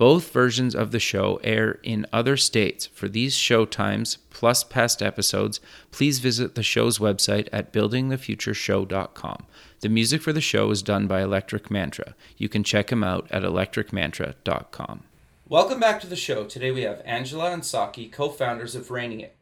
Both 0.00 0.32
versions 0.32 0.74
of 0.74 0.92
the 0.92 0.98
show 0.98 1.38
air 1.44 1.78
in 1.82 2.06
other 2.10 2.38
states. 2.38 2.86
For 2.86 3.06
these 3.06 3.34
show 3.34 3.66
times, 3.66 4.16
plus 4.30 4.64
past 4.64 5.02
episodes, 5.02 5.60
please 5.90 6.20
visit 6.20 6.54
the 6.54 6.62
show's 6.62 6.98
website 6.98 7.50
at 7.52 7.70
buildingthefutureshow.com. 7.70 9.46
The 9.80 9.88
music 9.90 10.22
for 10.22 10.32
the 10.32 10.40
show 10.40 10.70
is 10.70 10.80
done 10.80 11.06
by 11.06 11.20
Electric 11.20 11.70
Mantra. 11.70 12.14
You 12.38 12.48
can 12.48 12.64
check 12.64 12.90
him 12.90 13.04
out 13.04 13.28
at 13.30 13.42
electricmantra.com. 13.42 15.02
Welcome 15.46 15.80
back 15.80 16.00
to 16.00 16.06
the 16.06 16.16
show. 16.16 16.44
Today 16.44 16.70
we 16.70 16.80
have 16.80 17.02
Angela 17.04 17.52
and 17.52 17.60
Saqi, 17.60 18.10
co 18.10 18.30
founders 18.30 18.74
of 18.74 18.88
ReigningIt. 18.88 19.32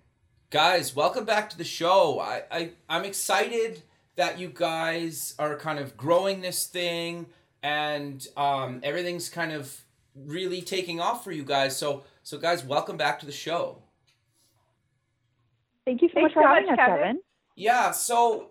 Guys, 0.51 0.97
welcome 0.97 1.25
back 1.25 1.48
to 1.51 1.56
the 1.56 1.62
show. 1.62 2.19
I, 2.19 2.43
I, 2.51 2.70
I'm 2.89 3.05
excited 3.05 3.83
that 4.17 4.41
you 4.41 4.48
guys 4.53 5.37
are 5.39 5.55
kind 5.55 5.79
of 5.79 5.97
growing 5.97 6.41
this 6.41 6.67
thing 6.67 7.27
and 7.62 8.27
um, 8.37 8.81
everything's 8.83 9.29
kind 9.29 9.53
of 9.53 9.84
really 10.25 10.63
taking 10.63 11.01
off 11.01 11.25
for 11.25 11.33
you 11.33 11.45
guys. 11.45 11.77
So, 11.77 12.05
so 12.23 12.39
guys, 12.39 12.65
welcome 12.65 12.97
back 12.97 13.19
to 13.21 13.27
the 13.27 13.33
show. 13.33 13.83
Thank 15.84 16.03
you 16.03 16.09
so 16.09 16.15
Thanks 16.15 16.34
much 16.34 16.42
for 16.42 16.48
having 16.48 16.69
us, 16.69 16.77
Kevin. 16.77 16.98
Kevin. 16.98 17.20
Yeah. 17.56 17.91
So 17.92 18.51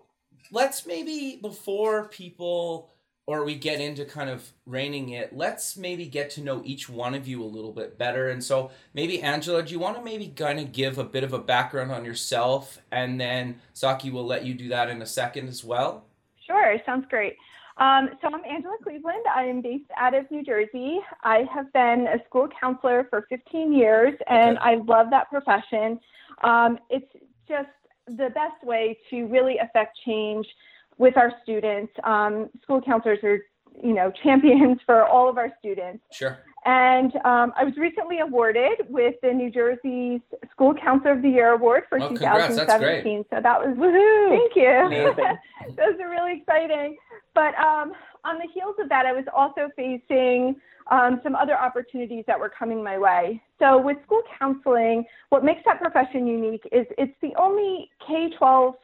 let's 0.50 0.86
maybe 0.86 1.38
before 1.40 2.08
people 2.08 2.90
or 3.28 3.44
we 3.44 3.54
get 3.54 3.78
into 3.78 4.06
kind 4.06 4.30
of 4.30 4.52
ReigningIt, 4.66 5.28
let's 5.32 5.76
maybe 5.76 6.06
get 6.06 6.30
to 6.30 6.40
know 6.40 6.62
each 6.64 6.88
one 6.88 7.14
of 7.14 7.28
you 7.28 7.42
a 7.42 7.44
little 7.44 7.72
bit 7.72 7.98
better. 7.98 8.30
And 8.30 8.42
so 8.42 8.70
maybe 8.94 9.20
Angela, 9.20 9.62
do 9.62 9.70
you 9.70 9.78
want 9.78 9.98
to 9.98 10.02
maybe 10.02 10.28
kind 10.28 10.58
of 10.58 10.72
give 10.72 10.96
a 10.96 11.04
bit 11.04 11.24
of 11.24 11.34
a 11.34 11.38
background 11.38 11.92
on 11.92 12.06
yourself, 12.06 12.80
and 12.90 13.20
then 13.20 13.60
Saqi 13.74 14.10
will 14.10 14.24
let 14.24 14.46
you 14.46 14.54
do 14.54 14.68
that 14.68 14.88
in 14.88 15.02
a 15.02 15.06
second 15.06 15.48
as 15.48 15.62
well. 15.62 16.06
Sure. 16.46 16.78
Sounds 16.86 17.04
great. 17.10 17.36
Um, 17.78 18.10
so 18.20 18.28
I'm 18.28 18.44
Angela 18.44 18.76
Cleveland. 18.82 19.24
I 19.34 19.44
am 19.44 19.62
based 19.62 19.90
out 19.96 20.12
of 20.12 20.28
New 20.30 20.42
Jersey. 20.42 20.98
I 21.22 21.44
have 21.54 21.72
been 21.72 22.08
a 22.08 22.18
school 22.26 22.48
counselor 22.60 23.06
for 23.08 23.24
15 23.28 23.72
years, 23.72 24.14
and 24.28 24.58
okay. 24.58 24.70
I 24.70 24.74
love 24.84 25.06
that 25.10 25.30
profession. 25.30 26.00
Um, 26.42 26.78
it's 26.90 27.06
just 27.48 27.68
the 28.08 28.30
best 28.34 28.64
way 28.64 28.98
to 29.10 29.26
really 29.26 29.58
affect 29.58 29.96
change 30.04 30.46
with 30.98 31.16
our 31.16 31.32
students. 31.44 31.92
Um, 32.02 32.50
school 32.62 32.82
counselors 32.82 33.20
are, 33.22 33.38
you 33.80 33.94
know, 33.94 34.10
champions 34.24 34.78
for 34.84 35.04
all 35.06 35.28
of 35.28 35.38
our 35.38 35.52
students. 35.60 36.02
Sure. 36.12 36.36
And 36.64 37.14
um, 37.24 37.52
I 37.56 37.64
was 37.64 37.76
recently 37.76 38.18
awarded 38.20 38.86
with 38.88 39.14
the 39.22 39.32
New 39.32 39.50
Jersey 39.50 40.20
School 40.50 40.74
Counselor 40.74 41.12
of 41.12 41.22
the 41.22 41.30
Year 41.30 41.52
Award 41.52 41.84
for 41.88 42.00
oh, 42.00 42.08
2017. 42.08 43.24
So 43.30 43.40
that 43.42 43.60
was 43.60 43.76
woohoo! 43.76 44.38
Thank 44.38 44.56
you. 44.56 45.76
Those 45.76 46.00
are 46.00 46.10
really 46.10 46.38
exciting. 46.38 46.96
But 47.34 47.54
um, 47.54 47.92
on 48.24 48.38
the 48.38 48.48
heels 48.52 48.74
of 48.80 48.88
that, 48.88 49.06
I 49.06 49.12
was 49.12 49.24
also 49.34 49.70
facing 49.76 50.56
um, 50.90 51.20
some 51.22 51.34
other 51.34 51.56
opportunities 51.56 52.24
that 52.26 52.38
were 52.38 52.48
coming 52.48 52.82
my 52.82 52.98
way. 52.98 53.42
So 53.58 53.78
with 53.78 53.98
school 54.04 54.22
counseling, 54.38 55.04
what 55.28 55.44
makes 55.44 55.60
that 55.66 55.80
profession 55.80 56.26
unique 56.26 56.66
is 56.72 56.86
it's 56.96 57.14
the 57.22 57.32
only 57.38 57.90
K 58.06 58.30
12 58.38 58.74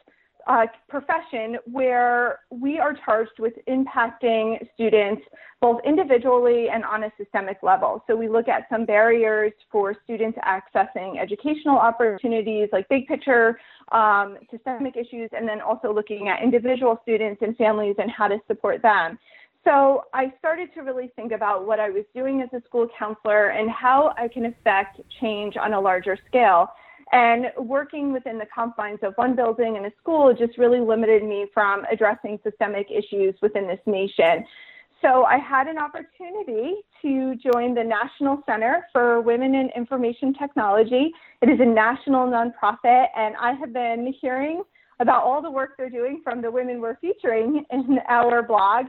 uh, 0.46 0.66
profession 0.88 1.56
where 1.70 2.40
we 2.50 2.78
are 2.78 2.94
charged 3.04 3.38
with 3.38 3.54
impacting 3.68 4.58
students 4.74 5.22
both 5.60 5.80
individually 5.84 6.68
and 6.72 6.84
on 6.84 7.04
a 7.04 7.12
systemic 7.16 7.58
level. 7.62 8.04
So 8.06 8.14
we 8.14 8.28
look 8.28 8.48
at 8.48 8.66
some 8.70 8.84
barriers 8.84 9.52
for 9.72 9.94
students 10.04 10.38
accessing 10.38 11.18
educational 11.18 11.78
opportunities 11.78 12.68
like 12.72 12.88
big 12.88 13.06
picture 13.06 13.58
um, 13.92 14.36
systemic 14.50 14.96
issues, 14.96 15.30
and 15.32 15.48
then 15.48 15.60
also 15.60 15.92
looking 15.92 16.28
at 16.28 16.42
individual 16.42 16.98
students 17.02 17.40
and 17.42 17.56
families 17.56 17.96
and 17.98 18.10
how 18.10 18.28
to 18.28 18.38
support 18.46 18.82
them. 18.82 19.18
So 19.64 20.04
I 20.12 20.32
started 20.38 20.68
to 20.74 20.82
really 20.82 21.10
think 21.16 21.32
about 21.32 21.66
what 21.66 21.80
I 21.80 21.88
was 21.88 22.04
doing 22.14 22.42
as 22.42 22.50
a 22.52 22.62
school 22.66 22.86
counselor 22.98 23.48
and 23.48 23.70
how 23.70 24.12
I 24.18 24.28
can 24.28 24.44
affect 24.44 25.00
change 25.20 25.56
on 25.56 25.72
a 25.72 25.80
larger 25.80 26.18
scale. 26.28 26.68
And 27.12 27.46
working 27.58 28.12
within 28.12 28.38
the 28.38 28.46
confines 28.54 29.00
of 29.02 29.14
one 29.16 29.36
building 29.36 29.76
and 29.76 29.86
a 29.86 29.92
school 30.00 30.34
just 30.34 30.58
really 30.58 30.80
limited 30.80 31.22
me 31.22 31.46
from 31.52 31.84
addressing 31.90 32.38
systemic 32.42 32.88
issues 32.90 33.34
within 33.42 33.66
this 33.66 33.80
nation. 33.86 34.44
So 35.02 35.24
I 35.24 35.36
had 35.36 35.66
an 35.66 35.76
opportunity 35.76 36.76
to 37.02 37.34
join 37.36 37.74
the 37.74 37.84
National 37.84 38.42
Center 38.46 38.86
for 38.90 39.20
Women 39.20 39.54
in 39.54 39.68
Information 39.76 40.32
Technology. 40.32 41.12
It 41.42 41.50
is 41.50 41.60
a 41.60 41.66
national 41.66 42.26
nonprofit, 42.26 43.08
and 43.14 43.34
I 43.38 43.52
have 43.52 43.74
been 43.74 44.14
hearing 44.18 44.62
about 45.00 45.24
all 45.24 45.42
the 45.42 45.50
work 45.50 45.72
they're 45.76 45.90
doing 45.90 46.22
from 46.24 46.40
the 46.40 46.50
women 46.50 46.80
we're 46.80 46.96
featuring 46.96 47.66
in 47.70 47.98
our 48.08 48.42
blog. 48.42 48.86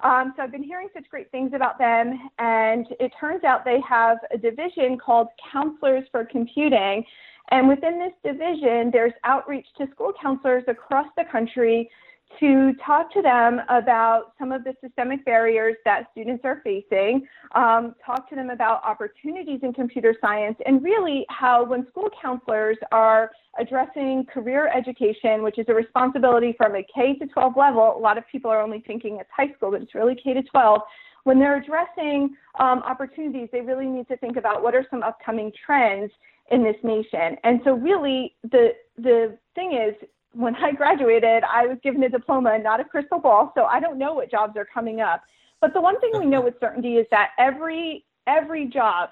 Um, 0.00 0.32
so 0.36 0.42
I've 0.42 0.52
been 0.52 0.62
hearing 0.62 0.88
such 0.94 1.08
great 1.10 1.30
things 1.32 1.50
about 1.54 1.78
them, 1.78 2.30
and 2.38 2.86
it 3.00 3.12
turns 3.20 3.44
out 3.44 3.64
they 3.64 3.80
have 3.86 4.18
a 4.32 4.38
division 4.38 4.96
called 4.96 5.26
Counselors 5.52 6.04
for 6.12 6.24
Computing, 6.24 7.04
and 7.50 7.68
within 7.68 7.98
this 7.98 8.12
division, 8.24 8.90
there's 8.92 9.12
outreach 9.24 9.66
to 9.78 9.86
school 9.92 10.12
counselors 10.20 10.64
across 10.68 11.06
the 11.16 11.24
country 11.30 11.90
to 12.38 12.74
talk 12.84 13.12
to 13.12 13.22
them 13.22 13.60
about 13.68 14.32
some 14.38 14.52
of 14.52 14.62
the 14.62 14.74
systemic 14.82 15.24
barriers 15.24 15.76
that 15.84 16.08
students 16.12 16.44
are 16.44 16.60
facing, 16.62 17.26
um, 17.54 17.94
talk 18.04 18.28
to 18.28 18.36
them 18.36 18.50
about 18.50 18.84
opportunities 18.84 19.60
in 19.62 19.72
computer 19.72 20.14
science, 20.20 20.56
and 20.66 20.82
really 20.82 21.24
how 21.30 21.64
when 21.64 21.86
school 21.88 22.10
counselors 22.20 22.76
are 22.92 23.30
addressing 23.58 24.24
career 24.26 24.70
education, 24.76 25.42
which 25.42 25.58
is 25.58 25.64
a 25.68 25.74
responsibility 25.74 26.54
from 26.56 26.76
a 26.76 26.86
K 26.94 27.14
to 27.14 27.26
12 27.26 27.54
level, 27.56 27.96
a 27.96 27.98
lot 27.98 28.18
of 28.18 28.24
people 28.30 28.50
are 28.50 28.60
only 28.60 28.84
thinking 28.86 29.16
it's 29.16 29.30
high 29.34 29.52
school, 29.56 29.70
but 29.70 29.82
it's 29.82 29.94
really 29.94 30.14
K 30.14 30.34
to 30.34 30.42
12. 30.42 30.80
When 31.24 31.38
they're 31.38 31.56
addressing 31.56 32.36
um, 32.60 32.80
opportunities, 32.80 33.48
they 33.52 33.60
really 33.60 33.86
need 33.86 34.06
to 34.08 34.16
think 34.18 34.36
about 34.36 34.62
what 34.62 34.74
are 34.74 34.86
some 34.90 35.02
upcoming 35.02 35.50
trends 35.64 36.12
in 36.50 36.62
this 36.62 36.76
nation. 36.82 37.36
And 37.44 37.60
so 37.64 37.72
really 37.72 38.34
the 38.42 38.74
the 38.96 39.38
thing 39.54 39.72
is 39.74 39.94
when 40.32 40.54
I 40.56 40.72
graduated, 40.72 41.42
I 41.44 41.66
was 41.66 41.78
given 41.82 42.02
a 42.02 42.08
diploma, 42.08 42.58
not 42.58 42.80
a 42.80 42.84
crystal 42.84 43.18
ball, 43.18 43.52
so 43.56 43.64
I 43.64 43.80
don't 43.80 43.98
know 43.98 44.14
what 44.14 44.30
jobs 44.30 44.56
are 44.56 44.66
coming 44.66 45.00
up. 45.00 45.22
But 45.60 45.72
the 45.72 45.80
one 45.80 45.98
thing 46.00 46.12
we 46.18 46.26
know 46.26 46.40
with 46.40 46.54
certainty 46.60 46.96
is 46.96 47.06
that 47.10 47.30
every 47.38 48.04
every 48.26 48.66
job 48.66 49.10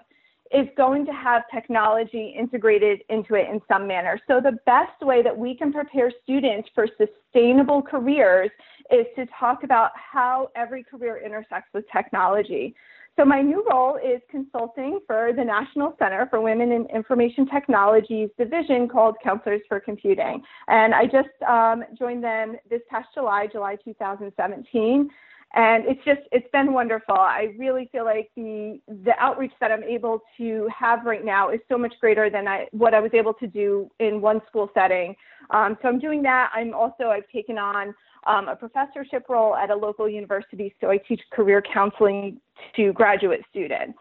is 0.52 0.69
going 0.76 1.04
to 1.06 1.12
have 1.12 1.42
technology 1.52 2.34
integrated 2.38 3.00
into 3.08 3.34
it 3.34 3.48
in 3.50 3.60
some 3.66 3.86
manner. 3.86 4.20
So 4.28 4.41
the 4.41 4.58
best 4.64 5.00
way 5.02 5.22
that 5.22 5.36
we 5.36 5.56
can 5.56 5.72
prepare 5.72 6.12
students 6.22 6.69
for 6.75 6.86
sustainable 6.96 7.82
careers 7.82 8.50
is 8.92 9.06
to 9.16 9.26
talk 9.38 9.64
about 9.64 9.91
how 9.94 10.50
every 10.54 10.84
career 10.84 11.20
intersects 11.25 11.70
with 11.75 11.84
technology. 11.91 12.76
So 13.16 13.25
my 13.25 13.41
new 13.41 13.65
role 13.71 13.97
is 13.97 14.21
consulting 14.31 15.00
for 15.06 15.31
the 15.34 15.43
National 15.43 15.97
Center 15.99 16.27
for 16.28 16.43
Women 16.43 16.71
in 16.72 16.84
Information 16.94 17.47
Technologies 17.47 18.28
division 18.37 18.88
called 18.88 19.16
Counselors 19.25 19.62
for 19.69 19.81
Computing. 19.81 20.43
And 20.69 20.94
I 20.94 21.06
just 21.06 21.31
um, 21.49 21.82
joined 21.99 22.22
them 22.22 22.56
this 22.69 22.82
past 22.91 23.09
July, 23.15 23.49
July 23.50 23.76
2017. 23.82 25.09
And 25.54 25.86
it's 25.86 26.04
just, 26.04 26.20
it's 26.32 26.46
been 26.52 26.72
wonderful. 26.74 27.14
I 27.14 27.54
really 27.56 27.88
feel 27.90 28.04
like 28.04 28.30
the, 28.36 28.78
the 28.86 29.12
outreach 29.18 29.52
that 29.60 29.72
I'm 29.72 29.84
able 29.84 30.20
to 30.36 30.68
have 30.76 31.06
right 31.06 31.24
now 31.24 31.50
is 31.50 31.60
so 31.69 31.78
much 31.78 31.94
greater 32.00 32.28
than 32.28 32.46
I, 32.46 32.66
what 32.72 32.93
I 32.93 33.00
was 33.00 33.12
able 33.14 33.32
to 33.34 33.46
do 33.46 33.90
in 33.98 34.20
one 34.20 34.43
school 34.48 34.70
setting. 34.75 35.16
Um, 35.50 35.78
so 35.81 35.88
I'm 35.88 35.98
doing 35.98 36.22
that. 36.22 36.50
I'm 36.54 36.75
also, 36.75 37.04
I've 37.04 37.28
taken 37.32 37.56
on 37.56 37.94
um, 38.26 38.48
a 38.48 38.56
professorship 38.56 39.26
role 39.28 39.54
at 39.54 39.70
a 39.70 39.75
local 39.75 40.08
university. 40.08 40.75
So 40.81 40.90
I 40.90 40.98
teach 40.98 41.22
career 41.32 41.62
counseling 41.62 42.40
to 42.75 42.92
graduate 42.92 43.40
students 43.49 43.99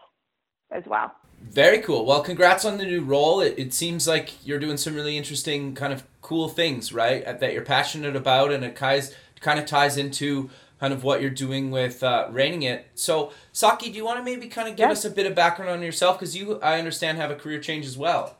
as 0.72 0.82
well. 0.86 1.12
Very 1.40 1.78
cool. 1.78 2.04
Well, 2.04 2.22
congrats 2.22 2.64
on 2.64 2.76
the 2.76 2.84
new 2.84 3.02
role. 3.02 3.40
It, 3.40 3.54
it 3.56 3.72
seems 3.72 4.08
like 4.08 4.44
you're 4.44 4.58
doing 4.58 4.76
some 4.76 4.94
really 4.94 5.16
interesting, 5.16 5.74
kind 5.74 5.92
of 5.92 6.04
cool 6.20 6.48
things, 6.48 6.92
right? 6.92 7.24
That 7.40 7.52
you're 7.52 7.62
passionate 7.62 8.16
about, 8.16 8.52
and 8.52 8.64
it 8.64 8.74
kind 8.74 9.58
of 9.58 9.66
ties 9.66 9.96
into 9.96 10.50
kind 10.80 10.92
of 10.92 11.04
what 11.04 11.20
you're 11.20 11.30
doing 11.30 11.70
with 11.70 12.02
uh, 12.02 12.28
ReigningIt. 12.30 12.82
So, 12.94 13.32
Saqi, 13.52 13.84
do 13.84 13.92
you 13.92 14.04
want 14.04 14.18
to 14.18 14.24
maybe 14.24 14.46
kind 14.48 14.68
of 14.68 14.76
give 14.76 14.88
yes. 14.88 14.98
us 14.98 15.10
a 15.10 15.14
bit 15.14 15.26
of 15.26 15.34
background 15.34 15.70
on 15.70 15.82
yourself? 15.82 16.18
Because 16.18 16.36
you, 16.36 16.60
I 16.60 16.78
understand, 16.78 17.18
have 17.18 17.30
a 17.30 17.34
career 17.34 17.60
change 17.60 17.86
as 17.86 17.96
well. 17.96 18.36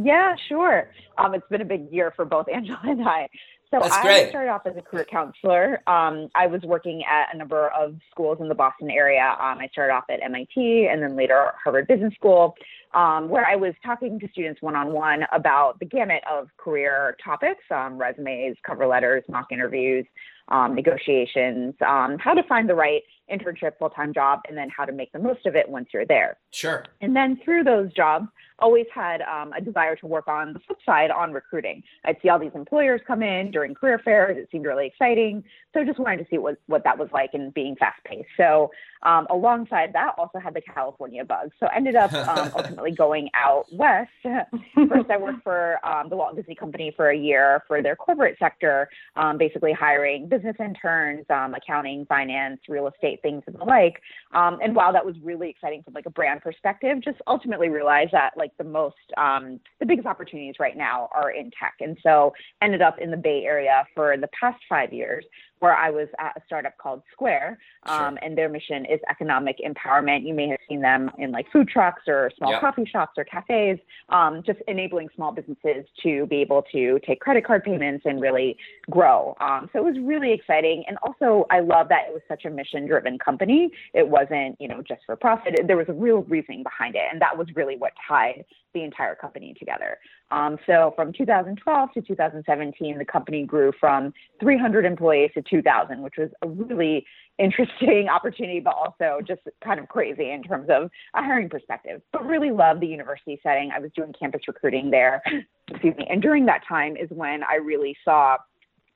Yeah, 0.00 0.36
sure. 0.48 0.90
Um, 1.18 1.34
it's 1.34 1.46
been 1.50 1.60
a 1.60 1.66
big 1.66 1.92
year 1.92 2.12
for 2.14 2.24
both 2.24 2.46
Angela 2.52 2.80
and 2.84 3.06
I. 3.06 3.28
So 3.70 3.80
That's 3.82 3.96
I 3.96 4.02
great. 4.02 4.30
started 4.30 4.50
off 4.50 4.62
as 4.64 4.76
a 4.78 4.82
career 4.82 5.04
counselor. 5.04 5.82
Um, 5.86 6.30
I 6.34 6.46
was 6.46 6.62
working 6.62 7.04
at 7.04 7.34
a 7.34 7.36
number 7.36 7.68
of 7.68 7.96
schools 8.10 8.38
in 8.40 8.48
the 8.48 8.54
Boston 8.54 8.90
area. 8.90 9.36
Um, 9.38 9.58
I 9.58 9.68
started 9.72 9.92
off 9.92 10.04
at 10.08 10.22
MIT 10.22 10.88
and 10.90 11.02
then 11.02 11.16
later 11.16 11.52
Harvard 11.62 11.86
Business 11.86 12.14
School. 12.14 12.54
Um, 12.94 13.28
where 13.28 13.46
I 13.46 13.56
was 13.56 13.74
talking 13.84 14.18
to 14.20 14.28
students 14.32 14.62
one 14.62 14.76
on 14.76 14.92
one 14.92 15.24
about 15.32 15.78
the 15.78 15.86
gamut 15.86 16.22
of 16.30 16.48
career 16.56 17.16
topics 17.22 17.62
um, 17.70 17.98
resumes, 17.98 18.56
cover 18.66 18.86
letters, 18.86 19.24
mock 19.28 19.52
interviews, 19.52 20.06
um, 20.48 20.74
negotiations, 20.74 21.74
um, 21.86 22.16
how 22.18 22.34
to 22.34 22.42
find 22.44 22.68
the 22.68 22.74
right 22.74 23.02
internship, 23.30 23.78
full 23.78 23.90
time 23.90 24.14
job, 24.14 24.40
and 24.48 24.56
then 24.56 24.68
how 24.74 24.84
to 24.84 24.92
make 24.92 25.12
the 25.12 25.18
most 25.18 25.44
of 25.46 25.54
it 25.54 25.68
once 25.68 25.88
you're 25.92 26.06
there. 26.06 26.38
Sure. 26.50 26.84
And 27.00 27.14
then 27.14 27.38
through 27.44 27.64
those 27.64 27.92
jobs, 27.92 28.28
always 28.60 28.86
had 28.92 29.22
um, 29.22 29.52
a 29.52 29.60
desire 29.60 29.94
to 29.96 30.06
work 30.06 30.26
on 30.26 30.52
the 30.52 30.58
flip 30.60 30.78
side 30.84 31.10
on 31.10 31.32
recruiting. 31.32 31.82
I'd 32.04 32.16
see 32.22 32.28
all 32.28 32.38
these 32.38 32.54
employers 32.54 33.00
come 33.06 33.22
in 33.22 33.50
during 33.50 33.74
career 33.74 34.00
fairs. 34.04 34.36
It 34.36 34.48
seemed 34.50 34.64
really 34.64 34.86
exciting. 34.86 35.44
So 35.74 35.84
just 35.84 35.98
wanted 35.98 36.18
to 36.18 36.26
see 36.30 36.38
what, 36.38 36.56
what 36.66 36.82
that 36.84 36.98
was 36.98 37.08
like 37.12 37.30
and 37.34 37.54
being 37.54 37.76
fast 37.76 38.02
paced. 38.04 38.28
So 38.36 38.70
um, 39.02 39.26
alongside 39.30 39.92
that, 39.92 40.14
also 40.18 40.38
had 40.38 40.54
the 40.54 40.60
California 40.60 41.24
bug. 41.24 41.50
So 41.60 41.68
ended 41.74 41.94
up 41.94 42.12
um, 42.12 42.50
ultimately 42.78 42.96
going 42.96 43.28
out 43.34 43.66
west. 43.72 44.10
First, 44.22 45.10
I 45.10 45.16
worked 45.16 45.42
for 45.42 45.84
um, 45.86 46.08
the 46.08 46.16
Walt 46.16 46.36
Disney 46.36 46.54
Company 46.54 46.92
for 46.96 47.10
a 47.10 47.16
year 47.16 47.62
for 47.66 47.82
their 47.82 47.96
corporate 47.96 48.36
sector, 48.38 48.88
um, 49.16 49.38
basically 49.38 49.72
hiring 49.72 50.28
business 50.28 50.56
interns, 50.60 51.24
um, 51.30 51.54
accounting, 51.54 52.06
finance, 52.06 52.60
real 52.68 52.86
estate, 52.86 53.20
things 53.22 53.42
and 53.46 53.56
the 53.58 53.64
like. 53.64 54.00
Um, 54.32 54.58
and 54.62 54.74
while 54.74 54.92
that 54.92 55.04
was 55.04 55.16
really 55.22 55.50
exciting 55.50 55.82
from 55.82 55.94
like 55.94 56.06
a 56.06 56.10
brand 56.10 56.40
perspective, 56.40 56.98
just 57.02 57.18
ultimately 57.26 57.68
realized 57.68 58.12
that 58.12 58.32
like 58.36 58.56
the 58.58 58.64
most, 58.64 58.96
the 59.16 59.86
biggest 59.86 60.06
opportunities 60.06 60.54
right 60.60 60.76
now 60.76 61.08
are 61.14 61.30
in 61.30 61.50
tech. 61.58 61.74
And 61.80 61.98
so 62.02 62.32
ended 62.62 62.82
up 62.82 62.98
in 63.00 63.10
the 63.10 63.16
Bay 63.16 63.42
Area 63.44 63.84
for 63.94 64.16
the 64.16 64.28
past 64.38 64.58
five 64.68 64.92
years 64.92 65.24
where 65.60 65.74
I 65.74 65.90
was 65.90 66.08
at 66.18 66.36
a 66.36 66.40
startup 66.46 66.76
called 66.78 67.02
Square, 67.12 67.58
um, 67.84 68.14
sure. 68.14 68.18
and 68.22 68.38
their 68.38 68.48
mission 68.48 68.84
is 68.84 69.00
economic 69.10 69.56
empowerment. 69.58 70.26
You 70.26 70.34
may 70.34 70.48
have 70.48 70.58
seen 70.68 70.80
them 70.80 71.10
in 71.18 71.32
like 71.32 71.46
food 71.52 71.68
trucks 71.68 72.02
or 72.06 72.30
small 72.36 72.52
yep. 72.52 72.60
coffee 72.60 72.84
shops 72.90 73.12
or 73.16 73.24
cafes, 73.24 73.78
um, 74.08 74.42
just 74.44 74.60
enabling 74.68 75.08
small 75.14 75.32
businesses 75.32 75.84
to 76.02 76.26
be 76.26 76.36
able 76.36 76.62
to 76.72 77.00
take 77.06 77.20
credit 77.20 77.44
card 77.44 77.64
payments 77.64 78.04
and 78.06 78.20
really 78.20 78.56
grow. 78.90 79.36
Um, 79.40 79.68
so 79.72 79.78
it 79.80 79.84
was 79.84 79.98
really 80.00 80.32
exciting, 80.32 80.84
and 80.86 80.96
also 81.02 81.46
I 81.50 81.60
love 81.60 81.88
that 81.88 82.06
it 82.08 82.12
was 82.12 82.22
such 82.28 82.44
a 82.44 82.50
mission-driven 82.50 83.18
company. 83.18 83.70
It 83.94 84.08
wasn't, 84.08 84.56
you 84.60 84.68
know, 84.68 84.82
just 84.86 85.00
for 85.06 85.16
profit. 85.16 85.54
There 85.66 85.76
was 85.76 85.88
a 85.88 85.92
real 85.92 86.22
reasoning 86.22 86.62
behind 86.62 86.94
it, 86.94 87.02
and 87.10 87.20
that 87.20 87.36
was 87.36 87.48
really 87.54 87.76
what 87.76 87.92
tied 88.06 88.44
the 88.74 88.82
entire 88.82 89.14
company 89.14 89.54
together. 89.58 89.98
Um, 90.30 90.58
so 90.66 90.92
from 90.94 91.12
2012 91.12 91.92
to 91.94 92.02
2017, 92.02 92.98
the 92.98 93.04
company 93.04 93.44
grew 93.44 93.72
from 93.78 94.12
300 94.40 94.84
employees 94.84 95.30
to 95.34 95.42
2,000, 95.42 96.02
which 96.02 96.14
was 96.18 96.30
a 96.42 96.48
really 96.48 97.06
interesting 97.38 98.08
opportunity, 98.12 98.60
but 98.60 98.74
also 98.74 99.20
just 99.26 99.40
kind 99.64 99.80
of 99.80 99.88
crazy 99.88 100.30
in 100.30 100.42
terms 100.42 100.68
of 100.70 100.90
a 101.14 101.22
hiring 101.22 101.48
perspective. 101.48 102.02
But 102.12 102.26
really 102.26 102.50
love 102.50 102.80
the 102.80 102.86
university 102.86 103.40
setting. 103.42 103.70
I 103.74 103.78
was 103.78 103.90
doing 103.96 104.12
campus 104.18 104.42
recruiting 104.46 104.90
there, 104.90 105.22
excuse 105.70 105.96
me. 105.96 106.06
And 106.10 106.20
during 106.20 106.46
that 106.46 106.62
time 106.68 106.96
is 106.96 107.08
when 107.10 107.42
I 107.42 107.56
really 107.56 107.96
saw 108.04 108.36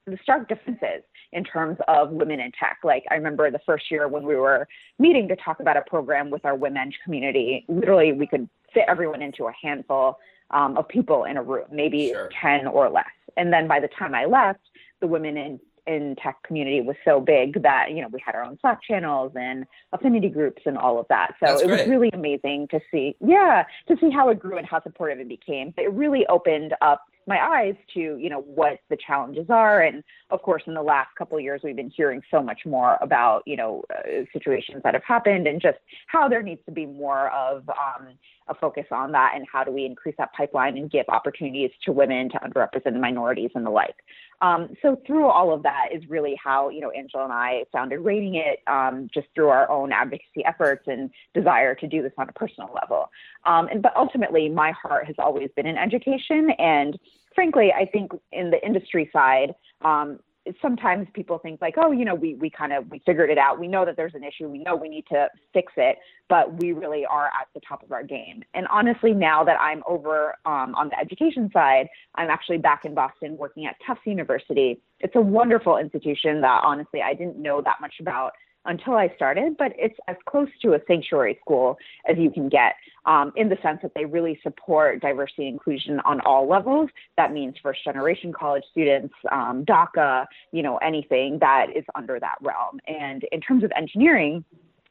the 0.06 0.18
stark 0.22 0.48
differences 0.48 1.02
in 1.32 1.44
terms 1.44 1.78
of 1.88 2.10
women 2.10 2.40
in 2.40 2.50
tech. 2.58 2.78
Like 2.82 3.04
I 3.10 3.14
remember 3.14 3.50
the 3.50 3.60
first 3.64 3.90
year 3.90 4.08
when 4.08 4.24
we 4.24 4.34
were 4.34 4.66
meeting 4.98 5.28
to 5.28 5.36
talk 5.36 5.60
about 5.60 5.76
a 5.76 5.82
program 5.82 6.28
with 6.28 6.44
our 6.44 6.56
women 6.56 6.90
community, 7.04 7.64
literally 7.68 8.12
we 8.12 8.26
could 8.26 8.48
fit 8.74 8.84
everyone 8.88 9.22
into 9.22 9.46
a 9.46 9.52
handful 9.62 10.18
um, 10.50 10.76
of 10.76 10.88
people 10.88 11.24
in 11.24 11.36
a 11.36 11.42
room, 11.42 11.66
maybe 11.70 12.08
sure. 12.08 12.30
10 12.40 12.66
or 12.66 12.90
less. 12.90 13.06
And 13.36 13.52
then 13.52 13.66
by 13.66 13.80
the 13.80 13.88
time 13.88 14.14
I 14.14 14.26
left, 14.26 14.60
the 15.00 15.06
women 15.06 15.36
in 15.36 15.60
in 15.86 16.14
tech 16.22 16.40
community 16.44 16.80
was 16.80 16.94
so 17.04 17.20
big 17.20 17.60
that 17.62 17.90
you 17.90 18.00
know 18.00 18.08
we 18.12 18.20
had 18.24 18.34
our 18.34 18.44
own 18.44 18.56
Slack 18.60 18.80
channels 18.82 19.32
and 19.34 19.66
affinity 19.92 20.28
groups 20.28 20.62
and 20.64 20.78
all 20.78 21.00
of 21.00 21.06
that. 21.08 21.34
So 21.40 21.46
That's 21.46 21.62
it 21.62 21.66
great. 21.66 21.80
was 21.80 21.88
really 21.88 22.10
amazing 22.12 22.68
to 22.70 22.80
see, 22.90 23.16
yeah, 23.20 23.64
to 23.88 23.96
see 24.00 24.10
how 24.10 24.28
it 24.28 24.38
grew 24.38 24.58
and 24.58 24.66
how 24.66 24.80
supportive 24.82 25.18
it 25.18 25.28
became. 25.28 25.74
It 25.76 25.92
really 25.92 26.24
opened 26.28 26.74
up 26.80 27.02
my 27.26 27.38
eyes 27.38 27.74
to 27.94 28.00
you 28.00 28.28
know 28.28 28.40
what 28.40 28.78
the 28.90 28.96
challenges 28.96 29.46
are 29.48 29.82
and 29.82 30.02
of 30.30 30.42
course 30.42 30.62
in 30.66 30.74
the 30.74 30.82
last 30.82 31.08
couple 31.16 31.36
of 31.36 31.44
years 31.44 31.60
we've 31.62 31.76
been 31.76 31.90
hearing 31.90 32.20
so 32.30 32.42
much 32.42 32.60
more 32.66 32.98
about 33.00 33.42
you 33.46 33.56
know 33.56 33.82
uh, 33.94 34.24
situations 34.32 34.80
that 34.82 34.94
have 34.94 35.04
happened 35.04 35.46
and 35.46 35.60
just 35.60 35.78
how 36.08 36.28
there 36.28 36.42
needs 36.42 36.60
to 36.66 36.72
be 36.72 36.84
more 36.84 37.30
of 37.30 37.68
um, 37.68 38.08
a 38.48 38.54
focus 38.54 38.86
on 38.90 39.12
that 39.12 39.32
and 39.34 39.46
how 39.50 39.64
do 39.64 39.70
we 39.70 39.84
increase 39.84 40.14
that 40.18 40.32
pipeline 40.32 40.76
and 40.76 40.90
give 40.90 41.06
opportunities 41.08 41.70
to 41.84 41.92
women 41.92 42.28
to 42.30 42.38
underrepresented 42.38 43.00
minorities 43.00 43.50
and 43.54 43.64
the 43.64 43.70
like. 43.70 43.96
Um, 44.40 44.74
so 44.82 45.00
through 45.06 45.26
all 45.26 45.52
of 45.52 45.62
that 45.62 45.88
is 45.92 46.02
really 46.08 46.38
how 46.42 46.68
you 46.68 46.80
know 46.80 46.90
angela 46.90 47.24
and 47.24 47.32
i 47.32 47.64
founded 47.72 48.00
ReigningIt 48.00 48.66
um, 48.66 49.08
just 49.12 49.28
through 49.34 49.48
our 49.48 49.70
own 49.70 49.92
advocacy 49.92 50.44
efforts 50.44 50.84
and 50.86 51.10
desire 51.34 51.74
to 51.76 51.86
do 51.86 52.02
this 52.02 52.12
on 52.18 52.28
a 52.28 52.32
personal 52.32 52.70
level. 52.74 53.08
Um, 53.44 53.68
and 53.68 53.82
but 53.82 53.94
ultimately 53.96 54.48
my 54.48 54.72
heart 54.72 55.06
has 55.06 55.16
always 55.18 55.50
been 55.56 55.66
in 55.66 55.76
education. 55.76 56.50
And 56.58 56.98
frankly, 57.34 57.72
I 57.72 57.86
think 57.86 58.12
in 58.32 58.50
the 58.50 58.64
industry 58.64 59.10
side, 59.12 59.54
um, 59.82 60.18
sometimes 60.60 61.06
people 61.12 61.38
think 61.38 61.60
like, 61.60 61.74
oh, 61.78 61.92
you 61.92 62.04
know, 62.04 62.14
we 62.14 62.34
we 62.34 62.50
kind 62.50 62.72
of 62.72 62.90
we 62.90 63.00
figured 63.06 63.30
it 63.30 63.38
out. 63.38 63.58
We 63.58 63.68
know 63.68 63.84
that 63.84 63.96
there's 63.96 64.14
an 64.14 64.24
issue. 64.24 64.48
We 64.48 64.58
know 64.58 64.74
we 64.74 64.88
need 64.88 65.04
to 65.10 65.28
fix 65.52 65.72
it, 65.76 65.98
but 66.28 66.60
we 66.60 66.72
really 66.72 67.04
are 67.06 67.26
at 67.26 67.48
the 67.54 67.60
top 67.60 67.82
of 67.82 67.92
our 67.92 68.02
game. 68.02 68.42
And 68.54 68.66
honestly, 68.68 69.12
now 69.12 69.44
that 69.44 69.60
I'm 69.60 69.82
over 69.86 70.34
um, 70.44 70.74
on 70.74 70.88
the 70.88 70.98
education 70.98 71.50
side, 71.52 71.88
I'm 72.14 72.30
actually 72.30 72.58
back 72.58 72.84
in 72.84 72.94
Boston 72.94 73.36
working 73.36 73.66
at 73.66 73.76
Tufts 73.86 74.06
University. 74.06 74.80
It's 75.00 75.14
a 75.16 75.20
wonderful 75.20 75.78
institution 75.78 76.40
that 76.40 76.62
honestly 76.64 77.02
I 77.02 77.14
didn't 77.14 77.38
know 77.38 77.62
that 77.62 77.80
much 77.80 77.94
about 78.00 78.32
until 78.64 78.94
I 78.94 79.12
started, 79.16 79.56
but 79.56 79.72
it's 79.76 79.98
as 80.08 80.16
close 80.26 80.48
to 80.62 80.74
a 80.74 80.80
sanctuary 80.86 81.38
school 81.40 81.78
as 82.08 82.16
you 82.18 82.30
can 82.30 82.48
get 82.48 82.74
um, 83.06 83.32
in 83.36 83.48
the 83.48 83.58
sense 83.62 83.80
that 83.82 83.92
they 83.94 84.04
really 84.04 84.38
support 84.42 85.00
diversity 85.00 85.46
and 85.46 85.54
inclusion 85.54 86.00
on 86.00 86.20
all 86.20 86.48
levels. 86.48 86.88
That 87.16 87.32
means 87.32 87.56
first 87.62 87.84
generation 87.84 88.32
college 88.32 88.64
students, 88.70 89.14
um, 89.30 89.64
DACA, 89.64 90.26
you 90.52 90.62
know, 90.62 90.76
anything 90.78 91.38
that 91.40 91.66
is 91.74 91.84
under 91.94 92.20
that 92.20 92.36
realm. 92.40 92.78
And 92.86 93.24
in 93.32 93.40
terms 93.40 93.64
of 93.64 93.72
engineering, 93.74 94.44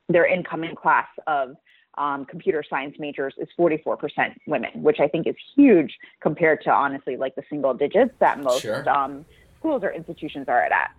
their 0.10 0.26
incoming 0.26 0.76
class 0.76 1.08
of 1.28 1.56
um, 1.98 2.26
computer 2.26 2.64
science 2.70 2.96
majors 3.00 3.34
is 3.38 3.48
44% 3.58 3.98
women, 4.48 4.72
which 4.76 5.00
I 5.00 5.08
think 5.08 5.28
is 5.28 5.36
huge 5.56 5.98
compared 6.22 6.62
to 6.64 6.72
honestly 6.72 7.18
like 7.18 7.36
the 7.36 7.44
single 7.50 7.74
digits 7.74 8.14
that 8.20 8.40
most 8.40 8.62
sure. 8.62 8.88
um, 8.90 9.26
schools 9.60 9.84
or 9.84 9.92
institutions 9.92 10.46
are 10.48 10.64
at. 10.64 10.92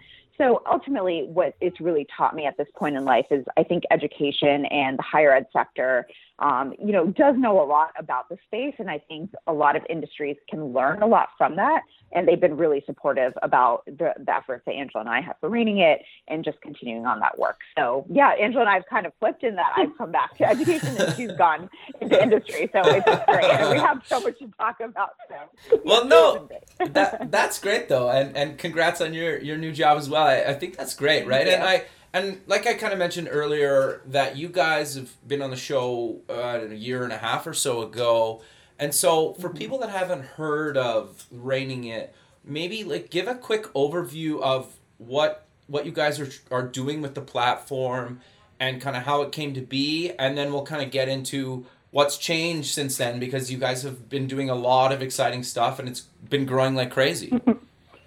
So 0.42 0.60
ultimately, 0.68 1.28
what 1.28 1.54
it's 1.60 1.80
really 1.80 2.04
taught 2.16 2.34
me 2.34 2.46
at 2.46 2.56
this 2.56 2.66
point 2.74 2.96
in 2.96 3.04
life 3.04 3.26
is 3.30 3.44
I 3.56 3.62
think 3.62 3.84
education 3.92 4.64
and 4.66 4.98
the 4.98 5.02
higher 5.02 5.32
ed 5.32 5.46
sector 5.52 6.08
um, 6.38 6.74
you 6.78 6.92
know, 6.92 7.06
does 7.06 7.36
know 7.36 7.62
a 7.62 7.66
lot 7.66 7.90
about 7.98 8.28
the 8.28 8.36
space. 8.46 8.74
And 8.78 8.90
I 8.90 8.98
think 8.98 9.30
a 9.46 9.52
lot 9.52 9.76
of 9.76 9.82
industries 9.88 10.36
can 10.48 10.72
learn 10.72 11.02
a 11.02 11.06
lot 11.06 11.28
from 11.38 11.56
that. 11.56 11.82
And 12.14 12.28
they've 12.28 12.40
been 12.40 12.56
really 12.56 12.82
supportive 12.84 13.32
about 13.42 13.84
the, 13.86 14.12
the 14.18 14.34
efforts 14.34 14.64
that 14.66 14.72
Angela 14.72 15.00
and 15.00 15.08
I 15.08 15.20
have 15.20 15.36
for 15.40 15.48
ReigningIt 15.48 15.98
and 16.28 16.44
just 16.44 16.60
continuing 16.60 17.06
on 17.06 17.20
that 17.20 17.38
work. 17.38 17.60
So, 17.78 18.04
yeah, 18.10 18.30
Angela 18.30 18.62
and 18.62 18.70
I 18.70 18.74
have 18.74 18.86
kind 18.86 19.06
of 19.06 19.12
flipped 19.18 19.44
in 19.44 19.54
that 19.56 19.72
I've 19.76 19.96
come 19.96 20.12
back 20.12 20.36
to 20.38 20.48
education 20.48 20.96
and 20.98 21.16
she's 21.16 21.32
gone 21.32 21.70
into 22.00 22.22
industry. 22.22 22.68
So 22.72 22.80
it's 22.84 23.04
great. 23.04 23.44
And 23.44 23.70
we 23.70 23.78
have 23.78 24.02
so 24.04 24.20
much 24.20 24.38
to 24.40 24.50
talk 24.58 24.80
about. 24.80 25.14
So. 25.28 25.80
Well, 25.84 26.06
no, 26.06 26.48
that, 26.90 27.30
that's 27.30 27.58
great, 27.58 27.88
though. 27.88 28.10
And, 28.10 28.36
and 28.36 28.58
congrats 28.58 29.00
on 29.00 29.14
your, 29.14 29.38
your 29.38 29.56
new 29.56 29.72
job 29.72 29.96
as 29.96 30.10
well. 30.10 30.26
I, 30.26 30.40
I 30.40 30.54
think 30.54 30.76
that's 30.76 30.94
great, 30.94 31.26
right? 31.26 31.48
And 31.48 31.62
I, 31.62 31.84
and 32.12 32.40
like 32.46 32.66
I 32.66 32.74
kind 32.74 32.92
of 32.92 32.98
mentioned 32.98 33.28
earlier, 33.30 34.02
that 34.06 34.36
you 34.36 34.48
guys 34.48 34.94
have 34.96 35.12
been 35.26 35.42
on 35.42 35.50
the 35.50 35.56
show 35.56 36.20
uh, 36.28 36.60
a 36.70 36.74
year 36.74 37.04
and 37.04 37.12
a 37.12 37.18
half 37.18 37.46
or 37.46 37.54
so 37.54 37.82
ago, 37.82 38.42
and 38.78 38.94
so 38.94 39.34
for 39.34 39.48
mm-hmm. 39.48 39.58
people 39.58 39.78
that 39.78 39.90
haven't 39.90 40.22
heard 40.22 40.76
of 40.76 41.24
ReigningIt, 41.34 42.08
maybe 42.44 42.84
like 42.84 43.10
give 43.10 43.28
a 43.28 43.34
quick 43.34 43.64
overview 43.74 44.40
of 44.42 44.74
what 44.98 45.46
what 45.66 45.86
you 45.86 45.92
guys 45.92 46.20
are 46.20 46.28
are 46.50 46.66
doing 46.66 47.00
with 47.00 47.14
the 47.14 47.20
platform 47.20 48.20
and 48.60 48.80
kind 48.80 48.96
of 48.96 49.04
how 49.04 49.22
it 49.22 49.32
came 49.32 49.54
to 49.54 49.60
be, 49.60 50.12
and 50.18 50.36
then 50.36 50.52
we'll 50.52 50.64
kind 50.64 50.82
of 50.82 50.90
get 50.90 51.08
into 51.08 51.66
what's 51.92 52.16
changed 52.16 52.72
since 52.72 52.96
then 52.96 53.18
because 53.18 53.50
you 53.50 53.58
guys 53.58 53.82
have 53.82 54.08
been 54.08 54.26
doing 54.26 54.48
a 54.50 54.54
lot 54.54 54.92
of 54.92 55.02
exciting 55.02 55.42
stuff 55.42 55.78
and 55.78 55.88
it's 55.88 56.02
been 56.28 56.46
growing 56.46 56.74
like 56.74 56.90
crazy. 56.90 57.40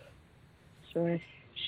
sure. 0.93 1.19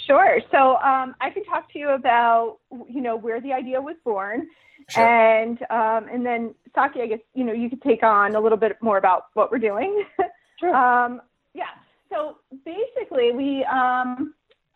Sure. 0.08 0.40
So 0.52 0.78
um, 0.78 1.16
I 1.20 1.30
can 1.30 1.44
talk 1.44 1.72
to 1.74 1.80
you 1.80 1.90
about, 1.90 2.60
you 2.90 3.02
know, 3.02 3.18
where 3.18 3.42
the 3.42 3.52
idea 3.52 3.82
was 3.82 3.98
born. 4.06 4.48
Sure. 4.90 5.06
And 5.06 5.62
um, 5.70 6.08
and 6.10 6.26
then 6.26 6.56
Saqi, 6.76 7.02
I 7.02 7.08
guess, 7.08 7.20
you 7.34 7.44
know, 7.44 7.52
you 7.52 7.70
could 7.70 7.82
take 7.82 8.04
on 8.04 8.36
a 8.36 8.40
little 8.40 8.58
bit 8.58 8.78
more 8.82 8.98
about 8.98 9.26
what 9.34 9.52
we're 9.52 9.60
doing. 9.60 10.04
Sure. 10.60 10.76
um, 10.76 11.22
yeah. 11.54 11.66
So 12.10 12.38
basically, 12.66 13.32
we 13.32 13.64
um, 13.66 14.34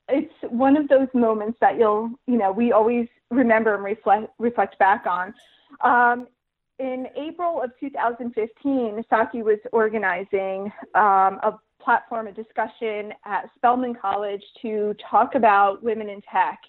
it's 0.07 0.31
one 0.47 0.77
of 0.77 0.88
those 0.89 1.07
moments 1.15 1.57
that 1.59 1.79
you'll, 1.79 2.11
you 2.27 2.38
know, 2.38 2.51
we 2.51 2.71
always 2.71 3.07
remember 3.31 3.73
and 3.73 3.83
reflect 3.83 4.31
reflect 4.38 4.77
back 4.77 5.07
on. 5.07 5.33
Um, 5.83 6.27
in 6.77 7.07
April 7.15 7.63
of 7.63 7.71
2015, 7.79 9.03
Saqi 9.11 9.43
was 9.43 9.57
organizing 9.71 10.71
um, 10.93 11.39
a 11.41 11.57
platform, 11.83 12.27
a 12.27 12.31
discussion 12.31 13.13
at 13.25 13.50
Spelman 13.55 13.95
College 14.00 14.43
to 14.61 14.95
talk 15.09 15.35
about 15.35 15.83
women 15.83 16.09
in 16.09 16.21
tech. 16.21 16.59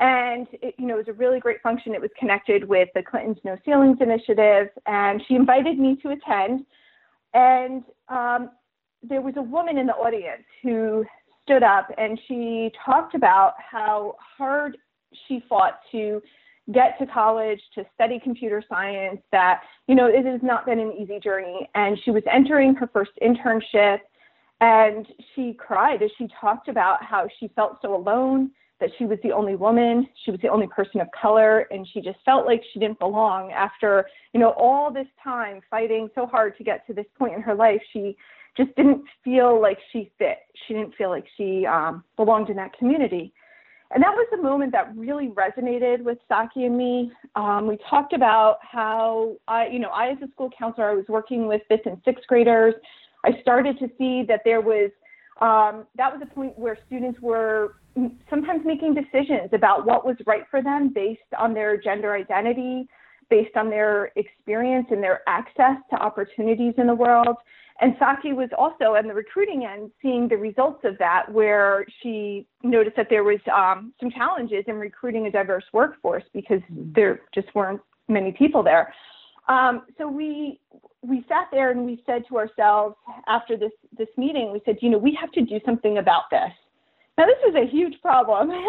And 0.00 0.46
it, 0.52 0.74
you 0.78 0.86
know, 0.86 0.94
it 0.94 1.06
was 1.06 1.08
a 1.08 1.18
really 1.18 1.38
great 1.38 1.62
function. 1.62 1.94
It 1.94 2.00
was 2.00 2.10
connected 2.18 2.64
with 2.64 2.88
the 2.94 3.02
Clinton's 3.02 3.38
No 3.44 3.56
Ceilings 3.64 3.98
initiative, 4.00 4.68
and 4.86 5.22
she 5.28 5.34
invited 5.34 5.78
me 5.78 5.96
to 6.02 6.10
attend. 6.10 6.66
And 7.32 7.84
um, 8.08 8.50
there 9.02 9.20
was 9.20 9.34
a 9.36 9.42
woman 9.42 9.78
in 9.78 9.86
the 9.86 9.94
audience 9.94 10.42
who 10.62 11.04
stood 11.42 11.62
up 11.62 11.88
and 11.98 12.18
she 12.26 12.70
talked 12.84 13.14
about 13.14 13.54
how 13.58 14.16
hard 14.18 14.76
she 15.28 15.42
fought 15.48 15.80
to 15.92 16.22
get 16.72 16.98
to 16.98 17.06
college 17.06 17.60
to 17.74 17.84
study 17.94 18.18
computer 18.22 18.62
science 18.68 19.20
that 19.30 19.60
you 19.86 19.94
know 19.94 20.06
it 20.06 20.24
has 20.24 20.40
not 20.42 20.64
been 20.64 20.78
an 20.78 20.92
easy 20.98 21.20
journey 21.20 21.68
and 21.74 21.98
she 22.04 22.10
was 22.10 22.22
entering 22.32 22.74
her 22.74 22.88
first 22.92 23.10
internship 23.22 23.98
and 24.64 25.06
she 25.34 25.52
cried 25.52 26.02
as 26.02 26.10
she 26.16 26.26
talked 26.40 26.68
about 26.68 27.04
how 27.04 27.28
she 27.38 27.48
felt 27.48 27.76
so 27.82 27.94
alone 27.94 28.50
that 28.80 28.88
she 28.96 29.04
was 29.04 29.18
the 29.22 29.30
only 29.30 29.56
woman 29.56 30.08
she 30.24 30.30
was 30.30 30.40
the 30.40 30.48
only 30.48 30.66
person 30.66 31.00
of 31.00 31.08
color 31.20 31.66
and 31.70 31.86
she 31.92 32.00
just 32.00 32.18
felt 32.24 32.46
like 32.46 32.62
she 32.72 32.78
didn't 32.78 32.98
belong 32.98 33.52
after 33.52 34.06
you 34.32 34.40
know 34.40 34.50
all 34.52 34.90
this 34.90 35.06
time 35.22 35.60
fighting 35.70 36.08
so 36.14 36.26
hard 36.26 36.56
to 36.56 36.64
get 36.64 36.86
to 36.86 36.94
this 36.94 37.06
point 37.18 37.34
in 37.34 37.42
her 37.42 37.54
life 37.54 37.80
she 37.92 38.16
just 38.56 38.74
didn't 38.76 39.02
feel 39.22 39.60
like 39.60 39.78
she 39.92 40.10
fit 40.18 40.38
she 40.66 40.72
didn't 40.72 40.94
feel 40.94 41.10
like 41.10 41.26
she 41.36 41.66
um, 41.66 42.02
belonged 42.16 42.48
in 42.48 42.56
that 42.56 42.76
community 42.78 43.32
and 43.90 44.02
that 44.02 44.10
was 44.10 44.26
the 44.32 44.42
moment 44.42 44.72
that 44.72 44.96
really 44.96 45.28
resonated 45.28 46.02
with 46.02 46.18
Saqi 46.28 46.66
and 46.66 46.76
me. 46.76 47.12
Um, 47.36 47.68
we 47.68 47.78
talked 47.88 48.12
about 48.12 48.58
how 48.60 49.36
I, 49.46 49.68
you 49.68 49.78
know, 49.78 49.90
I 49.90 50.08
as 50.08 50.18
a 50.24 50.28
school 50.32 50.50
counselor, 50.58 50.90
I 50.90 50.94
was 50.94 51.04
working 51.08 51.46
with 51.46 51.62
fifth 51.68 51.86
and 51.86 51.98
sixth 52.04 52.26
graders. 52.26 52.74
I 53.24 53.40
started 53.40 53.78
to 53.78 53.88
see 53.98 54.24
that 54.28 54.42
there 54.44 54.60
was 54.60 54.90
um, 55.40 55.86
that 55.96 56.12
was 56.12 56.22
a 56.22 56.32
point 56.32 56.56
where 56.56 56.78
students 56.86 57.18
were 57.20 57.76
sometimes 58.30 58.62
making 58.64 58.94
decisions 58.94 59.50
about 59.52 59.84
what 59.86 60.06
was 60.06 60.16
right 60.26 60.44
for 60.50 60.62
them 60.62 60.92
based 60.94 61.20
on 61.38 61.54
their 61.54 61.76
gender 61.76 62.14
identity, 62.14 62.88
based 63.30 63.56
on 63.56 63.68
their 63.68 64.12
experience 64.16 64.86
and 64.90 65.02
their 65.02 65.22
access 65.26 65.76
to 65.90 65.96
opportunities 65.96 66.74
in 66.78 66.86
the 66.86 66.94
world. 66.94 67.36
And 67.80 67.96
Saqi 67.96 68.34
was 68.34 68.48
also 68.56 68.94
on 68.94 69.08
the 69.08 69.14
recruiting 69.14 69.64
end 69.64 69.90
seeing 70.00 70.28
the 70.28 70.36
results 70.36 70.84
of 70.84 70.96
that, 70.98 71.30
where 71.32 71.84
she 72.00 72.46
noticed 72.62 72.96
that 72.96 73.08
there 73.10 73.24
was 73.24 73.40
um, 73.52 73.92
some 73.98 74.10
challenges 74.10 74.64
in 74.68 74.76
recruiting 74.76 75.26
a 75.26 75.30
diverse 75.30 75.64
workforce 75.72 76.22
because 76.32 76.60
there 76.70 77.22
just 77.34 77.52
weren't 77.54 77.80
many 78.08 78.30
people 78.30 78.62
there. 78.62 78.94
Um, 79.48 79.82
so 79.98 80.08
we 80.08 80.60
we 81.02 81.24
sat 81.28 81.48
there 81.52 81.70
and 81.70 81.84
we 81.84 82.02
said 82.06 82.24
to 82.28 82.38
ourselves 82.38 82.96
after 83.26 83.56
this 83.56 83.72
this 83.96 84.08
meeting, 84.16 84.52
we 84.52 84.60
said, 84.64 84.78
you 84.80 84.90
know, 84.90 84.98
we 84.98 85.16
have 85.20 85.30
to 85.32 85.42
do 85.42 85.60
something 85.64 85.98
about 85.98 86.24
this. 86.30 86.50
Now, 87.16 87.26
this 87.26 87.38
is 87.48 87.54
a 87.54 87.66
huge 87.70 88.00
problem. 88.02 88.50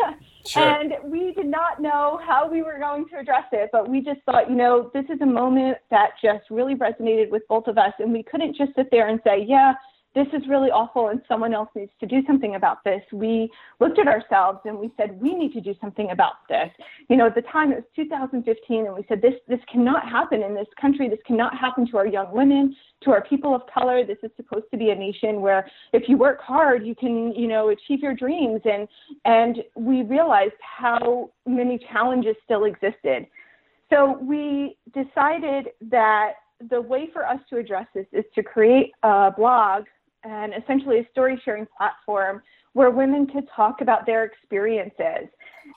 Sure. 0.48 0.62
and 0.62 0.94
we 1.04 1.34
did 1.34 1.48
not 1.48 1.82
know 1.82 2.20
how 2.24 2.48
we 2.48 2.62
were 2.62 2.78
going 2.78 3.08
to 3.10 3.18
address 3.18 3.46
it, 3.52 3.72
but 3.72 3.90
we 3.90 4.00
just 4.00 4.22
thought, 4.28 4.48
you 4.48 4.56
know, 4.56 4.92
this 4.94 5.06
is 5.06 5.20
a 5.22 5.26
moment 5.26 5.80
that 5.90 6.12
just 6.24 6.44
really 6.52 6.76
resonated 6.76 7.32
with 7.32 7.42
both 7.50 7.66
of 7.66 7.80
us. 7.80 7.94
And 7.98 8.14
we 8.14 8.22
couldn't 8.22 8.56
just 8.56 8.76
sit 8.76 8.90
there 8.92 9.08
and 9.08 9.20
say, 9.24 9.44
yeah, 9.44 9.74
this 10.16 10.28
is 10.34 10.48
really 10.48 10.70
awful 10.70 11.10
and 11.10 11.22
someone 11.28 11.54
else 11.54 11.68
needs 11.76 11.92
to 12.00 12.06
do 12.06 12.22
something 12.26 12.56
about 12.56 12.84
this. 12.86 13.02
We 13.12 13.52
looked 13.82 14.00
at 14.00 14.08
ourselves 14.08 14.60
and 14.64 14.80
we 14.80 14.90
said, 14.96 15.20
we 15.22 15.36
need 15.36 15.52
to 15.54 15.62
do 15.62 15.76
something 15.82 16.10
about 16.12 16.48
this. 16.48 16.70
You 17.10 17.18
know, 17.18 17.28
at 17.28 17.36
the 17.36 17.42
time 17.42 17.74
it 17.74 17.76
was 17.76 17.84
2015 17.98 18.86
and 18.86 18.96
we 18.96 19.06
said, 19.10 19.22
this, 19.22 19.34
this 19.50 19.60
cannot 19.70 20.08
happen 20.08 20.42
in 20.42 20.56
this 20.56 20.68
country. 20.80 21.10
This 21.10 21.20
cannot 21.28 21.58
happen 21.58 21.86
to 21.92 21.98
our 21.98 22.08
young 22.08 22.32
women, 22.32 22.76
to 23.04 23.12
our 23.12 23.24
people 23.26 23.54
of 23.54 23.62
color. 23.72 24.06
This 24.06 24.18
is 24.24 24.32
supposed 24.38 24.66
to 24.72 24.78
be 24.78 24.92
a 24.92 24.96
nation 24.96 25.42
where 25.42 25.70
if 25.92 26.08
you 26.08 26.18
work 26.18 26.40
hard, 26.42 26.86
you 26.86 26.96
can, 26.96 27.34
you 27.34 27.48
know, 27.48 27.70
achieve 27.70 28.00
your 28.00 28.16
dreams. 28.16 28.62
And, 28.64 28.88
and 29.26 29.58
we 29.76 30.04
realized 30.04 30.54
how 30.62 31.30
many 31.46 31.78
challenges 31.92 32.38
still 32.46 32.64
existed. 32.64 33.28
So 33.92 34.18
we 34.22 34.78
decided 34.94 35.68
that 35.90 36.36
the 36.70 36.80
way 36.82 37.10
for 37.12 37.26
us 37.26 37.40
to 37.50 37.58
address 37.58 37.86
this 37.94 38.08
is 38.14 38.24
to 38.34 38.42
create 38.42 38.92
a 39.04 39.32
blog 39.36 39.84
and 40.26 40.54
essentially 40.54 41.00
a 41.00 41.08
story 41.12 41.40
sharing 41.46 41.68
platform 41.78 42.42
where 42.74 42.90
women 42.90 43.28
could 43.28 43.48
talk 43.56 43.82
about 43.82 44.06
their 44.06 44.26
experiences 44.26 45.30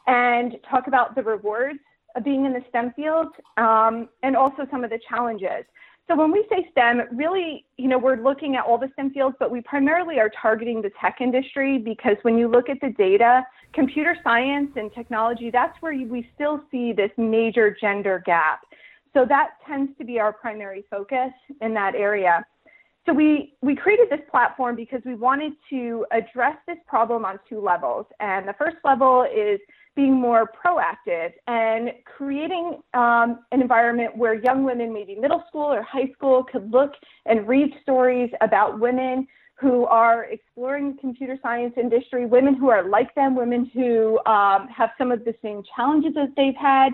and 0.07 0.57
talk 0.69 0.87
about 0.87 1.15
the 1.15 1.23
rewards 1.23 1.79
of 2.17 2.25
being 2.25 2.45
in 2.45 2.53
the 2.53 2.63
STEM 2.71 2.93
field 2.97 3.29
um, 3.57 4.09
and 4.23 4.37
also 4.37 4.67
some 4.71 4.83
of 4.83 4.91
the 4.91 4.99
challenges. 5.09 5.65
So 6.09 6.17
when 6.17 6.33
we 6.33 6.45
say 6.49 6.67
STEM, 6.73 7.03
really, 7.13 7.67
you 7.77 7.87
know, 7.87 7.99
we're 7.99 8.17
looking 8.17 8.57
at 8.57 8.65
all 8.65 8.79
the 8.79 8.89
STEM 8.95 9.11
fields, 9.11 9.37
but 9.39 9.51
we 9.51 9.61
primarily 9.61 10.19
are 10.19 10.31
targeting 10.41 10.81
the 10.81 10.91
tech 10.99 11.19
industry 11.21 11.77
because 11.77 12.17
when 12.23 12.39
you 12.39 12.49
look 12.49 12.71
at 12.71 12.81
the 12.81 12.91
data, 12.97 13.45
computer 13.75 14.17
science 14.25 14.71
and 14.77 14.91
technology, 14.95 15.51
that's 15.51 15.77
where 15.81 15.93
we 15.93 16.29
still 16.35 16.63
see 16.71 16.95
this 16.95 17.11
major 17.19 17.77
gender 17.79 18.23
gap. 18.25 18.63
So 19.13 19.27
that 19.29 19.51
tends 19.67 19.97
to 19.99 20.05
be 20.05 20.19
our 20.19 20.33
primary 20.33 20.85
focus 20.91 21.31
in 21.61 21.75
that 21.75 21.95
area. 21.95 22.45
So 23.09 23.15
we, 23.15 23.55
we 23.63 23.75
created 23.75 24.09
this 24.11 24.21
platform 24.31 24.77
because 24.77 25.01
we 25.07 25.15
wanted 25.15 25.55
to 25.71 26.05
address 26.13 26.57
this 26.67 26.77
problem 26.87 27.25
on 27.25 27.41
two 27.49 27.59
levels. 27.59 28.05
And 28.21 28.47
the 28.47 28.53
first 28.59 28.77
level 28.85 29.25
is 29.35 29.59
being 29.97 30.13
more 30.13 30.47
proactive 30.47 31.31
and 31.47 31.91
creating 32.05 32.83
um, 32.93 33.45
an 33.51 33.63
environment 33.63 34.15
where 34.15 34.35
young 34.35 34.63
women, 34.63 34.93
maybe 34.93 35.15
middle 35.15 35.43
school 35.49 35.73
or 35.73 35.81
high 35.81 36.13
school, 36.15 36.45
could 36.45 36.71
look 36.71 36.93
and 37.25 37.49
read 37.49 37.73
stories 37.83 38.31
about 38.43 38.79
women 38.79 39.27
who 39.55 39.87
are 39.87 40.25
exploring 40.25 40.93
the 40.93 41.01
computer 41.01 41.39
science 41.43 41.73
industry, 41.79 42.27
women 42.27 42.55
who 42.55 42.69
are 42.69 42.87
like 42.87 43.15
them, 43.15 43.35
women 43.35 43.71
who 43.73 44.19
um, 44.27 44.69
have 44.69 44.91
some 44.99 45.11
of 45.11 45.25
the 45.25 45.35
same 45.43 45.63
challenges 45.75 46.13
as 46.21 46.29
they've 46.37 46.55
had, 46.61 46.91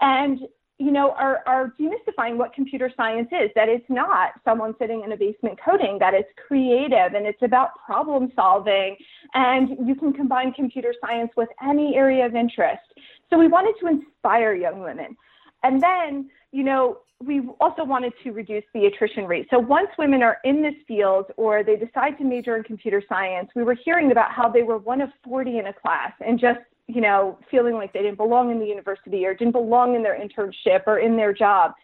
and 0.00 0.40
you 0.78 0.92
know, 0.92 1.10
are, 1.12 1.42
are 1.46 1.74
demystifying 1.80 2.36
what 2.36 2.52
computer 2.52 2.90
science 2.96 3.28
is, 3.32 3.50
that 3.56 3.68
it's 3.68 3.88
not 3.88 4.32
someone 4.44 4.74
sitting 4.78 5.02
in 5.04 5.10
a 5.10 5.16
basement 5.16 5.58
coding, 5.62 5.98
that 5.98 6.14
it's 6.14 6.28
creative 6.46 7.14
and 7.14 7.26
it's 7.26 7.42
about 7.42 7.70
problem 7.84 8.30
solving. 8.36 8.96
And 9.34 9.70
you 9.86 9.96
can 9.96 10.12
combine 10.12 10.52
computer 10.52 10.94
science 11.04 11.32
with 11.36 11.48
any 11.66 11.96
area 11.96 12.24
of 12.24 12.36
interest. 12.36 12.82
So 13.28 13.38
we 13.38 13.48
wanted 13.48 13.74
to 13.80 13.88
inspire 13.88 14.54
young 14.54 14.80
women. 14.80 15.16
And 15.64 15.82
then, 15.82 16.30
you 16.52 16.62
know, 16.62 16.98
we 17.20 17.42
also 17.60 17.82
wanted 17.82 18.12
to 18.22 18.30
reduce 18.30 18.62
the 18.72 18.86
attrition 18.86 19.26
rate. 19.26 19.48
So 19.50 19.58
once 19.58 19.88
women 19.98 20.22
are 20.22 20.38
in 20.44 20.62
this 20.62 20.74
field 20.86 21.26
or 21.36 21.64
they 21.64 21.74
decide 21.74 22.16
to 22.18 22.24
major 22.24 22.56
in 22.56 22.62
computer 22.62 23.02
science, 23.08 23.50
we 23.56 23.64
were 23.64 23.74
hearing 23.84 24.12
about 24.12 24.30
how 24.30 24.48
they 24.48 24.62
were 24.62 24.78
one 24.78 25.00
of 25.00 25.10
40 25.24 25.58
in 25.58 25.66
a 25.66 25.72
class 25.72 26.12
and 26.24 26.38
just 26.38 26.60
you 26.88 27.02
know, 27.02 27.38
feeling 27.50 27.74
like 27.74 27.92
they 27.92 28.00
didn't 28.00 28.16
belong 28.16 28.50
in 28.50 28.58
the 28.58 28.66
university 28.66 29.24
or 29.26 29.34
didn't 29.34 29.52
belong 29.52 29.94
in 29.94 30.02
their 30.02 30.18
internship 30.18 30.82
or 30.86 30.98
in 30.98 31.16
their 31.16 31.32
job. 31.32 31.74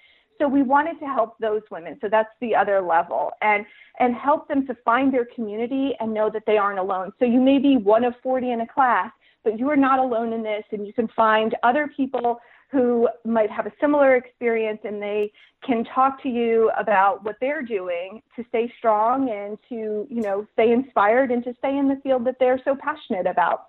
So 0.40 0.49
we 0.49 0.62
wanted 0.62 0.99
to 0.99 1.06
help 1.06 1.38
those 1.38 1.62
women. 1.70 1.99
So 2.00 2.08
that's 2.11 2.30
the 2.40 2.54
other 2.56 2.80
level 2.80 3.30
and 3.40 3.64
and 4.00 4.14
help 4.16 4.49
them 4.49 4.66
to 4.66 4.75
find 4.84 5.14
their 5.14 5.26
community 5.26 5.92
and 6.00 6.12
know 6.12 6.28
that 6.30 6.42
they 6.46 6.56
aren't 6.56 6.80
alone. 6.80 7.12
So 7.20 7.25
you 7.25 7.40
may 7.40 7.58
be 7.58 7.76
one 7.76 8.02
of 8.02 8.14
40 8.23 8.50
in 8.50 8.61
a 8.62 8.66
class, 8.66 9.12
but 9.44 9.58
you 9.58 9.70
are 9.70 9.76
not 9.76 10.00
alone 10.00 10.32
in 10.32 10.42
this 10.42 10.64
and 10.73 10.84
you 10.84 10.92
can 10.92 11.06
find 11.14 11.54
other 11.62 11.88
people 11.96 12.40
who 12.73 13.08
might 13.25 13.50
have 13.50 13.66
a 13.66 13.73
similar 13.80 14.16
experience 14.16 14.80
and 14.82 15.00
they 15.00 15.30
can 15.64 15.84
talk 15.84 16.20
to 16.25 16.28
you 16.28 16.73
about 16.76 17.25
what 17.25 17.37
they're 17.40 17.62
doing 17.62 18.20
to 18.34 18.44
stay 18.49 18.73
strong 18.78 19.30
and 19.30 19.58
to, 19.68 20.08
you 20.11 20.23
know, 20.23 20.44
stay 20.54 20.73
inspired 20.73 21.30
and 21.30 21.44
to 21.44 21.54
stay 21.58 21.78
in 21.78 21.87
the 21.87 22.00
field 22.02 22.26
that 22.26 22.37
they're 22.40 22.61
so 22.64 22.75
passionate 22.75 23.26
about. 23.28 23.66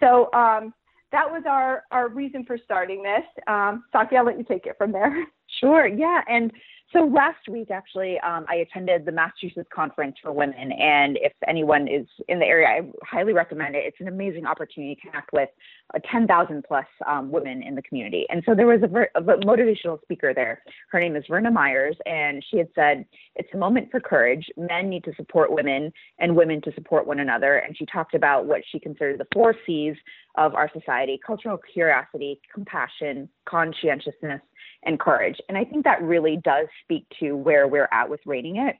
So 0.00 0.32
um, 0.32 0.74
that 1.12 1.30
was 1.30 1.44
our, 1.48 1.84
our 1.90 2.08
reason 2.08 2.44
for 2.44 2.58
starting 2.62 3.02
this. 3.02 3.24
Um, 3.46 3.84
Saqi, 3.94 4.14
I'll 4.16 4.24
let 4.24 4.38
you 4.38 4.44
take 4.44 4.66
it 4.66 4.76
from 4.78 4.92
there. 4.92 5.26
Sure. 5.60 5.86
Yeah. 5.86 6.22
And 6.28 6.50
so 6.92 7.00
last 7.06 7.48
week, 7.48 7.70
actually, 7.72 8.20
um, 8.20 8.46
I 8.48 8.56
attended 8.56 9.04
the 9.04 9.10
Massachusetts 9.10 9.68
Conference 9.74 10.16
for 10.22 10.32
Women, 10.32 10.70
and 10.72 11.18
if 11.20 11.32
anyone 11.48 11.88
is 11.88 12.06
in 12.28 12.38
the 12.38 12.44
area, 12.44 12.68
I 12.68 12.80
highly 13.04 13.32
recommend 13.32 13.74
it. 13.74 13.84
It's 13.84 14.00
an 14.00 14.06
amazing 14.06 14.46
opportunity 14.46 14.94
to 14.94 15.00
connect 15.00 15.32
with 15.32 15.48
uh, 15.94 15.98
10,000 16.10 16.62
plus 16.66 16.84
um, 17.06 17.32
women 17.32 17.62
in 17.62 17.74
the 17.74 17.82
community. 17.82 18.26
And 18.28 18.42
so 18.46 18.54
there 18.54 18.66
was 18.66 18.80
a, 18.82 18.86
ver- 18.86 19.10
a, 19.16 19.22
motivational 19.22 20.00
speaker 20.02 20.32
there. 20.32 20.62
Her 20.90 21.00
name 21.00 21.16
is 21.16 21.24
Verna 21.28 21.50
Myers, 21.50 21.96
and 22.06 22.44
she 22.48 22.58
had 22.58 22.68
said, 22.74 23.04
"It's 23.34 23.52
a 23.54 23.58
moment 23.58 23.90
for 23.90 23.98
courage. 23.98 24.46
Men 24.56 24.88
need 24.88 25.04
to 25.04 25.14
support 25.16 25.50
women, 25.50 25.92
and 26.20 26.36
women 26.36 26.60
to 26.62 26.72
support 26.74 27.06
one 27.06 27.18
another." 27.18 27.56
And 27.56 27.76
she 27.76 27.86
talked 27.86 28.14
about 28.14 28.46
what 28.46 28.60
she 28.70 28.78
considered 28.78 29.18
the 29.18 29.26
four 29.32 29.54
C's 29.66 29.96
of 30.36 30.54
our 30.54 30.70
society: 30.72 31.18
cultural 31.26 31.58
curiosity, 31.72 32.40
compassion, 32.52 33.28
conscientiousness, 33.46 34.40
and 34.84 34.98
courage. 34.98 35.38
And 35.48 35.58
I 35.58 35.64
think 35.64 35.84
that 35.84 36.02
really 36.02 36.38
does 36.42 36.66
speak 36.82 37.06
to 37.20 37.36
where 37.36 37.66
we're 37.66 37.88
at 37.92 38.08
with 38.08 38.20
ReigningIt. 38.26 38.74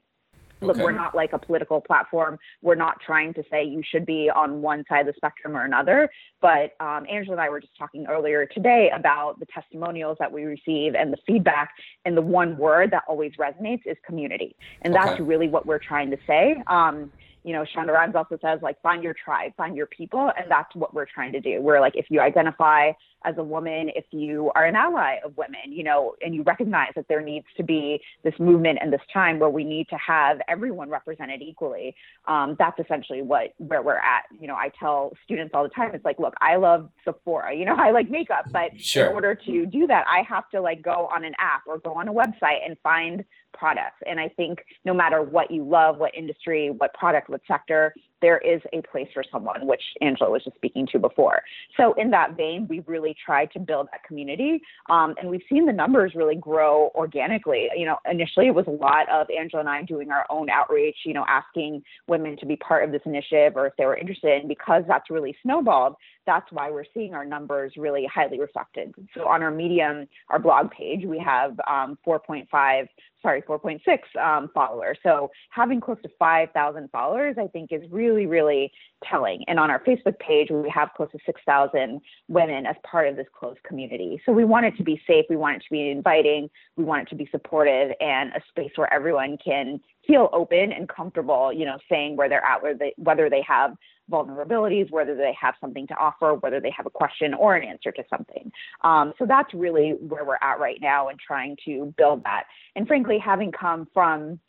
Look, 0.61 0.77
we're 0.77 0.91
not 0.91 1.13
like 1.13 1.33
a 1.33 1.37
political 1.37 1.81
platform. 1.81 2.37
We're 2.61 2.75
not 2.75 2.99
trying 3.05 3.33
to 3.35 3.43
say 3.51 3.63
you 3.63 3.81
should 3.87 4.05
be 4.05 4.29
on 4.33 4.61
one 4.61 4.83
side 4.87 5.01
of 5.01 5.07
the 5.07 5.13
spectrum 5.15 5.55
or 5.55 5.65
another. 5.65 6.09
But 6.41 6.71
um, 6.79 7.05
Angela 7.11 7.33
and 7.33 7.41
I 7.41 7.49
were 7.49 7.59
just 7.59 7.77
talking 7.77 8.05
earlier 8.09 8.45
today 8.45 8.89
about 8.95 9.39
the 9.39 9.45
testimonials 9.47 10.17
that 10.19 10.31
we 10.31 10.43
receive 10.45 10.95
and 10.95 11.11
the 11.11 11.17
feedback. 11.27 11.71
And 12.05 12.15
the 12.15 12.21
one 12.21 12.57
word 12.57 12.91
that 12.91 13.03
always 13.07 13.33
resonates 13.39 13.81
is 13.85 13.97
community. 14.05 14.55
And 14.81 14.93
that's 14.93 15.11
okay. 15.11 15.23
really 15.23 15.47
what 15.47 15.65
we're 15.65 15.79
trying 15.79 16.09
to 16.11 16.17
say. 16.25 16.55
Um, 16.67 17.11
you 17.45 17.53
know, 17.53 17.63
Shonda 17.75 17.93
Rhimes 17.93 18.15
also 18.15 18.39
says 18.41 18.59
like 18.63 18.81
find 18.81 19.03
your 19.03 19.13
tribe, 19.13 19.51
find 19.55 19.75
your 19.77 19.85
people, 19.85 20.31
and 20.35 20.49
that's 20.49 20.73
what 20.73 20.95
we're 20.95 21.05
trying 21.05 21.31
to 21.33 21.39
do. 21.39 21.61
We're 21.61 21.79
like 21.79 21.95
if 21.95 22.07
you 22.09 22.19
identify 22.19 22.91
as 23.23 23.35
a 23.37 23.43
woman, 23.43 23.91
if 23.95 24.05
you 24.09 24.51
are 24.55 24.65
an 24.65 24.75
ally 24.75 25.17
of 25.23 25.37
women, 25.37 25.71
you 25.71 25.83
know, 25.83 26.15
and 26.21 26.33
you 26.33 26.41
recognize 26.41 26.91
that 26.95 27.07
there 27.07 27.21
needs 27.21 27.45
to 27.57 27.63
be 27.63 28.01
this 28.23 28.33
movement 28.39 28.79
and 28.81 28.91
this 28.91 29.01
time 29.13 29.37
where 29.37 29.49
we 29.49 29.63
need 29.63 29.87
to 29.89 29.95
have 29.97 30.39
everyone 30.47 30.89
represented 30.89 31.43
equally, 31.43 31.95
um, 32.27 32.55
that's 32.57 32.79
essentially 32.79 33.21
what 33.21 33.53
where 33.59 33.83
we're 33.83 33.93
at. 33.93 34.23
You 34.39 34.47
know, 34.47 34.55
I 34.55 34.71
tell 34.79 35.13
students 35.23 35.51
all 35.53 35.61
the 35.61 35.69
time, 35.69 35.91
it's 35.93 36.03
like, 36.03 36.17
look, 36.17 36.33
I 36.41 36.55
love 36.55 36.89
Sephora, 37.03 37.55
you 37.55 37.65
know, 37.65 37.75
I 37.79 37.91
like 37.91 38.09
makeup, 38.09 38.45
but 38.51 38.71
sure. 38.79 39.05
in 39.05 39.13
order 39.13 39.35
to 39.35 39.67
do 39.67 39.85
that, 39.85 40.03
I 40.09 40.23
have 40.27 40.49
to 40.49 40.61
like 40.61 40.81
go 40.81 41.09
on 41.15 41.23
an 41.23 41.35
app 41.37 41.61
or 41.67 41.77
go 41.77 41.93
on 41.93 42.07
a 42.07 42.13
website 42.13 42.65
and 42.65 42.75
find 42.81 43.23
products. 43.57 43.97
And 44.07 44.19
I 44.19 44.29
think 44.29 44.59
no 44.83 44.93
matter 44.93 45.21
what 45.21 45.49
you 45.51 45.63
love, 45.63 45.97
what 45.97 46.13
industry, 46.15 46.69
what 46.69 46.93
product, 46.93 47.29
what 47.29 47.41
sector, 47.47 47.93
there 48.21 48.37
is 48.39 48.61
a 48.73 48.81
place 48.81 49.07
for 49.13 49.23
someone, 49.31 49.67
which 49.67 49.81
Angela 50.01 50.31
was 50.31 50.43
just 50.43 50.55
speaking 50.55 50.87
to 50.91 50.99
before. 50.99 51.41
So, 51.77 51.93
in 51.93 52.09
that 52.11 52.35
vein, 52.37 52.67
we've 52.69 52.87
really 52.87 53.15
tried 53.25 53.51
to 53.51 53.59
build 53.59 53.87
that 53.91 54.03
community. 54.03 54.61
Um, 54.89 55.15
and 55.19 55.29
we've 55.29 55.41
seen 55.49 55.65
the 55.65 55.73
numbers 55.73 56.13
really 56.15 56.35
grow 56.35 56.91
organically. 56.95 57.67
You 57.75 57.85
know, 57.85 57.97
initially 58.09 58.47
it 58.47 58.55
was 58.55 58.65
a 58.67 58.71
lot 58.71 59.09
of 59.09 59.27
Angela 59.29 59.61
and 59.61 59.69
I 59.69 59.83
doing 59.83 60.11
our 60.11 60.25
own 60.29 60.49
outreach, 60.49 60.97
you 61.05 61.13
know, 61.13 61.25
asking 61.27 61.83
women 62.07 62.37
to 62.37 62.45
be 62.45 62.55
part 62.55 62.83
of 62.83 62.91
this 62.91 63.01
initiative 63.05 63.53
or 63.55 63.67
if 63.67 63.73
they 63.77 63.85
were 63.85 63.97
interested. 63.97 64.39
And 64.39 64.47
because 64.47 64.83
that's 64.87 65.09
really 65.09 65.35
snowballed, 65.43 65.95
that's 66.25 66.51
why 66.51 66.71
we're 66.71 66.85
seeing 66.93 67.13
our 67.13 67.25
numbers 67.25 67.73
really 67.77 68.07
highly 68.13 68.39
reflected. 68.39 68.93
So, 69.13 69.27
on 69.27 69.43
our 69.43 69.51
Medium, 69.51 70.07
our 70.29 70.39
blog 70.39 70.71
page, 70.71 71.05
we 71.05 71.19
have 71.19 71.59
um, 71.67 71.97
4.5 72.05 72.87
sorry, 73.21 73.41
4.6 73.41 73.79
um, 74.21 74.51
followers. 74.53 74.99
So 75.01 75.31
having 75.49 75.81
close 75.81 75.97
to 76.03 76.09
5,000 76.19 76.91
followers, 76.91 77.37
I 77.39 77.47
think, 77.47 77.71
is 77.71 77.81
really, 77.89 78.04
really 78.05 78.25
really 78.25 78.71
telling. 79.09 79.43
And 79.47 79.59
on 79.59 79.69
our 79.69 79.83
Facebook 79.83 80.17
page, 80.19 80.49
we 80.49 80.69
have 80.69 80.89
close 80.95 81.11
to 81.11 81.19
6,000 81.25 82.01
women 82.27 82.65
as 82.65 82.75
part 82.89 83.07
of 83.07 83.15
this 83.15 83.27
closed 83.37 83.61
community. 83.63 84.21
So 84.25 84.31
we 84.31 84.45
want 84.45 84.65
it 84.65 84.75
to 84.77 84.83
be 84.83 85.01
safe. 85.07 85.25
We 85.29 85.35
want 85.35 85.57
it 85.57 85.59
to 85.59 85.71
be 85.71 85.89
inviting. 85.89 86.49
We 86.75 86.83
want 86.83 87.03
it 87.03 87.09
to 87.09 87.15
be 87.15 87.27
supportive 87.31 87.91
and 87.99 88.31
a 88.31 88.41
space 88.49 88.71
where 88.75 88.91
everyone 88.91 89.37
can 89.43 89.79
feel 90.07 90.29
open 90.33 90.71
and 90.71 90.87
comfortable, 90.87 91.51
you 91.51 91.65
know, 91.65 91.77
saying 91.89 92.15
where 92.15 92.29
they're 92.29 92.43
at, 92.43 92.61
whether 92.61 92.77
they, 92.77 92.93
whether 92.97 93.29
they 93.29 93.43
have 93.47 93.75
vulnerabilities, 94.11 94.91
whether 94.91 95.15
they 95.15 95.35
have 95.39 95.55
something 95.59 95.87
to 95.87 95.95
offer, 95.95 96.35
whether 96.35 96.59
they 96.59 96.71
have 96.75 96.85
a 96.85 96.91
question 96.91 97.33
or 97.33 97.55
an 97.55 97.67
answer 97.67 97.91
to 97.91 98.03
something. 98.09 98.51
Um, 98.83 99.13
so 99.17 99.25
that's 99.25 99.51
really 99.53 99.95
where 99.99 100.23
we're 100.23 100.37
at 100.41 100.59
right 100.59 100.77
now 100.79 101.07
and 101.09 101.19
trying 101.19 101.57
to 101.65 101.93
build 101.97 102.23
that. 102.23 102.43
And 102.75 102.87
frankly, 102.87 103.17
having 103.17 103.51
come 103.51 103.87
from 103.93 104.39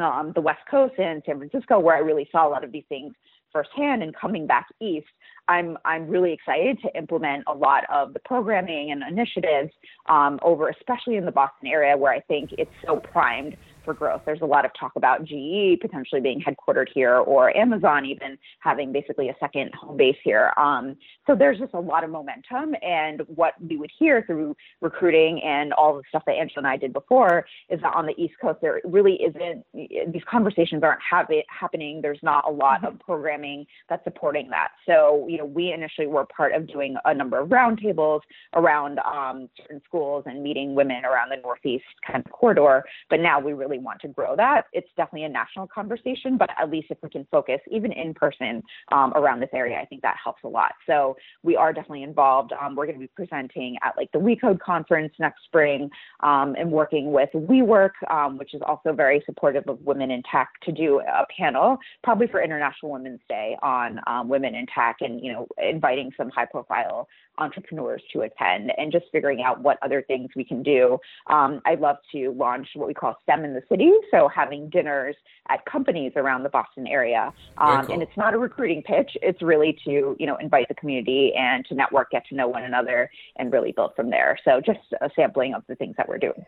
um, 0.00 0.32
the 0.34 0.40
West 0.40 0.60
Coast 0.70 0.94
and 0.98 1.22
San 1.26 1.38
Francisco, 1.38 1.78
where 1.78 1.96
I 1.96 2.00
really 2.00 2.28
saw 2.32 2.46
a 2.46 2.50
lot 2.50 2.64
of 2.64 2.72
these 2.72 2.84
things 2.88 3.14
firsthand 3.52 4.02
and 4.02 4.14
coming 4.14 4.46
back 4.46 4.66
east, 4.80 5.08
I'm 5.48 5.76
I'm 5.84 6.08
really 6.08 6.32
excited 6.32 6.78
to 6.82 6.96
implement 6.96 7.44
a 7.48 7.54
lot 7.54 7.84
of 7.92 8.12
the 8.12 8.20
programming 8.20 8.92
and 8.92 9.02
initiatives 9.02 9.72
um, 10.08 10.38
over, 10.42 10.68
especially 10.68 11.16
in 11.16 11.24
the 11.24 11.32
Boston 11.32 11.68
area, 11.68 11.96
where 11.96 12.12
I 12.12 12.20
think 12.20 12.50
it's 12.56 12.70
so 12.86 13.00
primed 13.12 13.56
for 13.84 13.94
growth. 13.94 14.22
There's 14.24 14.40
a 14.40 14.46
lot 14.46 14.64
of 14.64 14.70
talk 14.78 14.92
about 14.96 15.24
GE 15.24 15.80
potentially 15.80 16.20
being 16.20 16.40
headquartered 16.40 16.88
here 16.92 17.16
or 17.16 17.56
Amazon 17.56 18.04
even 18.04 18.38
having 18.60 18.92
basically 18.92 19.28
a 19.28 19.36
second 19.40 19.74
home 19.74 19.96
base 19.96 20.16
here. 20.22 20.52
Um, 20.56 20.96
so 21.26 21.34
there's 21.34 21.58
just 21.58 21.74
a 21.74 21.80
lot 21.80 22.04
of 22.04 22.10
momentum. 22.10 22.74
And 22.82 23.22
what 23.26 23.54
we 23.60 23.76
would 23.76 23.90
hear 23.98 24.22
through 24.26 24.56
recruiting 24.80 25.42
and 25.42 25.72
all 25.72 25.96
the 25.96 26.02
stuff 26.08 26.22
that 26.26 26.32
Angela 26.32 26.58
and 26.58 26.66
I 26.66 26.76
did 26.76 26.92
before 26.92 27.46
is 27.68 27.80
that 27.80 27.94
on 27.94 28.06
the 28.06 28.14
East 28.20 28.34
Coast, 28.40 28.58
there 28.60 28.80
really 28.84 29.14
isn't, 29.14 29.64
these 29.74 30.22
conversations 30.30 30.82
aren't 30.82 31.00
have 31.08 31.26
it, 31.30 31.46
happening. 31.48 32.00
There's 32.02 32.18
not 32.22 32.44
a 32.46 32.50
lot 32.50 32.84
of 32.84 32.98
programming 33.00 33.66
that's 33.88 34.04
supporting 34.04 34.50
that. 34.50 34.68
So, 34.86 35.26
you 35.28 35.38
know, 35.38 35.44
we 35.44 35.72
initially 35.72 36.06
were 36.06 36.26
part 36.26 36.54
of 36.54 36.66
doing 36.66 36.96
a 37.04 37.14
number 37.14 37.38
of 37.38 37.48
roundtables 37.48 38.20
around 38.54 38.98
um, 39.00 39.48
certain 39.56 39.80
schools 39.86 40.24
and 40.26 40.42
meeting 40.42 40.74
women 40.74 41.04
around 41.04 41.30
the 41.30 41.36
Northeast 41.42 41.84
kind 42.06 42.24
of 42.24 42.30
corridor. 42.32 42.84
But 43.08 43.20
now 43.20 43.40
we 43.40 43.52
really 43.52 43.69
really 43.70 43.82
want 43.82 44.00
to 44.00 44.08
grow 44.08 44.36
that. 44.36 44.66
It's 44.72 44.88
definitely 44.96 45.24
a 45.24 45.28
national 45.28 45.66
conversation, 45.68 46.36
but 46.36 46.50
at 46.58 46.70
least 46.70 46.88
if 46.90 46.98
we 47.02 47.08
can 47.08 47.26
focus 47.30 47.60
even 47.70 47.92
in 47.92 48.14
person 48.14 48.62
um, 48.92 49.12
around 49.14 49.40
this 49.40 49.50
area, 49.54 49.78
I 49.80 49.84
think 49.84 50.02
that 50.02 50.16
helps 50.22 50.42
a 50.44 50.48
lot. 50.48 50.72
So 50.86 51.16
we 51.42 51.56
are 51.56 51.72
definitely 51.72 52.02
involved. 52.02 52.52
Um, 52.60 52.74
we're 52.74 52.86
going 52.86 52.98
to 52.98 53.00
be 53.00 53.10
presenting 53.14 53.76
at 53.82 53.96
like 53.96 54.10
the 54.12 54.18
WeCode 54.18 54.60
conference 54.60 55.12
next 55.18 55.44
spring 55.44 55.90
um, 56.20 56.54
and 56.58 56.70
working 56.70 57.12
with 57.12 57.30
WeWork, 57.34 57.90
um, 58.10 58.38
which 58.38 58.54
is 58.54 58.62
also 58.66 58.92
very 58.92 59.22
supportive 59.26 59.64
of 59.68 59.80
women 59.82 60.10
in 60.10 60.22
tech, 60.30 60.48
to 60.62 60.72
do 60.72 61.00
a 61.00 61.26
panel 61.36 61.78
probably 62.02 62.26
for 62.26 62.42
International 62.42 62.92
Women's 62.92 63.20
Day 63.28 63.56
on 63.62 64.00
um, 64.06 64.28
women 64.28 64.54
in 64.54 64.66
tech 64.66 64.96
and 65.00 65.22
you 65.22 65.32
know 65.32 65.46
inviting 65.62 66.10
some 66.16 66.30
high 66.30 66.46
profile 66.46 67.08
entrepreneurs 67.38 68.02
to 68.12 68.20
attend 68.20 68.72
and 68.76 68.92
just 68.92 69.06
figuring 69.12 69.42
out 69.42 69.60
what 69.60 69.78
other 69.82 70.02
things 70.02 70.30
we 70.36 70.44
can 70.44 70.62
do. 70.62 70.98
Um, 71.28 71.60
I'd 71.64 71.80
love 71.80 71.96
to 72.12 72.32
launch 72.32 72.68
what 72.74 72.86
we 72.86 72.94
call 72.94 73.16
STEM 73.22 73.44
in 73.44 73.54
the 73.54 73.62
city. 73.68 73.90
So 74.10 74.28
having 74.28 74.68
dinners 74.68 75.16
at 75.48 75.64
companies 75.64 76.12
around 76.16 76.42
the 76.42 76.48
Boston 76.48 76.86
area. 76.86 77.32
Um, 77.58 77.86
cool. 77.86 77.94
And 77.94 78.02
it's 78.02 78.16
not 78.16 78.34
a 78.34 78.38
recruiting 78.38 78.82
pitch. 78.82 79.16
It's 79.22 79.42
really 79.42 79.78
to, 79.84 80.16
you 80.18 80.26
know, 80.26 80.36
invite 80.36 80.68
the 80.68 80.74
community 80.74 81.32
and 81.36 81.64
to 81.66 81.74
network, 81.74 82.10
get 82.10 82.26
to 82.28 82.34
know 82.34 82.48
one 82.48 82.64
another 82.64 83.10
and 83.36 83.52
really 83.52 83.72
build 83.72 83.92
from 83.96 84.10
there. 84.10 84.38
So 84.44 84.60
just 84.60 84.80
a 85.00 85.10
sampling 85.16 85.54
of 85.54 85.62
the 85.68 85.74
things 85.74 85.96
that 85.96 86.08
we're 86.08 86.18
doing. 86.18 86.44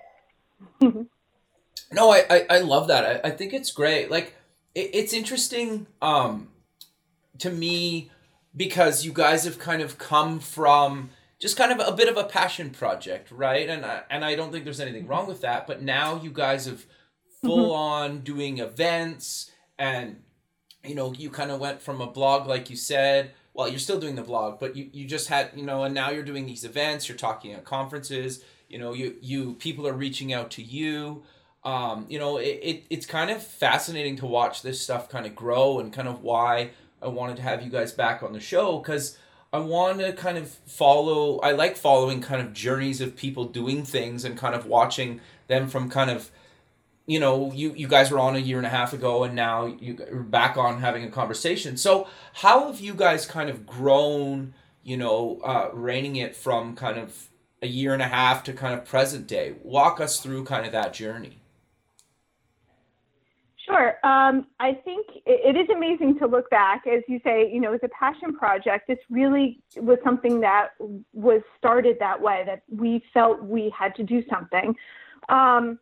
no, 1.93 2.11
I, 2.11 2.25
I, 2.31 2.47
I, 2.51 2.59
love 2.61 2.89
that. 2.89 3.25
I, 3.25 3.29
I 3.29 3.31
think 3.31 3.53
it's 3.53 3.73
great. 3.73 4.11
Like 4.11 4.37
it, 4.75 4.91
it's 4.93 5.13
interesting 5.13 5.87
um, 6.01 6.49
to 7.39 7.51
me 7.51 8.11
because 8.57 9.05
you 9.05 9.13
guys 9.13 9.45
have 9.45 9.59
kind 9.59 9.83
of 9.83 9.99
come 9.99 10.39
from 10.39 11.11
just 11.39 11.57
kind 11.57 11.73
of 11.73 11.87
a 11.87 11.93
bit 11.93 12.09
of 12.09 12.17
a 12.17 12.25
passion 12.25 12.71
project, 12.71 13.31
right? 13.33 13.69
And 13.69 13.85
I, 13.85 14.03
and 14.11 14.25
I 14.25 14.37
don't 14.37 14.53
think 14.53 14.65
there's 14.65 14.81
anything 14.81 15.07
wrong 15.07 15.27
with 15.27 15.41
that. 15.41 15.67
But 15.67 15.83
now 15.83 16.21
you 16.23 16.31
guys 16.31 16.67
have 16.67 16.87
full 17.41 17.71
mm-hmm. 17.71 18.13
on 18.13 18.21
doing 18.21 18.59
events, 18.59 19.51
and 19.79 20.23
you 20.85 20.95
know 20.95 21.13
you 21.13 21.31
kind 21.31 21.51
of 21.51 21.61
went 21.61 21.83
from 21.83 22.01
a 22.01 22.07
blog, 22.07 22.47
like 22.47 22.71
you 22.71 22.77
said. 22.77 23.33
Well, 23.55 23.69
you're 23.69 23.81
still 23.81 24.01
doing 24.01 24.15
the 24.15 24.23
blog, 24.23 24.59
but 24.61 24.77
you, 24.77 24.89
you 24.93 25.07
just 25.07 25.29
had 25.29 25.51
you 25.55 25.65
know, 25.65 25.83
and 25.83 25.95
now 25.95 26.11
you're 26.11 26.23
doing 26.23 26.47
these 26.47 26.65
events. 26.65 27.09
You're 27.09 27.19
talking 27.19 27.53
at 27.53 27.65
conferences. 27.65 28.45
You 28.69 28.79
know, 28.79 28.93
you 28.93 29.17
you 29.21 29.55
people 29.55 29.87
are 29.87 29.93
reaching 29.93 30.33
out 30.33 30.51
to 30.53 30.63
you. 30.63 31.25
Um, 31.65 32.07
you 32.09 32.19
know, 32.19 32.39
it, 32.39 32.61
it 32.63 32.85
it's 32.89 33.07
kind 33.07 33.31
of 33.31 33.43
fascinating 33.43 34.17
to 34.17 34.27
watch 34.27 34.63
this 34.63 34.81
stuff 34.81 35.09
kind 35.09 35.27
of 35.27 35.35
grow 35.35 35.81
and 35.81 35.93
kind 35.93 36.09
of 36.09 36.23
why 36.23 36.71
I 37.03 37.09
wanted 37.09 37.37
to 37.37 37.43
have 37.43 37.63
you 37.63 37.71
guys 37.71 37.93
back 37.93 38.23
on 38.23 38.33
the 38.33 38.41
show 38.41 38.79
because 38.79 39.19
I 39.53 39.59
want 39.59 39.99
to 39.99 40.13
kind 40.13 40.39
of 40.39 40.49
follow. 40.49 41.39
I 41.41 41.53
like 41.53 41.77
following 41.77 42.21
kind 42.23 42.41
of 42.41 42.53
journeys 42.53 43.01
of 43.01 43.17
people 43.17 43.45
doing 43.45 43.85
things 43.85 44.25
and 44.25 44.37
kind 44.37 44.55
of 44.55 44.67
watching 44.67 45.21
them 45.49 45.69
from 45.69 45.91
kind 45.91 46.11
of, 46.11 46.31
you 47.07 47.21
know, 47.21 47.53
you 47.53 47.75
you 47.75 47.87
guys 47.87 48.11
were 48.11 48.19
on 48.19 48.37
a 48.37 48.39
year 48.39 48.57
and 48.57 48.67
a 48.67 48.71
half 48.71 48.93
ago 48.93 49.25
and 49.25 49.35
now 49.35 49.67
you're 49.67 50.23
back 50.23 50.57
on 50.57 50.81
having 50.81 51.05
a 51.05 51.11
conversation. 51.11 51.77
So 51.77 52.09
how 52.35 52.69
have 52.69 52.81
you 52.81 52.95
guys 52.95 53.27
kind 53.27 53.51
of 53.51 53.67
grown? 53.67 54.55
You 54.85 54.97
know, 54.97 55.41
uh, 55.45 55.71
ReigningIt 55.71 56.35
from 56.35 56.75
kind 56.75 56.99
of 56.99 57.29
a 57.61 57.69
year 57.69 57.93
and 57.93 58.03
a 58.03 58.09
half 58.09 58.43
to 58.45 58.53
kind 58.53 58.75
of 58.75 58.85
present 58.85 59.27
day. 59.27 59.55
Walk 59.63 60.01
us 60.01 60.19
through 60.19 60.45
kind 60.45 60.67
of 60.67 60.73
that 60.73 60.93
journey. 60.93 61.42
Sure. 63.73 63.95
Um, 64.05 64.47
I 64.61 64.75
think 64.75 65.07
it, 65.25 65.57
is 65.57 65.69
amazing 65.75 66.19
to 66.19 66.27
look 66.27 66.51
back, 66.51 66.87
as 66.87 67.03
you 67.09 67.21
say, 67.25 67.51
you 67.51 67.61
know, 67.61 67.73
as 67.73 67.81
a 67.83 67.89
passion 67.89 68.35
project. 68.35 68.87
This 68.87 68.99
really 69.09 69.61
was 69.77 69.99
something 70.05 70.41
that 70.41 70.71
was 71.13 71.41
started 71.59 71.97
that 72.01 72.21
way, 72.21 72.43
that 72.47 72.63
we 72.69 73.03
felt 73.15 73.43
we 73.43 73.73
had 73.77 73.95
to 73.97 74.03
do 74.03 74.23
something. 74.29 74.75
Um, 75.29 75.79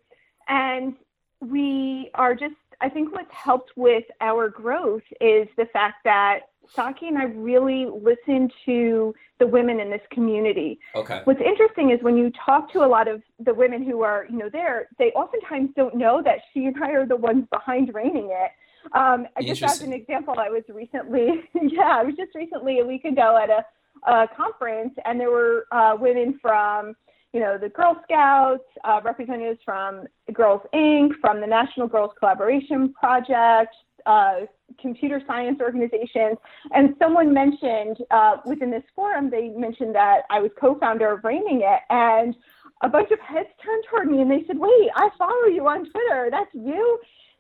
and 0.48 0.94
we 1.40 2.10
are 2.14 2.34
just, 2.34 2.54
I 2.80 2.88
think 2.88 3.12
what's 3.12 3.32
helped 3.32 3.72
with 3.76 4.04
our 4.20 4.48
growth 4.48 5.02
is 5.20 5.48
the 5.56 5.66
fact 5.72 6.04
that 6.04 6.49
Saqi 6.76 7.08
and 7.08 7.18
I 7.18 7.24
really 7.24 7.86
listen 7.86 8.50
to 8.66 9.14
the 9.38 9.46
women 9.46 9.80
in 9.80 9.90
this 9.90 10.02
community. 10.12 10.78
Okay. 10.94 11.22
What's 11.24 11.40
interesting 11.40 11.90
is 11.90 11.98
when 12.02 12.16
you 12.16 12.30
talk 12.44 12.72
to 12.72 12.84
a 12.84 12.86
lot 12.86 13.08
of 13.08 13.22
the 13.44 13.54
women 13.54 13.82
who 13.82 14.02
are, 14.02 14.26
you 14.30 14.38
know, 14.38 14.48
there, 14.50 14.88
they 14.98 15.06
oftentimes 15.12 15.70
don't 15.76 15.96
know 15.96 16.22
that 16.22 16.38
she 16.52 16.66
and 16.66 16.76
I 16.82 16.90
are 16.92 17.06
the 17.06 17.16
ones 17.16 17.46
behind 17.50 17.92
ReigningIt. 17.92 18.48
Um, 18.92 19.26
just 19.42 19.62
as 19.62 19.82
an 19.82 19.92
example, 19.92 20.34
I 20.38 20.48
was 20.48 20.62
recently, 20.68 21.42
yeah, 21.54 21.98
I 21.98 22.04
was 22.04 22.14
just 22.16 22.34
recently 22.34 22.80
a 22.80 22.84
week 22.84 23.04
ago 23.04 23.38
at 23.42 23.50
a, 23.50 24.10
a 24.10 24.28
conference, 24.36 24.94
and 25.04 25.18
there 25.18 25.30
were 25.30 25.66
uh, 25.72 25.96
women 25.98 26.38
from, 26.40 26.94
you 27.32 27.40
know, 27.40 27.58
the 27.58 27.68
Girl 27.68 28.00
Scouts, 28.04 28.64
uh, 28.84 29.00
representatives 29.04 29.60
from 29.64 30.06
Girls 30.32 30.62
Inc., 30.74 31.12
from 31.20 31.40
the 31.40 31.46
National 31.46 31.88
Girls 31.88 32.12
Collaboration 32.18 32.92
Project, 32.92 33.74
uh, 34.06 34.40
computer 34.80 35.22
science 35.26 35.60
organizations. 35.60 36.38
And 36.72 36.94
someone 36.98 37.32
mentioned 37.32 37.98
uh, 38.10 38.38
within 38.46 38.70
this 38.70 38.84
forum, 38.94 39.30
they 39.30 39.48
mentioned 39.48 39.94
that 39.94 40.22
I 40.30 40.40
was 40.40 40.50
co-founder 40.58 41.10
of 41.10 41.22
ReigningIt, 41.22 41.80
and 41.90 42.34
a 42.82 42.88
bunch 42.88 43.10
of 43.10 43.20
heads 43.20 43.48
turned 43.62 43.84
toward 43.90 44.10
me 44.10 44.22
and 44.22 44.30
they 44.30 44.44
said, 44.46 44.58
"Wait, 44.58 44.90
I 44.94 45.10
follow 45.18 45.46
you 45.46 45.66
on 45.68 45.90
Twitter. 45.90 46.28
That's 46.30 46.54
you." 46.54 46.98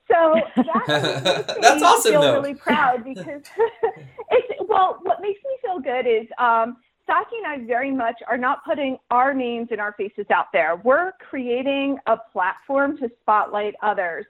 So 0.08 0.34
that 0.56 1.56
that's 1.60 1.82
awesome. 1.82 2.12
feel 2.12 2.22
though. 2.22 2.34
really 2.34 2.54
proud 2.54 3.04
because 3.04 3.42
it's 4.30 4.68
well. 4.68 4.98
What 5.02 5.20
makes 5.20 5.40
me 5.44 5.56
feel 5.62 5.78
good 5.78 6.06
is 6.06 6.26
um, 6.38 6.76
Saqi 7.08 7.38
and 7.42 7.46
I 7.46 7.66
very 7.66 7.90
much 7.90 8.16
are 8.28 8.38
not 8.38 8.64
putting 8.64 8.98
our 9.10 9.34
names 9.34 9.68
and 9.70 9.80
our 9.80 9.92
faces 9.94 10.26
out 10.30 10.46
there. 10.52 10.80
We're 10.84 11.12
creating 11.28 11.98
a 12.06 12.16
platform 12.16 12.96
to 12.98 13.10
spotlight 13.22 13.74
others. 13.82 14.26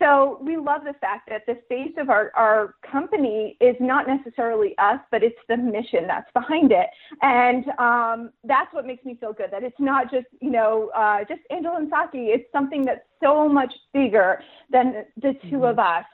So 0.00 0.38
we 0.42 0.56
love 0.56 0.82
the 0.84 0.94
fact 0.94 1.28
that 1.28 1.46
the 1.46 1.60
face 1.68 1.94
of 1.98 2.10
our, 2.10 2.32
our 2.34 2.74
company 2.90 3.56
is 3.60 3.76
not 3.78 4.06
necessarily 4.08 4.76
us, 4.78 4.98
but 5.10 5.22
it's 5.22 5.38
the 5.48 5.56
mission 5.56 6.06
that's 6.08 6.30
behind 6.32 6.72
it. 6.72 6.88
And 7.22 7.64
um, 7.78 8.30
that's 8.42 8.72
what 8.72 8.86
makes 8.86 9.04
me 9.04 9.16
feel 9.20 9.32
good 9.32 9.50
that 9.52 9.62
it's 9.62 9.78
not 9.78 10.10
just, 10.10 10.26
you 10.40 10.50
know, 10.50 10.90
uh, 10.96 11.20
just 11.28 11.42
Angela 11.50 11.76
and 11.76 11.90
Saqi. 11.90 12.34
It's 12.34 12.50
something 12.52 12.84
that's 12.84 13.04
so 13.22 13.48
much 13.48 13.72
bigger 13.92 14.42
than 14.70 15.04
the 15.16 15.34
2 15.34 15.38
mm-hmm. 15.46 15.64
of 15.64 15.78
us. 15.78 16.04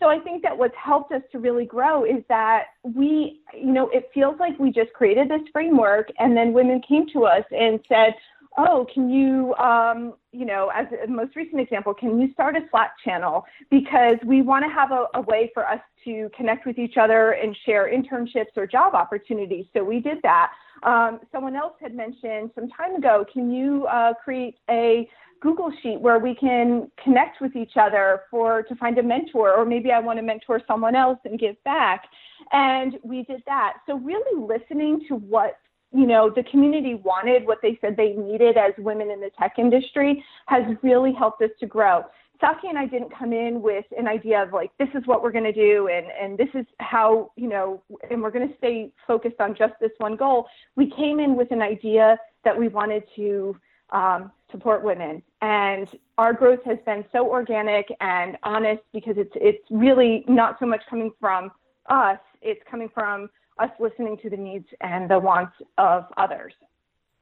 So 0.00 0.08
I 0.08 0.18
think 0.18 0.42
that 0.42 0.56
what's 0.56 0.74
helped 0.76 1.12
us 1.12 1.22
to 1.32 1.38
really 1.38 1.64
grow 1.64 2.04
is 2.04 2.22
that 2.28 2.64
we, 2.82 3.40
you 3.54 3.72
know, 3.72 3.88
it 3.88 4.10
feels 4.12 4.38
like 4.38 4.58
we 4.58 4.70
just 4.70 4.92
created 4.92 5.28
this 5.28 5.42
framework 5.52 6.08
and 6.18 6.36
then 6.36 6.52
women 6.52 6.82
came 6.86 7.06
to 7.12 7.24
us 7.24 7.44
and 7.50 7.80
said, 7.88 8.14
oh, 8.56 8.86
can 8.92 9.10
you, 9.10 9.54
um, 9.54 10.14
you 10.32 10.44
know, 10.44 10.70
as 10.74 10.86
a 11.04 11.08
most 11.08 11.34
recent 11.34 11.60
example, 11.60 11.92
can 11.92 12.20
you 12.20 12.32
start 12.32 12.56
a 12.56 12.60
Slack 12.70 12.92
channel? 13.04 13.44
Because 13.70 14.16
we 14.24 14.42
want 14.42 14.64
to 14.64 14.72
have 14.72 14.92
a, 14.92 15.06
a, 15.14 15.20
way 15.22 15.50
for 15.52 15.66
us 15.66 15.80
to 16.04 16.30
connect 16.36 16.66
with 16.66 16.78
each 16.78 16.96
other 16.96 17.32
and 17.32 17.56
share 17.66 17.90
internships 17.92 18.56
or 18.56 18.66
job 18.66 18.94
opportunities. 18.94 19.66
So 19.72 19.82
we 19.82 20.00
did 20.00 20.18
that. 20.22 20.52
Um, 20.84 21.20
someone 21.32 21.56
else 21.56 21.74
had 21.80 21.94
mentioned 21.94 22.50
some 22.54 22.68
time 22.68 22.94
ago, 22.94 23.24
can 23.32 23.50
you 23.50 23.86
uh, 23.86 24.14
create 24.14 24.56
a 24.70 25.08
Google 25.40 25.70
Sheet 25.82 26.00
where 26.00 26.18
we 26.18 26.34
can 26.34 26.90
connect 27.02 27.40
with 27.40 27.54
each 27.54 27.72
other 27.76 28.22
for 28.30 28.62
to 28.62 28.74
find 28.76 28.96
a 28.98 29.02
mentor, 29.02 29.54
or 29.54 29.66
maybe 29.66 29.92
I 29.92 30.00
want 30.00 30.18
to 30.18 30.22
mentor 30.22 30.60
someone 30.66 30.94
else 30.94 31.18
and 31.24 31.38
give 31.38 31.62
back. 31.64 32.04
And 32.52 32.98
we 33.02 33.24
did 33.24 33.42
that. 33.46 33.74
So 33.86 33.98
really 33.98 34.40
listening 34.40 35.04
to 35.08 35.16
what 35.16 35.58
you 35.94 36.06
know, 36.06 36.28
the 36.28 36.42
community 36.44 36.96
wanted 36.96 37.46
what 37.46 37.58
they 37.62 37.78
said 37.80 37.96
they 37.96 38.14
needed 38.14 38.56
as 38.56 38.72
women 38.78 39.10
in 39.10 39.20
the 39.20 39.30
tech 39.38 39.54
industry 39.58 40.24
has 40.46 40.64
really 40.82 41.12
helped 41.12 41.40
us 41.40 41.50
to 41.60 41.66
grow. 41.66 42.02
Saqi 42.42 42.68
and 42.68 42.76
I 42.76 42.86
didn't 42.86 43.16
come 43.16 43.32
in 43.32 43.62
with 43.62 43.84
an 43.96 44.08
idea 44.08 44.42
of 44.42 44.52
like, 44.52 44.72
this 44.78 44.88
is 44.94 45.06
what 45.06 45.22
we're 45.22 45.30
going 45.30 45.44
to 45.44 45.52
do 45.52 45.88
and, 45.88 46.06
and 46.20 46.36
this 46.36 46.48
is 46.52 46.66
how, 46.80 47.30
you 47.36 47.48
know, 47.48 47.80
and 48.10 48.20
we're 48.20 48.32
going 48.32 48.48
to 48.48 48.56
stay 48.58 48.90
focused 49.06 49.40
on 49.40 49.54
just 49.54 49.74
this 49.80 49.92
one 49.98 50.16
goal. 50.16 50.48
We 50.74 50.90
came 50.90 51.20
in 51.20 51.36
with 51.36 51.52
an 51.52 51.62
idea 51.62 52.18
that 52.44 52.58
we 52.58 52.66
wanted 52.66 53.04
to 53.14 53.56
um, 53.90 54.32
support 54.50 54.82
women. 54.82 55.22
And 55.42 55.88
our 56.18 56.32
growth 56.32 56.60
has 56.66 56.78
been 56.84 57.04
so 57.12 57.30
organic 57.30 57.86
and 58.00 58.36
honest 58.42 58.82
because 58.92 59.14
it's, 59.16 59.32
it's 59.36 59.64
really 59.70 60.24
not 60.26 60.56
so 60.58 60.66
much 60.66 60.82
coming 60.90 61.12
from 61.20 61.52
us, 61.88 62.18
it's 62.42 62.60
coming 62.68 62.90
from 62.92 63.28
us 63.58 63.70
listening 63.78 64.18
to 64.22 64.30
the 64.30 64.36
needs 64.36 64.66
and 64.80 65.10
the 65.10 65.18
wants 65.18 65.54
of 65.78 66.04
others. 66.16 66.54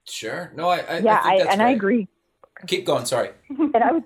Sure. 0.04 0.52
No, 0.54 0.68
I, 0.68 0.78
I 0.78 0.98
yeah, 0.98 1.20
I 1.22 1.36
and 1.36 1.60
right. 1.60 1.60
I 1.60 1.70
agree. 1.70 2.08
Keep 2.66 2.86
going. 2.86 3.04
Sorry. 3.06 3.30
and 3.48 3.76
I 3.76 3.92
was, 3.92 4.02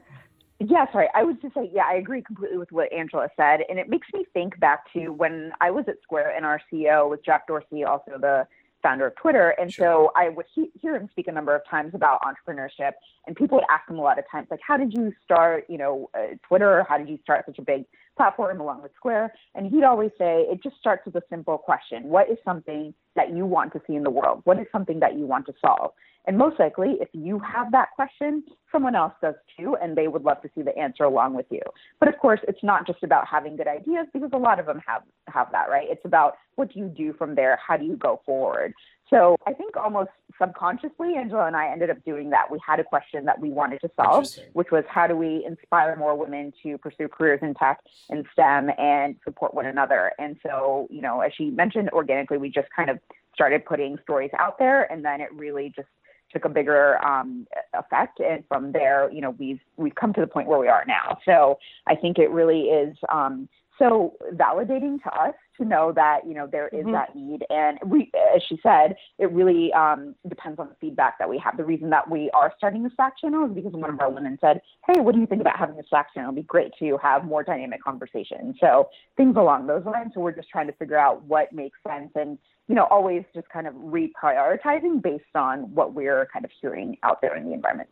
yeah, 0.59 0.91
sorry. 0.93 1.09
I 1.15 1.23
was 1.23 1.37
just 1.43 1.55
saying, 1.55 1.71
yeah, 1.73 1.85
I 1.87 1.95
agree 1.95 2.23
completely 2.23 2.59
with 2.59 2.73
what 2.73 2.93
Angela 2.93 3.29
said, 3.37 3.61
and 3.69 3.79
it 3.79 3.89
makes 3.89 4.09
me 4.15 4.27
think 4.33 4.59
back 4.61 4.93
to 4.93 5.09
when 5.11 5.53
I 5.61 5.71
was 5.71 5.85
at 5.89 5.97
Square 6.03 6.35
and 6.37 6.45
our 6.45 6.61
CEO 6.73 7.09
was 7.09 7.19
Jack 7.25 7.47
Dorsey, 7.47 7.85
also 7.85 8.13
the 8.21 8.47
founder 8.83 9.07
of 9.07 9.17
Twitter. 9.17 9.51
And 9.59 9.73
sure. 9.73 9.85
so 9.85 10.13
I 10.17 10.29
would 10.29 10.47
he- 10.55 10.71
hear 10.81 10.97
him 10.97 11.09
speak 11.11 11.29
a 11.29 11.33
number 11.33 11.55
of 11.55 11.63
times 11.69 11.95
about 11.95 12.21
entrepreneurship, 12.23 12.93
and 13.27 13.35
people 13.37 13.59
would 13.59 13.67
ask 13.71 13.89
him 13.89 13.99
a 13.99 14.03
lot 14.03 14.19
of 14.19 14.25
times, 14.31 14.49
like, 14.51 14.61
"How 14.67 14.77
did 14.77 14.93
you 14.93 15.13
start? 15.25 15.65
You 15.69 15.79
know, 15.79 16.11
uh, 16.15 16.37
Twitter? 16.47 16.85
How 16.89 16.99
did 16.99 17.09
you 17.09 17.19
start 17.23 17.45
such 17.47 17.59
a 17.59 17.63
big 17.63 17.85
platform 18.17 18.61
along 18.61 18.83
with 18.83 18.95
Square?" 18.95 19.35
And 19.55 19.67
he'd 19.67 19.85
always 19.85 20.11
say, 20.19 20.43
"It 20.51 20.63
just 20.63 20.77
starts 20.79 21.05
with 21.05 21.17
a 21.17 21.23
simple 21.29 21.59
question: 21.59 22.09
What 22.09 22.29
is 22.29 22.39
something 22.45 22.95
that 23.15 23.31
you 23.31 23.47
want 23.47 23.73
to 23.75 23.83
see 23.87 23.95
in 23.95 24.03
the 24.03 24.11
world? 24.11 24.43
What 24.45 24.59
is 24.59 24.67
something 24.73 25.01
that 25.01 25.15
you 25.15 25.27
want 25.27 25.47
to 25.47 25.55
solve?" 25.65 25.93
And 26.27 26.37
most 26.37 26.59
likely, 26.59 26.97
if 27.01 27.09
you 27.13 27.39
have 27.39 27.71
that 27.71 27.91
question, 27.95 28.43
someone 28.73 28.97
else 28.97 29.13
does 29.23 29.37
too, 29.57 29.77
and 29.81 29.97
they 29.97 30.09
would 30.09 30.25
love 30.25 30.43
to 30.43 30.51
see 30.55 30.63
the 30.63 30.77
answer 30.77 31.05
along 31.05 31.35
with 31.35 31.47
you. 31.51 31.63
But 32.01 32.09
of 32.09 32.19
course, 32.19 32.41
it's 32.49 32.63
not 32.65 32.87
just 32.87 33.03
about 33.05 33.29
having 33.29 33.57
good 33.57 33.69
ideas 33.69 34.07
because 34.13 34.31
a 34.33 34.39
lot 34.39 34.59
of 34.59 34.67
them 34.67 34.81
have 34.87 35.03
have 35.29 35.51
that, 35.53 35.71
right? 35.71 35.87
It's 35.89 36.05
about 36.05 36.37
what 36.57 36.73
do 36.73 36.81
you 36.81 36.89
do 36.89 37.13
from 37.13 37.35
there? 37.35 37.59
How 37.65 37.77
do 37.77 37.85
you 37.85 37.97
go 37.97 38.21
forward? 38.27 38.75
So 39.09 39.37
I 39.47 39.53
think 39.53 39.77
almost 39.77 40.11
subconsciously, 40.41 41.15
Angela 41.17 41.47
and 41.47 41.57
I 41.57 41.71
ended 41.71 41.91
up 41.91 42.05
doing 42.05 42.31
that. 42.31 42.51
We 42.51 42.59
had 42.67 42.81
a 42.81 42.85
question 42.85 43.25
that 43.27 43.41
we 43.41 43.51
wanted 43.51 43.81
to 43.83 43.91
solve, 43.97 44.27
which 44.53 44.71
was 44.71 44.85
how 44.89 45.07
do 45.07 45.17
we 45.17 45.45
inspire 45.47 45.97
more 45.97 46.17
women 46.17 46.53
to 46.63 46.77
pursue 46.79 47.09
careers 47.09 47.41
in 47.43 47.55
tech 47.55 47.81
and 48.11 48.27
STEM 48.33 48.71
and 48.79 49.17
support 49.25 49.55
one 49.55 49.67
another? 49.67 50.13
And 50.19 50.37
so, 50.43 50.89
you 50.91 51.01
know, 51.01 51.21
as 51.21 51.33
she 51.37 51.51
mentioned, 51.51 51.91
organically, 51.91 52.39
we 52.39 52.51
just 52.51 52.69
kind 52.75 52.91
of 52.91 52.99
started 53.33 53.65
putting 53.65 53.97
stories 54.03 54.31
out 54.39 54.59
there, 54.59 54.91
and 54.91 55.05
then 55.05 55.21
it 55.21 55.33
really 55.33 55.73
just 55.75 55.89
took 56.33 56.45
a 56.45 56.49
bigger 56.49 57.03
um, 57.05 57.47
effect. 57.75 58.19
And 58.19 58.43
from 58.49 58.73
there, 58.73 59.11
you 59.13 59.21
know, 59.21 59.31
we've 59.31 59.61
we've 59.77 59.95
come 59.95 60.13
to 60.15 60.21
the 60.21 60.27
point 60.27 60.49
where 60.49 60.59
we 60.59 60.69
are 60.69 60.85
now. 60.87 61.19
So 61.25 61.59
I 61.87 61.95
think 61.95 62.19
it 62.19 62.31
really 62.31 62.63
is 62.63 62.97
um, 63.09 63.49
so 63.79 64.15
validating 64.35 65.03
to 65.03 65.11
us 65.15 65.35
to 65.59 65.65
know 65.65 65.93
that 65.93 66.21
you 66.27 66.35
know 66.35 66.49
there 66.51 66.69
is 66.69 66.81
mm-hmm. 66.81 66.93
that 66.93 67.15
need 67.15 67.45
and 67.51 67.79
we 67.87 68.11
as 68.35 68.43
she 68.49 68.59
said 68.63 68.97
it 69.19 69.31
really 69.33 69.73
um, 69.73 70.15
depends 70.29 70.59
on 70.59 70.69
the 70.69 70.75
feedback 70.81 71.19
that 71.19 71.29
we 71.29 71.39
have 71.39 71.57
the 71.57 71.65
reason 71.65 71.91
that 71.91 72.09
we 72.11 72.31
are 72.35 72.53
starting 72.57 72.83
the 72.83 72.91
slack 72.97 73.15
channel 73.19 73.47
is 73.47 73.53
because 73.53 73.73
one 73.73 73.91
of 73.91 74.01
our 74.01 74.11
women 74.11 74.39
said 74.41 74.61
hey 74.87 75.01
what 75.01 75.15
do 75.15 75.21
you 75.21 75.27
think 75.27 75.41
about 75.41 75.59
having 75.59 75.79
a 75.79 75.83
slack 75.89 76.13
channel 76.15 76.31
it'd 76.31 76.43
be 76.45 76.47
great 76.47 76.73
to 76.79 76.99
have 77.03 77.25
more 77.25 77.43
dynamic 77.43 77.83
conversation 77.83 78.55
so 78.61 78.89
things 79.17 79.37
along 79.37 79.67
those 79.67 79.85
lines 79.85 80.13
so 80.15 80.21
we're 80.21 80.33
just 80.33 80.49
trying 80.49 80.67
to 80.67 80.73
figure 80.75 80.99
out 80.99 81.25
what 81.25 81.53
makes 81.53 81.79
sense 81.87 82.11
and 82.15 82.39
you 82.69 82.75
know, 82.75 82.85
always 82.91 83.25
just 83.35 83.49
kind 83.49 83.67
of 83.67 83.75
reprioritizing 83.75 85.01
based 85.03 85.25
on 85.35 85.73
what 85.75 85.95
we're 85.95 86.29
kind 86.33 86.45
of 86.45 86.51
hearing 86.61 86.97
out 87.03 87.21
there 87.21 87.37
in 87.37 87.45
the 87.45 87.53
environment. 87.53 87.89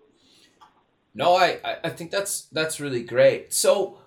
No, 1.15 1.37
I, 1.37 1.61
I 1.85 1.91
think 1.91 2.11
that's 2.11 2.43
that's 2.51 2.81
really 2.81 3.05
great. 3.05 3.55
So 3.55 3.99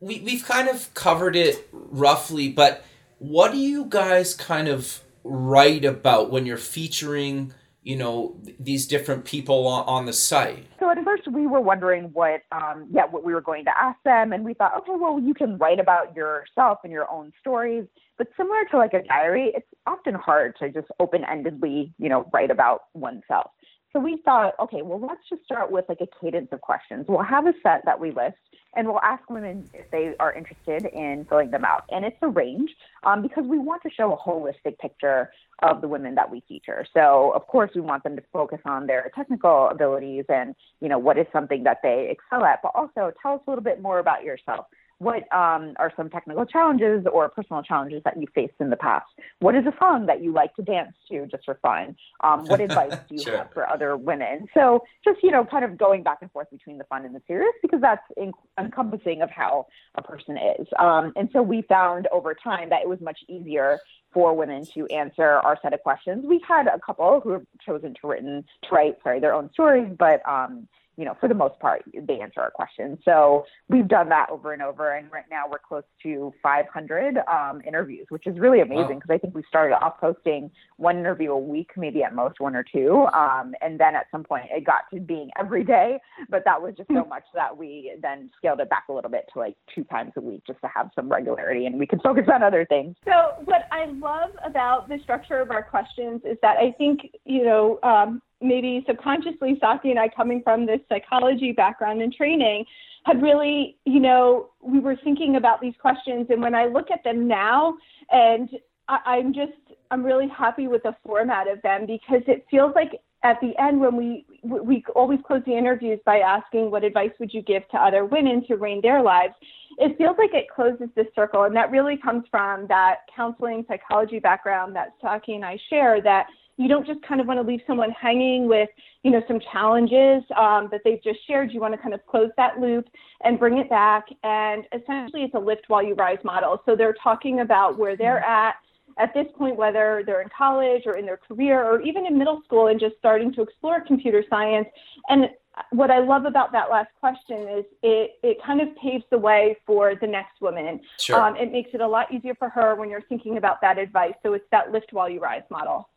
we 0.00 0.20
we've 0.20 0.44
kind 0.44 0.68
of 0.68 0.92
covered 0.94 1.36
it 1.36 1.68
roughly, 1.72 2.48
but 2.48 2.84
what 3.18 3.52
do 3.52 3.58
you 3.58 3.86
guys 3.86 4.34
kind 4.34 4.68
of 4.68 5.00
write 5.24 5.84
about 5.84 6.30
when 6.30 6.46
you're 6.46 6.56
featuring 6.56 7.52
you 7.82 7.96
know 7.96 8.36
these 8.58 8.86
different 8.86 9.24
people 9.24 9.66
on, 9.66 10.06
the 10.06 10.12
site? 10.12 10.66
So 10.80 10.90
at 10.90 11.02
first 11.04 11.30
we 11.30 11.46
were 11.46 11.60
wondering 11.60 12.10
what 12.12 12.42
um, 12.52 12.88
yeah 12.92 13.06
what 13.06 13.24
we 13.24 13.32
were 13.32 13.40
going 13.40 13.64
to 13.64 13.72
ask 13.78 13.98
them 14.04 14.32
and 14.32 14.44
we 14.44 14.54
thought 14.54 14.76
okay 14.78 14.92
well 14.94 15.20
you 15.20 15.34
can 15.34 15.56
write 15.58 15.80
about 15.80 16.14
yourself 16.14 16.78
and 16.84 16.92
your 16.92 17.10
own 17.10 17.32
stories 17.40 17.86
but 18.18 18.28
similar 18.36 18.64
to 18.70 18.76
like 18.76 18.92
a 18.92 19.02
diary 19.04 19.52
it's 19.54 19.66
often 19.86 20.14
hard 20.14 20.54
to 20.58 20.68
just 20.70 20.88
open-endedly 21.00 21.92
you 21.98 22.08
know 22.08 22.28
write 22.32 22.50
about 22.50 22.82
oneself 22.94 23.50
so 23.92 24.00
we 24.00 24.18
thought 24.24 24.54
okay 24.60 24.82
well 24.82 25.00
let's 25.00 25.22
just 25.28 25.44
start 25.44 25.70
with 25.70 25.84
like 25.88 26.00
a 26.00 26.08
cadence 26.20 26.48
of 26.52 26.60
questions 26.60 27.04
we'll 27.08 27.22
have 27.22 27.46
a 27.46 27.52
set 27.62 27.84
that 27.84 27.98
we 27.98 28.10
list 28.10 28.36
and 28.76 28.86
we'll 28.86 29.00
ask 29.00 29.28
women 29.30 29.68
if 29.72 29.90
they 29.90 30.14
are 30.20 30.32
interested 30.32 30.84
in 30.92 31.24
filling 31.28 31.50
them 31.50 31.64
out. 31.64 31.84
And 31.90 32.04
it's 32.04 32.16
a 32.22 32.28
range 32.28 32.70
um, 33.04 33.22
because 33.22 33.44
we 33.46 33.58
want 33.58 33.82
to 33.82 33.90
show 33.90 34.12
a 34.12 34.16
holistic 34.16 34.78
picture 34.78 35.30
of 35.62 35.80
the 35.80 35.88
women 35.88 36.14
that 36.16 36.30
we 36.30 36.44
feature. 36.46 36.86
So 36.92 37.32
of 37.34 37.46
course 37.46 37.70
we 37.74 37.80
want 37.80 38.04
them 38.04 38.16
to 38.16 38.22
focus 38.32 38.60
on 38.66 38.86
their 38.86 39.10
technical 39.14 39.70
abilities 39.70 40.26
and 40.28 40.54
you 40.80 40.88
know 40.88 40.98
what 40.98 41.18
is 41.18 41.26
something 41.32 41.64
that 41.64 41.80
they 41.82 42.08
excel 42.10 42.44
at, 42.44 42.60
but 42.62 42.72
also 42.74 43.12
tell 43.20 43.34
us 43.34 43.40
a 43.46 43.50
little 43.50 43.64
bit 43.64 43.80
more 43.80 43.98
about 43.98 44.22
yourself 44.22 44.66
what 44.98 45.22
um, 45.34 45.74
are 45.78 45.92
some 45.96 46.08
technical 46.08 46.46
challenges 46.46 47.06
or 47.12 47.28
personal 47.28 47.62
challenges 47.62 48.02
that 48.04 48.18
you 48.18 48.26
faced 48.34 48.54
in 48.60 48.70
the 48.70 48.76
past? 48.76 49.06
What 49.40 49.54
is 49.54 49.64
a 49.66 49.72
song 49.78 50.06
that 50.06 50.22
you 50.22 50.32
like 50.32 50.54
to 50.56 50.62
dance 50.62 50.92
to 51.10 51.26
just 51.26 51.44
for 51.44 51.58
fun? 51.60 51.96
Um, 52.24 52.46
what 52.46 52.60
advice 52.60 52.92
do 53.08 53.14
you 53.16 53.22
sure. 53.22 53.36
have 53.36 53.52
for 53.52 53.68
other 53.68 53.96
women? 53.96 54.46
So 54.54 54.84
just, 55.04 55.22
you 55.22 55.30
know, 55.30 55.44
kind 55.44 55.64
of 55.64 55.76
going 55.76 56.02
back 56.02 56.18
and 56.22 56.30
forth 56.32 56.50
between 56.50 56.78
the 56.78 56.84
fun 56.84 57.04
and 57.04 57.14
the 57.14 57.22
serious 57.26 57.52
because 57.60 57.80
that's 57.80 58.02
in- 58.16 58.32
encompassing 58.58 59.22
of 59.22 59.30
how 59.30 59.66
a 59.96 60.02
person 60.02 60.38
is. 60.58 60.66
Um, 60.78 61.12
and 61.16 61.28
so 61.32 61.42
we 61.42 61.62
found 61.62 62.08
over 62.12 62.34
time 62.34 62.70
that 62.70 62.82
it 62.82 62.88
was 62.88 63.00
much 63.00 63.18
easier 63.28 63.78
for 64.12 64.34
women 64.34 64.64
to 64.72 64.86
answer 64.86 65.24
our 65.24 65.58
set 65.60 65.74
of 65.74 65.80
questions. 65.80 66.24
We've 66.26 66.40
had 66.46 66.68
a 66.68 66.78
couple 66.80 67.20
who 67.20 67.32
have 67.32 67.42
chosen 67.64 67.94
to 68.00 68.08
written 68.08 68.44
to 68.62 68.74
write, 68.74 68.96
sorry, 69.02 69.20
their 69.20 69.34
own 69.34 69.50
stories, 69.52 69.94
but 69.98 70.26
um, 70.26 70.68
you 70.96 71.04
know, 71.04 71.16
for 71.20 71.28
the 71.28 71.34
most 71.34 71.58
part, 71.60 71.82
they 71.94 72.20
answer 72.20 72.40
our 72.40 72.50
questions. 72.50 72.98
So 73.04 73.44
we've 73.68 73.86
done 73.86 74.08
that 74.08 74.30
over 74.30 74.52
and 74.52 74.62
over. 74.62 74.94
And 74.94 75.10
right 75.12 75.24
now 75.30 75.44
we're 75.50 75.58
close 75.58 75.84
to 76.02 76.32
500 76.42 77.18
um, 77.30 77.60
interviews, 77.66 78.06
which 78.08 78.26
is 78.26 78.38
really 78.38 78.60
amazing 78.60 78.96
because 78.96 79.08
wow. 79.08 79.14
I 79.16 79.18
think 79.18 79.34
we 79.34 79.42
started 79.48 79.74
off 79.74 80.00
posting 80.00 80.50
one 80.78 80.98
interview 80.98 81.32
a 81.32 81.38
week, 81.38 81.70
maybe 81.76 82.02
at 82.02 82.14
most 82.14 82.40
one 82.40 82.56
or 82.56 82.64
two. 82.64 83.06
Um, 83.12 83.54
and 83.60 83.78
then 83.78 83.94
at 83.94 84.06
some 84.10 84.24
point 84.24 84.44
it 84.50 84.64
got 84.64 84.82
to 84.94 85.00
being 85.00 85.30
every 85.38 85.64
day. 85.64 85.98
But 86.30 86.42
that 86.46 86.60
was 86.60 86.74
just 86.76 86.88
so 86.88 87.02
hmm. 87.02 87.08
much 87.08 87.24
that 87.34 87.56
we 87.56 87.92
then 88.00 88.30
scaled 88.38 88.60
it 88.60 88.70
back 88.70 88.84
a 88.88 88.92
little 88.92 89.10
bit 89.10 89.26
to 89.34 89.38
like 89.38 89.56
two 89.74 89.84
times 89.84 90.12
a 90.16 90.20
week 90.20 90.42
just 90.46 90.60
to 90.62 90.68
have 90.74 90.90
some 90.94 91.10
regularity 91.10 91.66
and 91.66 91.78
we 91.78 91.86
can 91.86 92.00
focus 92.00 92.24
on 92.32 92.42
other 92.42 92.64
things. 92.64 92.96
So, 93.04 93.42
what 93.44 93.62
I 93.70 93.86
love 93.86 94.30
about 94.44 94.88
the 94.88 94.98
structure 95.02 95.40
of 95.40 95.50
our 95.50 95.62
questions 95.62 96.22
is 96.24 96.38
that 96.42 96.56
I 96.56 96.72
think, 96.78 97.00
you 97.24 97.44
know, 97.44 97.78
um, 97.82 98.22
maybe 98.40 98.84
subconsciously, 98.86 99.58
Saqi 99.62 99.90
and 99.90 99.98
I, 99.98 100.08
coming 100.08 100.42
from 100.42 100.66
this 100.66 100.80
psychology 100.88 101.52
background 101.52 102.02
and 102.02 102.12
training, 102.12 102.64
had 103.04 103.22
really, 103.22 103.76
you 103.84 104.00
know, 104.00 104.50
we 104.62 104.80
were 104.80 104.96
thinking 105.04 105.36
about 105.36 105.60
these 105.60 105.74
questions. 105.80 106.26
And 106.30 106.42
when 106.42 106.54
I 106.54 106.66
look 106.66 106.90
at 106.90 107.04
them 107.04 107.28
now, 107.28 107.76
and 108.10 108.48
I, 108.88 108.98
I'm 109.06 109.32
just, 109.32 109.52
I'm 109.90 110.04
really 110.04 110.28
happy 110.28 110.66
with 110.68 110.82
the 110.82 110.96
format 111.04 111.48
of 111.48 111.62
them 111.62 111.86
because 111.86 112.22
it 112.26 112.46
feels 112.50 112.74
like 112.74 113.00
at 113.22 113.40
the 113.40 113.52
end 113.60 113.80
when 113.80 113.96
we 113.96 114.24
we 114.42 114.84
always 114.94 115.18
close 115.26 115.42
the 115.46 115.56
interviews 115.56 115.98
by 116.04 116.18
asking 116.18 116.70
what 116.70 116.84
advice 116.84 117.10
would 117.18 117.32
you 117.32 117.42
give 117.42 117.66
to 117.70 117.76
other 117.76 118.04
women 118.04 118.44
to 118.46 118.56
reign 118.56 118.80
their 118.82 119.02
lives 119.02 119.34
it 119.78 119.96
feels 119.98 120.16
like 120.18 120.32
it 120.32 120.46
closes 120.54 120.88
this 120.94 121.06
circle 121.14 121.44
and 121.44 121.56
that 121.56 121.70
really 121.70 121.96
comes 121.96 122.24
from 122.30 122.66
that 122.68 122.98
counseling 123.14 123.64
psychology 123.66 124.18
background 124.18 124.76
that 124.76 124.92
Saqi 125.02 125.34
and 125.34 125.44
i 125.44 125.58
share 125.70 126.00
that 126.02 126.26
you 126.56 126.68
don't 126.68 126.86
just 126.86 127.02
kind 127.02 127.20
of 127.20 127.26
want 127.26 127.38
to 127.38 127.46
leave 127.46 127.60
someone 127.66 127.90
hanging 127.90 128.48
with 128.48 128.68
you 129.02 129.10
know 129.10 129.22
some 129.28 129.40
challenges 129.52 130.22
um, 130.36 130.68
that 130.70 130.80
they've 130.84 131.02
just 131.02 131.18
shared 131.26 131.52
you 131.52 131.60
want 131.60 131.74
to 131.74 131.78
kind 131.78 131.94
of 131.94 132.04
close 132.06 132.30
that 132.36 132.58
loop 132.60 132.86
and 133.24 133.38
bring 133.38 133.58
it 133.58 133.68
back 133.68 134.06
and 134.22 134.64
essentially 134.72 135.22
it's 135.22 135.34
a 135.34 135.38
lift 135.38 135.64
while 135.68 135.82
you 135.82 135.94
rise 135.94 136.18
model 136.24 136.62
so 136.66 136.74
they're 136.74 136.96
talking 137.02 137.40
about 137.40 137.78
where 137.78 137.96
they're 137.96 138.24
at 138.24 138.56
at 138.98 139.12
this 139.14 139.26
point, 139.36 139.56
whether 139.56 140.02
they're 140.06 140.22
in 140.22 140.28
college 140.36 140.82
or 140.86 140.96
in 140.96 141.04
their 141.04 141.18
career 141.18 141.62
or 141.62 141.82
even 141.82 142.06
in 142.06 142.16
middle 142.16 142.40
school 142.44 142.68
and 142.68 142.80
just 142.80 142.96
starting 142.98 143.32
to 143.34 143.42
explore 143.42 143.80
computer 143.80 144.24
science. 144.30 144.66
And 145.08 145.28
what 145.70 145.90
I 145.90 145.98
love 145.98 146.24
about 146.24 146.52
that 146.52 146.70
last 146.70 146.90
question 146.98 147.48
is 147.48 147.64
it, 147.82 148.12
it 148.22 148.38
kind 148.44 148.60
of 148.60 148.68
paves 148.76 149.04
the 149.10 149.18
way 149.18 149.56
for 149.66 149.94
the 150.00 150.06
next 150.06 150.40
woman. 150.40 150.80
Sure. 150.98 151.20
Um, 151.20 151.36
it 151.36 151.52
makes 151.52 151.70
it 151.74 151.80
a 151.80 151.86
lot 151.86 152.12
easier 152.12 152.34
for 152.34 152.48
her 152.48 152.74
when 152.74 152.88
you're 152.88 153.02
thinking 153.02 153.36
about 153.36 153.60
that 153.60 153.78
advice. 153.78 154.14
So 154.22 154.34
it's 154.34 154.46
that 154.50 154.72
lift 154.72 154.92
while 154.92 155.08
you 155.08 155.20
rise 155.20 155.42
model. 155.50 155.88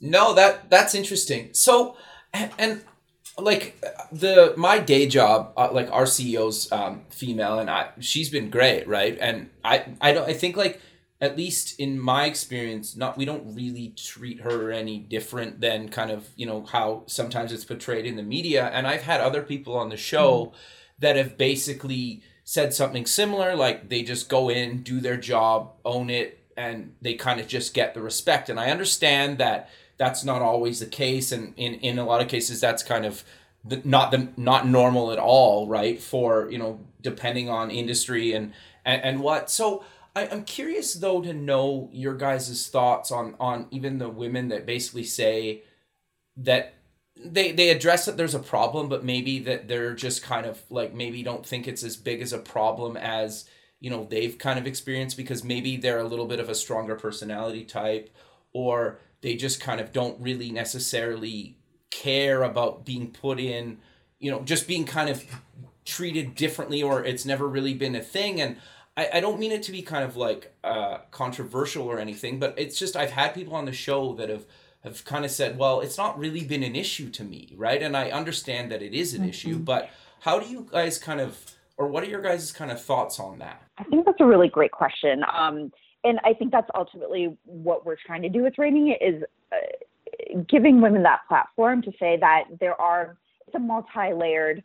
No, 0.00 0.34
that 0.34 0.70
that's 0.70 0.94
interesting. 0.94 1.50
So, 1.52 1.96
and, 2.32 2.50
and 2.58 2.84
like 3.38 3.82
the 4.12 4.54
my 4.56 4.78
day 4.78 5.06
job, 5.06 5.52
uh, 5.56 5.70
like 5.72 5.90
our 5.92 6.04
CEO's 6.04 6.70
um, 6.72 7.02
female, 7.10 7.58
and 7.58 7.70
I, 7.70 7.90
she's 8.00 8.30
been 8.30 8.50
great, 8.50 8.86
right? 8.88 9.16
And 9.20 9.50
I, 9.64 9.84
I 10.00 10.12
don't, 10.12 10.28
I 10.28 10.32
think 10.32 10.56
like 10.56 10.80
at 11.20 11.36
least 11.36 11.78
in 11.78 11.98
my 11.98 12.24
experience, 12.24 12.96
not 12.96 13.18
we 13.18 13.24
don't 13.24 13.54
really 13.54 13.92
treat 13.96 14.40
her 14.40 14.70
any 14.70 14.98
different 14.98 15.60
than 15.60 15.88
kind 15.88 16.10
of 16.10 16.28
you 16.36 16.46
know 16.46 16.64
how 16.64 17.04
sometimes 17.06 17.52
it's 17.52 17.64
portrayed 17.64 18.06
in 18.06 18.16
the 18.16 18.22
media. 18.22 18.66
And 18.72 18.86
I've 18.86 19.02
had 19.02 19.20
other 19.20 19.42
people 19.42 19.76
on 19.76 19.90
the 19.90 19.96
show 19.96 20.46
mm. 20.46 20.52
that 21.00 21.16
have 21.16 21.36
basically 21.36 22.22
said 22.44 22.74
something 22.74 23.06
similar, 23.06 23.54
like 23.54 23.88
they 23.90 24.02
just 24.02 24.28
go 24.28 24.48
in, 24.48 24.82
do 24.82 25.00
their 25.00 25.16
job, 25.16 25.72
own 25.84 26.10
it, 26.10 26.40
and 26.56 26.94
they 27.00 27.14
kind 27.14 27.38
of 27.38 27.46
just 27.46 27.74
get 27.74 27.94
the 27.94 28.00
respect. 28.00 28.48
And 28.48 28.58
I 28.58 28.70
understand 28.70 29.38
that 29.38 29.68
that's 30.00 30.24
not 30.24 30.40
always 30.40 30.80
the 30.80 30.86
case, 30.86 31.30
and 31.30 31.52
in 31.58 31.74
in 31.74 31.98
a 31.98 32.06
lot 32.06 32.22
of 32.22 32.28
cases, 32.28 32.58
that's 32.58 32.82
kind 32.82 33.04
of 33.04 33.22
the, 33.62 33.82
not 33.84 34.10
the 34.10 34.28
not 34.38 34.66
normal 34.66 35.12
at 35.12 35.18
all, 35.18 35.68
right? 35.68 36.00
For 36.00 36.50
you 36.50 36.56
know, 36.56 36.80
depending 37.02 37.50
on 37.50 37.70
industry 37.70 38.32
and 38.32 38.54
and, 38.82 39.04
and 39.04 39.20
what 39.20 39.50
so 39.50 39.84
I, 40.16 40.22
am 40.22 40.44
curious 40.44 40.94
though 40.94 41.20
to 41.20 41.34
know 41.34 41.90
your 41.92 42.14
guys' 42.14 42.66
thoughts 42.68 43.12
on 43.12 43.36
on 43.38 43.66
even 43.70 43.98
the 43.98 44.08
women 44.08 44.48
that 44.48 44.64
basically 44.64 45.04
say 45.04 45.64
that 46.38 46.72
they 47.22 47.52
they 47.52 47.68
address 47.68 48.06
that 48.06 48.16
there's 48.16 48.34
a 48.34 48.38
problem, 48.38 48.88
but 48.88 49.04
maybe 49.04 49.38
that 49.40 49.68
they're 49.68 49.94
just 49.94 50.22
kind 50.22 50.46
of 50.46 50.62
like 50.70 50.94
maybe 50.94 51.22
don't 51.22 51.44
think 51.44 51.68
it's 51.68 51.84
as 51.84 51.98
big 51.98 52.22
as 52.22 52.32
a 52.32 52.38
problem 52.38 52.96
as 52.96 53.44
you 53.80 53.90
know 53.90 54.06
they've 54.08 54.38
kind 54.38 54.58
of 54.58 54.66
experienced 54.66 55.18
because 55.18 55.44
maybe 55.44 55.76
they're 55.76 55.98
a 55.98 56.08
little 56.08 56.26
bit 56.26 56.40
of 56.40 56.48
a 56.48 56.54
stronger 56.54 56.96
personality 56.96 57.64
type 57.64 58.08
or 58.54 58.98
they 59.22 59.36
just 59.36 59.60
kind 59.60 59.80
of 59.80 59.92
don't 59.92 60.20
really 60.20 60.50
necessarily 60.50 61.56
care 61.90 62.42
about 62.42 62.84
being 62.84 63.10
put 63.10 63.40
in 63.40 63.78
you 64.18 64.30
know 64.30 64.40
just 64.42 64.68
being 64.68 64.84
kind 64.84 65.10
of 65.10 65.24
treated 65.84 66.34
differently 66.34 66.82
or 66.82 67.04
it's 67.04 67.24
never 67.24 67.48
really 67.48 67.74
been 67.74 67.94
a 67.94 68.02
thing 68.02 68.40
and 68.40 68.56
I, 68.96 69.08
I 69.14 69.20
don't 69.20 69.38
mean 69.38 69.52
it 69.52 69.62
to 69.64 69.72
be 69.72 69.82
kind 69.82 70.04
of 70.04 70.16
like 70.16 70.54
uh, 70.62 70.98
controversial 71.10 71.86
or 71.86 71.98
anything, 71.98 72.38
but 72.38 72.54
it's 72.58 72.78
just 72.78 72.96
I've 72.96 73.12
had 73.12 73.34
people 73.34 73.54
on 73.54 73.64
the 73.64 73.72
show 73.72 74.14
that 74.14 74.28
have 74.28 74.44
have 74.82 75.04
kind 75.04 75.24
of 75.24 75.30
said, 75.30 75.58
well, 75.58 75.80
it's 75.80 75.98
not 75.98 76.18
really 76.18 76.42
been 76.42 76.62
an 76.62 76.74
issue 76.74 77.10
to 77.10 77.22
me, 77.22 77.54
right? 77.56 77.82
And 77.82 77.96
I 77.96 78.10
understand 78.10 78.72
that 78.72 78.80
it 78.80 78.94
is 78.94 79.12
an 79.12 79.20
mm-hmm. 79.20 79.28
issue, 79.28 79.58
but 79.58 79.90
how 80.20 80.38
do 80.38 80.46
you 80.46 80.66
guys 80.70 80.98
kind 80.98 81.20
of, 81.20 81.38
or 81.76 81.88
what 81.88 82.02
are 82.02 82.06
your 82.06 82.22
guys' 82.22 82.50
kind 82.50 82.70
of 82.70 82.82
thoughts 82.82 83.20
on 83.20 83.38
that? 83.40 83.62
I 83.76 83.84
think 83.84 84.06
that's 84.06 84.20
a 84.20 84.24
really 84.24 84.48
great 84.48 84.70
question. 84.70 85.22
Um, 85.30 85.70
and 86.04 86.18
I 86.24 86.32
think 86.32 86.52
that's 86.52 86.70
ultimately 86.74 87.36
what 87.44 87.84
we're 87.84 87.96
trying 88.04 88.22
to 88.22 88.28
do 88.28 88.42
with 88.42 88.54
Reigning 88.58 88.88
It 88.88 89.02
is 89.02 89.22
uh, 89.52 90.40
giving 90.48 90.80
women 90.80 91.02
that 91.02 91.20
platform 91.28 91.82
to 91.82 91.92
say 91.98 92.16
that 92.20 92.44
there 92.58 92.80
are, 92.80 93.16
it's 93.46 93.54
a 93.54 93.58
multi 93.58 94.12
layered 94.14 94.62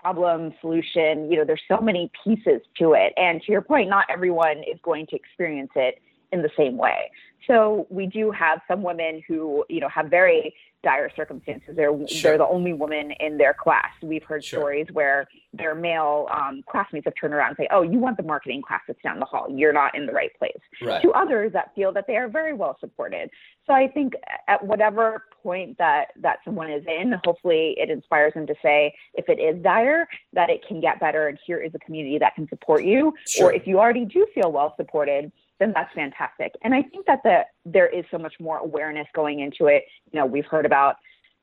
problem, 0.00 0.52
solution. 0.60 1.30
You 1.30 1.38
know, 1.38 1.44
there's 1.44 1.62
so 1.66 1.80
many 1.80 2.10
pieces 2.22 2.60
to 2.78 2.92
it. 2.92 3.12
And 3.16 3.40
to 3.42 3.52
your 3.52 3.62
point, 3.62 3.88
not 3.88 4.04
everyone 4.10 4.58
is 4.58 4.78
going 4.82 5.06
to 5.08 5.16
experience 5.16 5.70
it 5.74 6.00
in 6.30 6.42
the 6.42 6.50
same 6.56 6.76
way. 6.76 7.10
So 7.46 7.86
we 7.90 8.06
do 8.06 8.30
have 8.30 8.60
some 8.68 8.82
women 8.82 9.22
who, 9.26 9.64
you 9.68 9.80
know, 9.80 9.88
have 9.88 10.10
very 10.10 10.54
dire 10.84 11.10
circumstances. 11.16 11.74
They're 11.74 11.92
sure. 12.06 12.30
they're 12.30 12.38
the 12.38 12.46
only 12.46 12.72
woman 12.72 13.12
in 13.18 13.38
their 13.38 13.54
class. 13.54 13.90
We've 14.02 14.22
heard 14.22 14.44
sure. 14.44 14.60
stories 14.60 14.86
where 14.92 15.26
their 15.52 15.74
male 15.74 16.28
um, 16.32 16.62
classmates 16.70 17.06
have 17.06 17.14
turned 17.20 17.34
around 17.34 17.48
and 17.48 17.56
say, 17.56 17.68
"Oh, 17.72 17.82
you 17.82 17.98
want 17.98 18.16
the 18.16 18.22
marketing 18.22 18.62
class 18.66 18.82
that's 18.86 19.00
down 19.02 19.18
the 19.18 19.24
hall? 19.24 19.46
You're 19.50 19.72
not 19.72 19.96
in 19.96 20.06
the 20.06 20.12
right 20.12 20.30
place." 20.38 20.52
Right. 20.80 21.02
To 21.02 21.10
others 21.10 21.52
that 21.54 21.74
feel 21.74 21.92
that 21.92 22.06
they 22.06 22.16
are 22.16 22.28
very 22.28 22.52
well 22.52 22.76
supported. 22.78 23.30
So 23.66 23.72
I 23.72 23.88
think 23.88 24.12
at 24.46 24.64
whatever 24.64 25.24
point 25.42 25.78
that 25.78 26.08
that 26.20 26.38
someone 26.44 26.70
is 26.70 26.84
in, 26.86 27.14
hopefully 27.24 27.74
it 27.78 27.90
inspires 27.90 28.34
them 28.34 28.46
to 28.46 28.54
say, 28.62 28.94
if 29.14 29.28
it 29.28 29.40
is 29.40 29.62
dire, 29.62 30.06
that 30.34 30.50
it 30.50 30.64
can 30.66 30.80
get 30.80 31.00
better, 31.00 31.28
and 31.28 31.38
here 31.46 31.60
is 31.60 31.72
a 31.74 31.78
community 31.78 32.18
that 32.18 32.34
can 32.34 32.48
support 32.48 32.84
you. 32.84 33.12
Sure. 33.26 33.46
Or 33.46 33.52
if 33.52 33.66
you 33.66 33.78
already 33.78 34.04
do 34.04 34.26
feel 34.34 34.52
well 34.52 34.74
supported 34.76 35.32
then 35.64 35.72
that's 35.74 35.92
fantastic. 35.94 36.52
And 36.62 36.74
I 36.74 36.82
think 36.82 37.06
that 37.06 37.22
the 37.24 37.40
there 37.64 37.88
is 37.88 38.04
so 38.10 38.18
much 38.18 38.34
more 38.38 38.58
awareness 38.58 39.06
going 39.14 39.40
into 39.40 39.66
it. 39.66 39.84
You 40.12 40.20
know, 40.20 40.26
we've 40.26 40.44
heard 40.44 40.66
about 40.66 40.96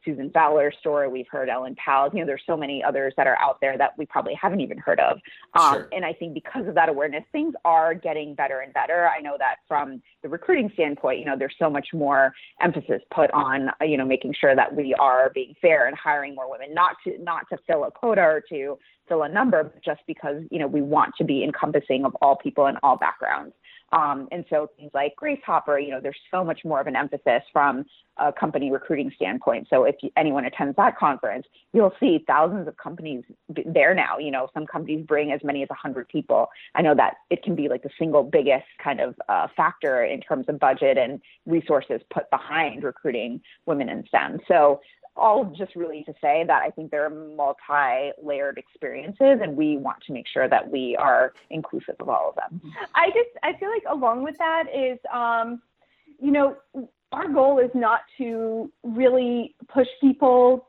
Susan 0.05 0.31
Fowler's 0.31 0.75
story, 0.79 1.07
we've 1.07 1.27
heard 1.29 1.47
Ellen 1.47 1.75
Pao's. 1.83 2.11
You 2.13 2.21
know, 2.21 2.25
there's 2.25 2.41
so 2.47 2.57
many 2.57 2.83
others 2.83 3.13
that 3.17 3.27
are 3.27 3.37
out 3.39 3.57
there 3.61 3.77
that 3.77 3.91
we 3.97 4.05
probably 4.05 4.33
haven't 4.33 4.61
even 4.61 4.79
heard 4.79 4.99
of. 4.99 5.19
Um, 5.53 5.73
sure. 5.73 5.89
And 5.91 6.03
I 6.03 6.13
think 6.13 6.33
because 6.33 6.67
of 6.67 6.73
that 6.75 6.89
awareness, 6.89 7.23
things 7.31 7.53
are 7.65 7.93
getting 7.93 8.33
better 8.33 8.61
and 8.61 8.73
better. 8.73 9.07
I 9.07 9.21
know 9.21 9.35
that 9.37 9.57
from 9.67 10.01
the 10.23 10.29
recruiting 10.29 10.71
standpoint, 10.73 11.19
you 11.19 11.25
know, 11.25 11.35
there's 11.37 11.55
so 11.59 11.69
much 11.69 11.89
more 11.93 12.33
emphasis 12.61 13.01
put 13.13 13.29
on, 13.31 13.69
you 13.81 13.97
know, 13.97 14.05
making 14.05 14.33
sure 14.39 14.55
that 14.55 14.75
we 14.75 14.95
are 14.95 15.31
being 15.33 15.53
fair 15.61 15.87
and 15.87 15.95
hiring 15.95 16.33
more 16.33 16.49
women, 16.49 16.73
not 16.73 16.95
to 17.03 17.21
not 17.21 17.43
to 17.49 17.57
fill 17.67 17.83
a 17.83 17.91
quota 17.91 18.21
or 18.21 18.43
to 18.49 18.77
fill 19.07 19.23
a 19.23 19.29
number, 19.29 19.63
but 19.63 19.83
just 19.83 20.01
because 20.07 20.41
you 20.49 20.57
know 20.57 20.67
we 20.67 20.81
want 20.81 21.13
to 21.17 21.23
be 21.23 21.43
encompassing 21.43 22.05
of 22.05 22.15
all 22.21 22.37
people 22.37 22.65
and 22.65 22.77
all 22.81 22.97
backgrounds. 22.97 23.53
Um, 23.91 24.27
and 24.31 24.45
so 24.49 24.69
things 24.77 24.91
like 24.93 25.15
Grace 25.15 25.41
Hopper, 25.45 25.77
you 25.77 25.91
know, 25.91 25.99
there's 26.01 26.19
so 26.29 26.43
much 26.43 26.61
more 26.63 26.79
of 26.79 26.87
an 26.87 26.95
emphasis 26.95 27.43
from 27.51 27.85
a 28.17 28.31
company 28.31 28.71
recruiting 28.71 29.11
standpoint. 29.15 29.67
So 29.69 29.83
if 29.83 29.95
anyone 30.15 30.45
attends 30.45 30.75
that 30.77 30.97
conference, 30.97 31.45
you'll 31.73 31.93
see 31.99 32.23
thousands 32.27 32.67
of 32.67 32.77
companies 32.77 33.23
there 33.65 33.93
now. 33.93 34.17
You 34.17 34.31
know, 34.31 34.47
some 34.53 34.65
companies 34.65 35.05
bring 35.05 35.31
as 35.31 35.41
many 35.43 35.63
as 35.63 35.69
100 35.69 36.07
people. 36.07 36.47
I 36.75 36.81
know 36.81 36.95
that 36.95 37.15
it 37.29 37.43
can 37.43 37.55
be 37.55 37.67
like 37.67 37.83
the 37.83 37.89
single 37.97 38.23
biggest 38.23 38.65
kind 38.83 39.01
of 39.01 39.15
uh, 39.27 39.47
factor 39.55 40.03
in 40.03 40.21
terms 40.21 40.45
of 40.47 40.59
budget 40.59 40.97
and 40.97 41.19
resources 41.45 42.01
put 42.13 42.29
behind 42.29 42.83
recruiting 42.83 43.41
women 43.65 43.89
in 43.89 44.05
STEM. 44.07 44.39
So 44.47 44.79
all 45.15 45.45
just 45.57 45.75
really 45.75 46.03
to 46.03 46.13
say 46.21 46.43
that 46.47 46.61
I 46.61 46.69
think 46.69 46.91
there 46.91 47.05
are 47.05 47.09
multi-layered 47.09 48.57
experiences, 48.57 49.39
and 49.41 49.55
we 49.55 49.77
want 49.77 49.97
to 50.07 50.13
make 50.13 50.25
sure 50.27 50.47
that 50.47 50.69
we 50.69 50.95
are 50.97 51.33
inclusive 51.49 51.95
of 51.99 52.09
all 52.09 52.29
of 52.29 52.35
them. 52.35 52.61
I 52.95 53.07
just 53.07 53.29
I 53.43 53.53
feel 53.59 53.69
like 53.69 53.83
along 53.89 54.23
with 54.23 54.37
that 54.37 54.63
is, 54.73 54.99
um, 55.13 55.61
you 56.19 56.31
know, 56.31 56.57
our 57.11 57.27
goal 57.27 57.59
is 57.59 57.71
not 57.73 58.01
to 58.17 58.71
really 58.83 59.55
push 59.67 59.87
people 59.99 60.67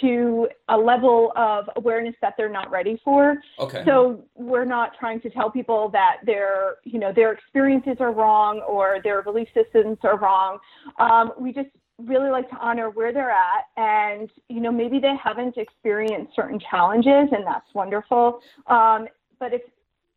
to 0.00 0.48
a 0.68 0.76
level 0.76 1.32
of 1.34 1.68
awareness 1.76 2.14
that 2.20 2.34
they're 2.36 2.48
not 2.48 2.70
ready 2.70 3.00
for. 3.04 3.38
Okay. 3.58 3.82
So 3.84 4.24
we're 4.36 4.64
not 4.64 4.92
trying 4.98 5.20
to 5.22 5.30
tell 5.30 5.50
people 5.50 5.88
that 5.92 6.18
their, 6.24 6.76
you 6.84 7.00
know, 7.00 7.12
their 7.12 7.32
experiences 7.32 7.96
are 7.98 8.12
wrong 8.12 8.60
or 8.60 8.98
their 9.02 9.22
belief 9.22 9.48
systems 9.54 9.98
are 10.04 10.18
wrong. 10.18 10.58
Um, 11.00 11.32
we 11.38 11.52
just 11.52 11.70
really 12.06 12.30
like 12.30 12.48
to 12.50 12.56
honor 12.56 12.90
where 12.90 13.12
they're 13.12 13.30
at 13.30 13.64
and 13.76 14.30
you 14.48 14.60
know 14.60 14.72
maybe 14.72 14.98
they 14.98 15.14
haven't 15.22 15.56
experienced 15.56 16.32
certain 16.34 16.60
challenges 16.70 17.28
and 17.32 17.46
that's 17.46 17.66
wonderful 17.74 18.40
um, 18.66 19.06
but 19.38 19.52
if 19.52 19.62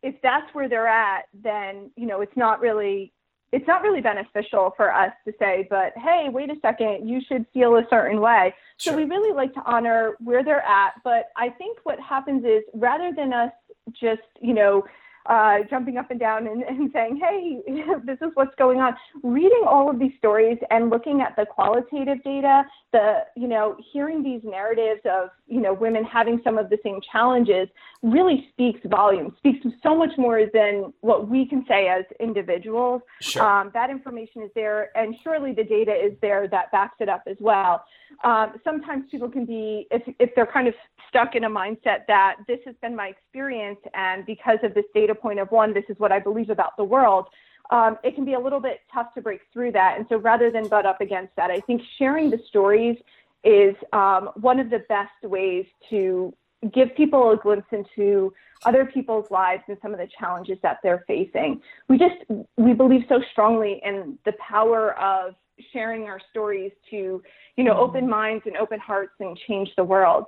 if 0.02 0.14
that's 0.22 0.52
where 0.54 0.68
they're 0.68 0.86
at 0.86 1.24
then 1.42 1.90
you 1.96 2.06
know 2.06 2.20
it's 2.20 2.36
not 2.36 2.60
really 2.60 3.12
it's 3.52 3.66
not 3.66 3.82
really 3.82 4.00
beneficial 4.00 4.74
for 4.76 4.92
us 4.92 5.12
to 5.26 5.32
say 5.38 5.66
but 5.70 5.92
hey 5.96 6.28
wait 6.30 6.50
a 6.50 6.56
second 6.60 7.08
you 7.08 7.20
should 7.28 7.46
feel 7.52 7.76
a 7.76 7.86
certain 7.88 8.20
way 8.20 8.54
sure. 8.76 8.92
so 8.92 8.96
we 8.96 9.04
really 9.04 9.34
like 9.34 9.52
to 9.54 9.62
honor 9.64 10.16
where 10.20 10.44
they're 10.44 10.66
at 10.66 10.92
but 11.04 11.30
i 11.36 11.48
think 11.48 11.78
what 11.84 11.98
happens 12.00 12.44
is 12.44 12.62
rather 12.74 13.12
than 13.16 13.32
us 13.32 13.52
just 13.92 14.22
you 14.40 14.54
know 14.54 14.84
uh, 15.28 15.58
jumping 15.68 15.96
up 15.96 16.10
and 16.10 16.20
down 16.20 16.46
and, 16.46 16.62
and 16.62 16.90
saying, 16.92 17.20
hey, 17.22 17.60
this 18.04 18.18
is 18.20 18.30
what's 18.34 18.54
going 18.56 18.80
on. 18.80 18.94
Reading 19.22 19.62
all 19.66 19.90
of 19.90 19.98
these 19.98 20.12
stories 20.18 20.58
and 20.70 20.90
looking 20.90 21.20
at 21.20 21.34
the 21.36 21.46
qualitative 21.46 22.22
data, 22.22 22.64
the, 22.92 23.24
you 23.36 23.48
know, 23.48 23.76
hearing 23.92 24.22
these 24.22 24.40
narratives 24.44 25.00
of, 25.04 25.30
you 25.46 25.60
know, 25.60 25.72
women 25.72 26.04
having 26.04 26.40
some 26.44 26.58
of 26.58 26.70
the 26.70 26.78
same 26.84 27.00
challenges 27.12 27.68
really 28.02 28.48
speaks 28.52 28.80
volumes, 28.86 29.32
speaks 29.38 29.66
so 29.82 29.96
much 29.96 30.12
more 30.16 30.42
than 30.52 30.92
what 31.00 31.28
we 31.28 31.46
can 31.46 31.64
say 31.68 31.88
as 31.88 32.04
individuals. 32.20 33.02
Sure. 33.20 33.42
Um, 33.42 33.70
that 33.74 33.90
information 33.90 34.42
is 34.42 34.50
there, 34.54 34.96
and 34.96 35.14
surely 35.22 35.52
the 35.52 35.64
data 35.64 35.92
is 35.92 36.12
there 36.22 36.48
that 36.48 36.70
backs 36.72 36.96
it 37.00 37.08
up 37.08 37.22
as 37.26 37.36
well. 37.40 37.84
Um, 38.24 38.54
sometimes 38.64 39.04
people 39.10 39.28
can 39.28 39.44
be, 39.44 39.86
if, 39.90 40.02
if 40.18 40.34
they're 40.34 40.46
kind 40.46 40.68
of 40.68 40.74
stuck 41.08 41.34
in 41.34 41.44
a 41.44 41.50
mindset 41.50 42.06
that 42.08 42.36
this 42.46 42.58
has 42.64 42.74
been 42.80 42.94
my 42.94 43.08
experience, 43.08 43.80
and 43.94 44.24
because 44.26 44.58
of 44.62 44.74
this 44.74 44.84
data 44.94 45.14
point 45.16 45.38
of 45.38 45.50
one, 45.50 45.74
this 45.74 45.84
is 45.88 45.98
what 45.98 46.12
I 46.12 46.18
believe 46.18 46.50
about 46.50 46.76
the 46.76 46.84
world. 46.84 47.26
Um, 47.70 47.98
it 48.04 48.14
can 48.14 48.24
be 48.24 48.34
a 48.34 48.38
little 48.38 48.60
bit 48.60 48.80
tough 48.92 49.12
to 49.14 49.20
break 49.20 49.40
through 49.52 49.72
that. 49.72 49.96
And 49.96 50.06
so 50.08 50.16
rather 50.18 50.50
than 50.50 50.68
butt 50.68 50.86
up 50.86 51.00
against 51.00 51.34
that, 51.36 51.50
I 51.50 51.60
think 51.60 51.82
sharing 51.98 52.30
the 52.30 52.38
stories 52.48 52.96
is 53.42 53.74
um, 53.92 54.30
one 54.36 54.60
of 54.60 54.70
the 54.70 54.80
best 54.88 55.10
ways 55.22 55.66
to 55.90 56.34
give 56.72 56.94
people 56.96 57.32
a 57.32 57.36
glimpse 57.36 57.66
into 57.72 58.32
other 58.64 58.86
people's 58.86 59.30
lives 59.30 59.62
and 59.68 59.76
some 59.82 59.92
of 59.92 59.98
the 59.98 60.08
challenges 60.18 60.58
that 60.62 60.78
they're 60.82 61.04
facing. 61.06 61.60
We 61.88 61.98
just 61.98 62.16
we 62.56 62.72
believe 62.72 63.02
so 63.08 63.20
strongly 63.32 63.80
in 63.84 64.18
the 64.24 64.32
power 64.32 64.98
of 64.98 65.34
sharing 65.72 66.04
our 66.04 66.20
stories 66.30 66.72
to, 66.90 67.22
you 67.56 67.64
know, 67.64 67.76
open 67.78 68.08
minds 68.08 68.44
and 68.46 68.56
open 68.56 68.78
hearts 68.78 69.12
and 69.20 69.38
change 69.48 69.70
the 69.76 69.84
world. 69.84 70.24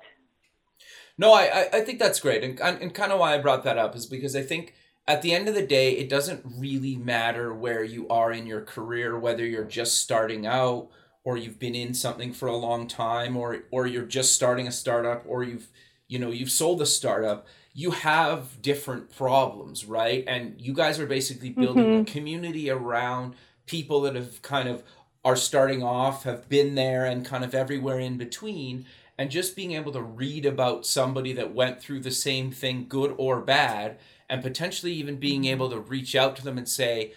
No, 1.17 1.33
I 1.33 1.69
I 1.73 1.81
think 1.81 1.99
that's 1.99 2.21
great, 2.21 2.45
and 2.45 2.61
and 2.61 2.95
kind 2.95 3.13
of 3.13 3.19
why 3.19 3.35
I 3.35 3.39
brought 3.39 3.65
that 3.65 3.79
up 3.79 3.97
is 3.97 4.07
because 4.07 4.37
I 4.37 4.43
think 4.43 4.75
at 5.07 5.23
the 5.23 5.33
end 5.33 5.49
of 5.49 5.55
the 5.55 5.67
day, 5.67 5.93
it 5.93 6.09
doesn't 6.09 6.45
really 6.57 6.95
matter 6.97 7.53
where 7.55 7.83
you 7.83 8.07
are 8.09 8.31
in 8.31 8.47
your 8.47 8.61
career, 8.61 9.19
whether 9.19 9.45
you're 9.45 9.65
just 9.65 9.97
starting 9.97 10.47
out 10.47 10.91
or 11.25 11.37
you've 11.37 11.59
been 11.59 11.75
in 11.75 11.95
something 11.95 12.33
for 12.33 12.47
a 12.47 12.57
long 12.57 12.87
time 12.87 13.37
or 13.37 13.65
or 13.71 13.87
you're 13.87 14.05
just 14.05 14.35
starting 14.35 14.67
a 14.67 14.73
startup 14.73 15.25
or 15.27 15.43
you've 15.43 15.69
you 16.09 16.19
know 16.19 16.31
you've 16.31 16.51
sold 16.51 16.81
a 16.81 16.87
startup 16.87 17.47
you 17.75 17.91
have 17.91 18.61
different 18.63 19.15
problems 19.15 19.85
right 19.85 20.25
and 20.27 20.59
you 20.59 20.73
guys 20.73 20.99
are 20.99 21.07
basically 21.07 21.51
building 21.51 21.85
mm-hmm. 21.85 22.03
a 22.03 22.05
community 22.05 22.71
around 22.71 23.35
people 23.67 24.01
that 24.01 24.15
have 24.15 24.41
kind 24.41 24.69
of 24.69 24.83
are 25.23 25.37
starting 25.37 25.83
off 25.83 26.25
have 26.25 26.49
been 26.49 26.75
there 26.75 27.05
and 27.05 27.27
kind 27.27 27.45
of 27.45 27.55
everywhere 27.55 27.99
in 27.99 28.17
between 28.17 28.87
and 29.19 29.31
just 29.31 29.57
being 29.57 29.73
able 29.73 29.93
to 29.93 30.01
read 30.01 30.47
about 30.47 30.87
somebody 30.87 31.33
that 31.33 31.53
went 31.53 31.81
through 31.81 32.01
the 32.01 32.11
same 32.11 32.53
thing 32.53 32.87
good 32.89 33.15
or 33.19 33.41
bad 33.41 33.99
and 34.31 34.43
potentially 34.43 34.93
even 34.93 35.17
being 35.17 35.43
mm-hmm. 35.43 35.53
able 35.53 35.71
to 35.71 35.81
reach 35.81 36.15
out 36.15 36.37
to 36.37 36.45
them 36.45 36.57
and 36.57 36.69
say 36.69 37.13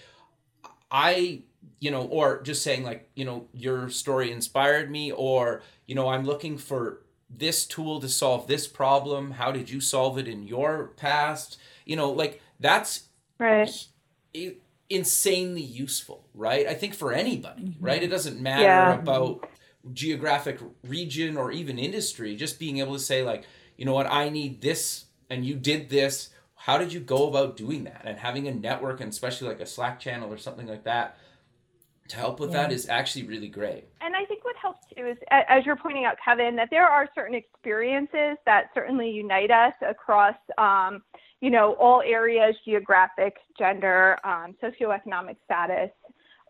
i 0.90 1.42
you 1.80 1.92
know 1.92 2.04
or 2.04 2.42
just 2.42 2.64
saying 2.64 2.84
like 2.84 3.10
you 3.16 3.24
know 3.24 3.48
your 3.54 3.90
story 3.90 4.32
inspired 4.32 4.90
me 4.90 5.12
or 5.12 5.62
you 5.86 5.96
know 5.96 6.10
i'm 6.10 6.26
looking 6.26 6.58
for 6.58 7.02
this 7.30 7.66
tool 7.66 8.02
to 8.02 8.10
solve 8.10 8.48
this 8.48 8.68
problem 8.68 9.32
how 9.32 9.52
did 9.52 9.70
you 9.70 9.80
solve 9.80 10.18
it 10.18 10.28
in 10.28 10.44
your 10.44 10.88
past 10.98 11.58
you 11.86 11.96
know 11.96 12.10
like 12.10 12.42
that's 12.60 13.08
right 13.38 13.88
insanely 14.90 15.62
useful 15.62 16.26
right 16.34 16.68
i 16.68 16.74
think 16.74 16.94
for 16.94 17.14
anybody 17.14 17.64
mm-hmm. 17.64 17.86
right 17.86 18.04
it 18.04 18.10
doesn't 18.10 18.42
matter 18.42 18.64
yeah. 18.64 18.94
about 18.94 19.48
geographic 19.94 20.60
region 20.88 21.38
or 21.38 21.52
even 21.52 21.80
industry 21.80 22.36
just 22.36 22.60
being 22.60 22.78
able 22.78 22.94
to 22.94 23.00
say 23.00 23.24
like 23.24 23.46
you 23.78 23.86
know 23.86 23.94
what 23.94 24.06
i 24.12 24.30
need 24.30 24.62
this 24.62 25.06
and 25.32 25.46
you 25.46 25.56
did 25.56 25.90
this. 25.90 26.30
How 26.56 26.78
did 26.78 26.94
you 26.94 27.00
go 27.00 27.28
about 27.28 27.58
doing 27.58 27.86
that? 27.86 28.02
And 28.06 28.20
having 28.20 28.48
a 28.48 28.54
network 28.54 29.00
and 29.00 29.10
especially 29.10 29.48
like 29.48 29.62
a 29.62 29.66
slack 29.66 30.00
channel 30.00 30.32
or 30.32 30.38
something 30.38 30.68
like 30.68 30.84
that 30.84 31.18
to 32.10 32.18
help 32.18 32.42
with 32.42 32.52
yeah. 32.52 32.64
that 32.64 32.72
is 32.74 32.90
actually 32.90 33.24
really 33.24 33.48
great. 33.48 33.86
And 34.02 34.16
i 34.16 34.26
think 34.26 34.44
what 34.44 34.56
helps 34.62 34.86
too 34.94 35.08
is 35.08 35.18
as 35.32 35.66
you're 35.66 35.78
pointing 35.78 36.04
out 36.04 36.18
kevin 36.24 36.56
that 36.58 36.68
there 36.70 36.86
are 36.86 37.08
certain 37.16 37.34
experiences 37.34 38.38
that 38.46 38.66
certainly 38.74 39.10
unite 39.10 39.50
us 39.50 39.74
across 39.88 40.36
um, 40.58 41.02
you 41.40 41.50
know 41.50 41.74
all 41.80 42.02
areas 42.02 42.56
geographic 42.66 43.38
gender 43.58 44.18
um, 44.26 44.54
socioeconomic 44.62 45.38
status 45.46 45.90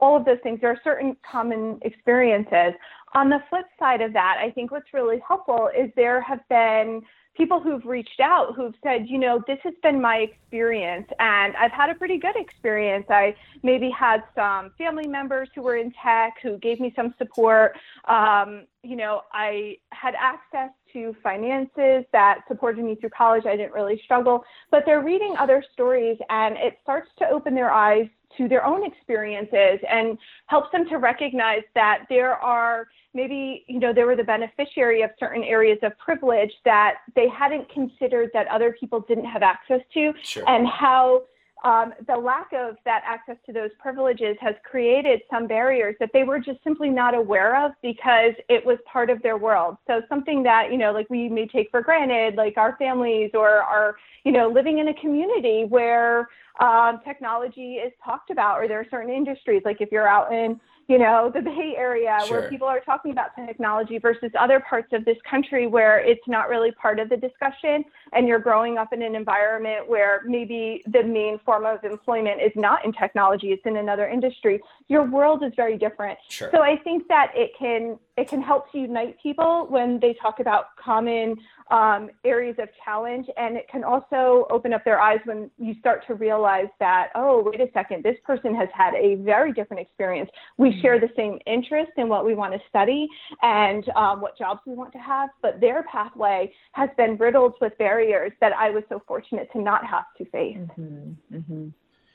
all 0.02 0.18
of 0.18 0.26
those 0.26 0.40
things. 0.44 0.60
There 0.60 0.72
are 0.72 0.82
certain 0.84 1.16
common 1.30 1.80
experiences 1.84 2.74
on 3.14 3.30
the 3.30 3.40
flip 3.50 3.66
side 3.80 4.02
of 4.02 4.14
that, 4.14 4.38
I 4.40 4.52
think 4.52 4.72
what's 4.72 4.94
really 4.94 5.22
helpful 5.28 5.70
is 5.78 5.92
there 5.96 6.22
have 6.22 6.48
been 6.50 7.02
people 7.36 7.62
who've 7.62 7.86
reached 7.86 8.20
out 8.20 8.56
who've 8.56 8.76
said, 8.84 9.08
you 9.08 9.18
know, 9.18 9.42
this 9.48 9.58
has 9.64 9.74
been 9.82 10.02
my 10.02 10.18
experience 10.18 11.08
and 11.20 11.56
I've 11.56 11.72
had 11.72 11.90
a 11.90 11.96
pretty 11.96 12.18
good 12.18 12.36
experience. 12.36 13.06
I 13.10 13.36
maybe 13.64 13.90
had 13.90 14.24
some 14.36 14.72
family 14.78 15.08
members 15.08 15.50
who 15.56 15.62
were 15.62 15.78
in 15.78 15.94
tech 16.04 16.36
who 16.44 16.58
gave 16.58 16.80
me 16.80 16.94
some 16.96 17.14
support. 17.18 17.78
Um, 18.06 18.66
you 18.84 18.96
know, 18.96 19.22
I 19.32 19.78
had 19.92 20.14
access 20.20 20.72
to 20.94 21.16
finances 21.24 22.06
that 22.12 22.42
supported 22.48 22.84
me 22.84 22.96
through 22.96 23.12
college. 23.12 23.46
I 23.46 23.56
didn't 23.56 23.74
really 23.74 24.02
struggle, 24.04 24.44
but 24.70 24.84
they're 24.86 25.02
reading 25.02 25.36
other 25.40 25.64
stories 25.74 26.18
and 26.30 26.58
it 26.58 26.80
starts 26.84 27.10
to 27.20 27.30
open 27.30 27.56
their 27.56 27.72
eyes 27.72 28.08
to 28.38 28.48
their 28.48 28.66
own 28.66 28.86
experiences 28.86 29.80
and 29.90 30.18
helps 30.48 30.72
them 30.72 30.88
to 30.90 30.98
recognize 30.98 31.64
that 31.76 32.06
there 32.10 32.36
are 32.36 32.88
maybe 33.14 33.64
you 33.68 33.80
know 33.80 33.94
they 33.94 34.04
were 34.04 34.16
the 34.16 34.24
beneficiary 34.24 35.02
of 35.02 35.10
certain 35.20 35.44
areas 35.44 35.78
of 35.84 35.98
privilege 35.98 36.52
that 36.66 36.96
they 37.16 37.28
hadn't 37.28 37.70
considered 37.70 38.30
that 38.34 38.48
other 38.48 38.76
people 38.80 39.02
didn't 39.02 39.26
have 39.26 39.44
access 39.44 39.82
to 39.94 40.14
sure. 40.24 40.48
and 40.48 40.68
how 40.68 41.24
um, 41.64 41.94
the 42.08 42.16
lack 42.16 42.52
of 42.54 42.78
that 42.86 43.04
access 43.06 43.38
to 43.46 43.54
those 43.54 43.70
privileges 43.80 44.36
has 44.42 44.56
created 44.64 45.22
some 45.30 45.46
barriers 45.48 45.96
that 46.00 46.10
they 46.12 46.24
were 46.24 46.40
just 46.40 46.64
simply 46.64 46.90
not 46.90 47.14
aware 47.14 47.64
of 47.64 47.74
because 47.82 48.34
it 48.50 48.66
was 48.66 48.78
part 48.92 49.10
of 49.10 49.22
their 49.22 49.38
world. 49.38 49.78
So 49.86 50.02
something 50.10 50.42
that, 50.44 50.72
you 50.72 50.78
know, 50.78 50.92
like 50.92 51.10
we 51.10 51.30
may 51.30 51.48
take 51.48 51.70
for 51.70 51.82
granted, 51.82 52.36
like 52.36 52.58
our 52.58 52.76
families 52.78 53.32
or 53.34 53.48
our, 53.48 53.96
you 54.24 54.32
know, 54.32 54.50
living 54.50 54.80
in 54.80 54.88
a 54.88 54.94
community 54.96 55.66
where 55.66 56.30
um, 56.60 57.00
technology 57.06 57.76
is 57.76 57.94
talked 58.04 58.32
about, 58.32 58.60
or 58.60 58.68
there 58.68 58.80
are 58.80 58.88
certain 58.90 59.14
industries, 59.14 59.62
like 59.64 59.82
if 59.82 59.92
you're 59.92 60.08
out 60.08 60.34
in, 60.34 60.60
you 60.92 60.98
know, 60.98 61.32
the 61.34 61.42
Bay 61.42 61.74
Area 61.78 62.18
sure. 62.26 62.42
where 62.42 62.50
people 62.50 62.68
are 62.68 62.82
talking 62.82 63.14
about 63.14 63.30
technology 63.48 63.98
versus 63.98 64.30
other 64.38 64.60
parts 64.60 64.90
of 64.92 65.06
this 65.06 65.16
country 65.30 65.66
where 65.66 66.00
it's 66.00 66.28
not 66.28 66.50
really 66.50 66.72
part 66.74 67.00
of 67.00 67.08
the 67.08 67.16
discussion 67.16 67.86
and 68.12 68.28
you're 68.28 68.40
growing 68.40 68.78
up 68.78 68.92
in 68.92 69.02
an 69.02 69.16
environment 69.16 69.88
where 69.88 70.22
maybe 70.26 70.84
the 70.92 71.02
main 71.02 71.40
form 71.46 71.66
of 71.66 71.82
employment 71.86 72.42
is 72.42 72.52
not 72.58 72.84
in 72.84 72.92
technology, 72.92 73.54
it's 73.54 73.66
in 73.66 73.78
another 73.78 74.10
industry. 74.10 74.60
Your 74.90 75.10
world 75.10 75.44
is 75.46 75.54
very 75.56 75.78
different. 75.78 76.20
Sure. 76.28 76.50
So 76.54 76.62
I 76.62 76.76
think 76.84 77.08
that 77.08 77.32
it 77.36 77.52
can 77.58 77.98
it 78.18 78.28
can 78.28 78.42
help 78.42 78.72
to 78.72 78.78
unite 78.78 79.18
people 79.22 79.68
when 79.70 80.00
they 80.00 80.14
talk 80.22 80.40
about 80.40 80.76
common 80.76 81.36
um, 81.70 82.10
areas 82.26 82.58
of 82.60 82.68
challenge. 82.84 83.28
And 83.38 83.56
it 83.56 83.68
can 83.70 83.84
also 83.84 84.46
open 84.50 84.74
up 84.74 84.84
their 84.84 85.00
eyes 85.00 85.20
when 85.24 85.50
you 85.58 85.76
start 85.80 86.06
to 86.08 86.16
realize 86.16 86.68
that, 86.80 87.10
oh, 87.16 87.42
wait 87.46 87.62
a 87.62 87.72
second, 87.74 88.04
this 88.04 88.18
person 88.26 88.54
has 88.54 88.68
had 88.74 88.94
a 88.96 89.16
very 89.16 89.54
different 89.54 89.82
experience. 89.82 90.30
We 90.58 90.72
mm-hmm. 90.72 90.82
share 90.82 91.00
the 91.00 91.10
same 91.16 91.40
interest 91.46 91.92
in 91.98 92.10
what 92.10 92.26
we 92.26 92.36
want 92.36 92.54
to 92.54 92.60
study 92.68 93.08
and 93.42 93.88
um, 93.96 94.20
what 94.20 94.38
jobs 94.38 94.60
we 94.68 94.74
want 94.74 94.92
to 94.94 95.00
have, 95.00 95.30
but 95.42 95.62
their 95.62 95.84
pathway 95.84 96.52
has 96.74 96.90
been 96.98 97.16
riddled 97.16 97.54
with 97.62 97.78
barriers 97.78 98.34
that 98.42 98.52
I 98.54 98.72
was 98.72 98.84
so 98.90 99.02
fortunate 99.08 99.50
to 99.54 99.62
not 99.62 99.86
have 99.86 100.06
to 100.18 100.26
face. 100.26 100.58
Mm-hmm. 100.58 101.38
Mm-hmm. 101.38 101.68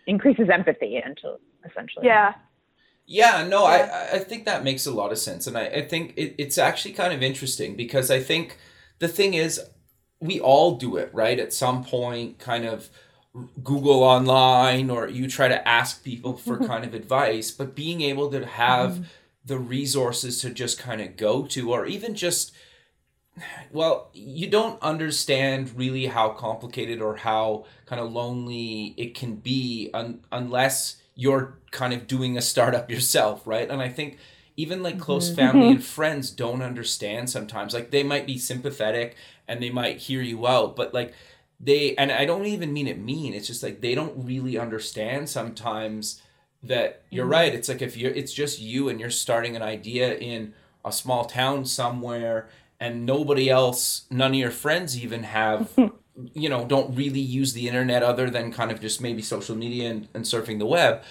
Increases 0.07 0.49
empathy 0.53 1.03
essentially. 1.65 2.07
Yeah. 2.07 2.35
Yeah, 3.07 3.47
no, 3.47 3.69
yeah. 3.69 4.09
I, 4.12 4.16
I 4.16 4.19
think 4.19 4.45
that 4.45 4.64
makes 4.64 4.85
a 4.85 4.90
lot 4.90 5.12
of 5.12 5.19
sense. 5.19 5.47
And 5.47 5.57
I, 5.57 5.66
I 5.66 5.83
think 5.83 6.14
it, 6.16 6.35
it's 6.38 6.59
actually 6.59 6.92
kind 6.92 7.12
of 7.12 7.23
interesting 7.23 7.77
because 7.77 8.11
I 8.11 8.21
think 8.21 8.59
the 8.99 9.09
thing 9.09 9.35
is, 9.35 9.61
we 10.21 10.40
all 10.40 10.77
do 10.77 10.97
it, 10.97 11.11
right? 11.12 11.38
At 11.38 11.53
some 11.53 11.85
point, 11.85 12.38
kind 12.38 12.64
of 12.64 12.88
Google 13.62 14.03
online 14.03 14.90
or 14.90 15.09
you 15.09 15.29
try 15.29 15.47
to 15.47 15.69
ask 15.69 16.03
people 16.03 16.37
for 16.37 16.59
kind 16.66 16.85
of 16.85 16.95
advice, 16.95 17.51
but 17.51 17.77
being 17.77 18.01
able 18.01 18.31
to 18.31 18.45
have 18.45 18.92
mm-hmm. 18.92 19.03
the 19.45 19.59
resources 19.59 20.40
to 20.40 20.51
just 20.51 20.79
kind 20.79 21.01
of 21.01 21.16
go 21.16 21.47
to, 21.47 21.73
or 21.73 21.87
even 21.87 22.14
just, 22.14 22.53
well, 23.71 24.11
you 24.14 24.49
don't 24.49 24.83
understand 24.83 25.77
really 25.77 26.07
how 26.07 26.31
complicated 26.31 27.01
or 27.01 27.16
how 27.16 27.66
kind 27.85 28.01
of 28.01 28.11
lonely 28.11 28.95
it 28.97 29.14
can 29.14 29.37
be 29.37 29.90
un- 29.95 30.25
unless 30.33 30.97
you're 31.16 31.59
kind 31.72 31.92
of 31.92 32.07
doing 32.07 32.37
a 32.37 32.42
startup 32.42 32.90
yourself, 32.92 33.44
right? 33.46 33.68
And 33.68 33.83
I 33.83 33.88
think 33.88 34.18
even 34.56 34.83
like 34.83 34.98
close 34.98 35.27
mm-hmm. 35.27 35.37
family 35.37 35.69
and 35.69 35.85
friends 35.98 36.31
don't 36.31 36.62
understand 36.62 37.31
sometimes 37.31 37.75
like 37.75 37.90
they 37.90 38.02
might 38.02 38.27
be 38.27 38.38
sympathetic 38.38 39.17
and 39.46 39.62
they 39.62 39.71
might 39.71 39.98
hear 39.98 40.23
you 40.23 40.46
out 40.46 40.75
but 40.75 40.94
like 40.94 41.12
they 41.60 41.94
and 41.96 42.10
i 42.10 42.25
don't 42.25 42.46
even 42.46 42.73
mean 42.73 42.87
it 42.87 42.98
mean 42.98 43.35
it's 43.35 43.46
just 43.46 43.62
like 43.62 43.81
they 43.81 43.94
don't 43.94 44.14
really 44.17 44.58
understand 44.58 45.29
sometimes 45.29 46.23
that 46.62 47.02
you're 47.10 47.25
mm-hmm. 47.25 47.33
right 47.33 47.54
it's 47.54 47.69
like 47.69 47.83
if 47.83 47.96
you're 47.96 48.12
it's 48.12 48.33
just 48.33 48.60
you 48.60 48.88
and 48.88 48.98
you're 48.98 49.10
starting 49.10 49.54
an 49.54 49.62
idea 49.62 50.14
in 50.17 50.52
a 50.85 50.92
small 50.92 51.25
town 51.25 51.64
somewhere 51.64 52.48
and 52.81 53.06
nobody 53.06 53.48
else 53.48 54.06
none 54.10 54.33
of 54.33 54.37
your 54.37 54.50
friends 54.50 55.02
even 55.02 55.23
have 55.23 55.71
you 56.35 56.48
know 56.48 56.64
don't 56.64 56.94
really 56.94 57.21
use 57.21 57.52
the 57.52 57.69
internet 57.69 58.02
other 58.02 58.31
than 58.31 58.52
kind 58.52 58.71
of 58.71 58.81
just 58.81 59.00
maybe 59.00 59.23
social 59.23 59.54
media 59.54 59.90
and, 59.90 60.08
and 60.14 60.25
surfing 60.25 60.58
the 60.58 60.67
web 60.67 61.02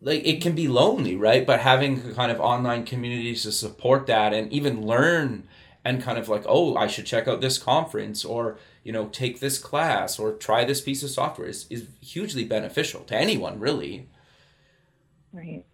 like 0.00 0.24
it 0.26 0.40
can 0.42 0.54
be 0.54 0.68
lonely 0.68 1.16
right? 1.16 1.46
But 1.46 1.60
having 1.60 2.14
kind 2.14 2.30
of 2.30 2.40
online 2.40 2.84
communities 2.84 3.42
to 3.42 3.52
support 3.52 4.06
that 4.06 4.32
and 4.32 4.52
even 4.52 4.86
learn 4.86 5.48
and 5.84 6.02
kind 6.02 6.18
of 6.18 6.28
like 6.28 6.44
oh 6.46 6.76
i 6.76 6.86
should 6.86 7.06
check 7.06 7.28
out 7.28 7.40
this 7.40 7.58
conference 7.58 8.24
or 8.24 8.58
you 8.84 8.92
know 8.92 9.06
take 9.08 9.40
this 9.40 9.58
class 9.58 10.18
or 10.18 10.32
try 10.32 10.64
this 10.64 10.80
piece 10.80 11.02
of 11.02 11.10
software 11.10 11.48
is, 11.48 11.66
is 11.70 11.88
hugely 12.00 12.44
beneficial 12.44 13.02
to 13.04 13.16
anyone 13.16 13.58
really. 13.58 14.08
Right. 15.32 15.64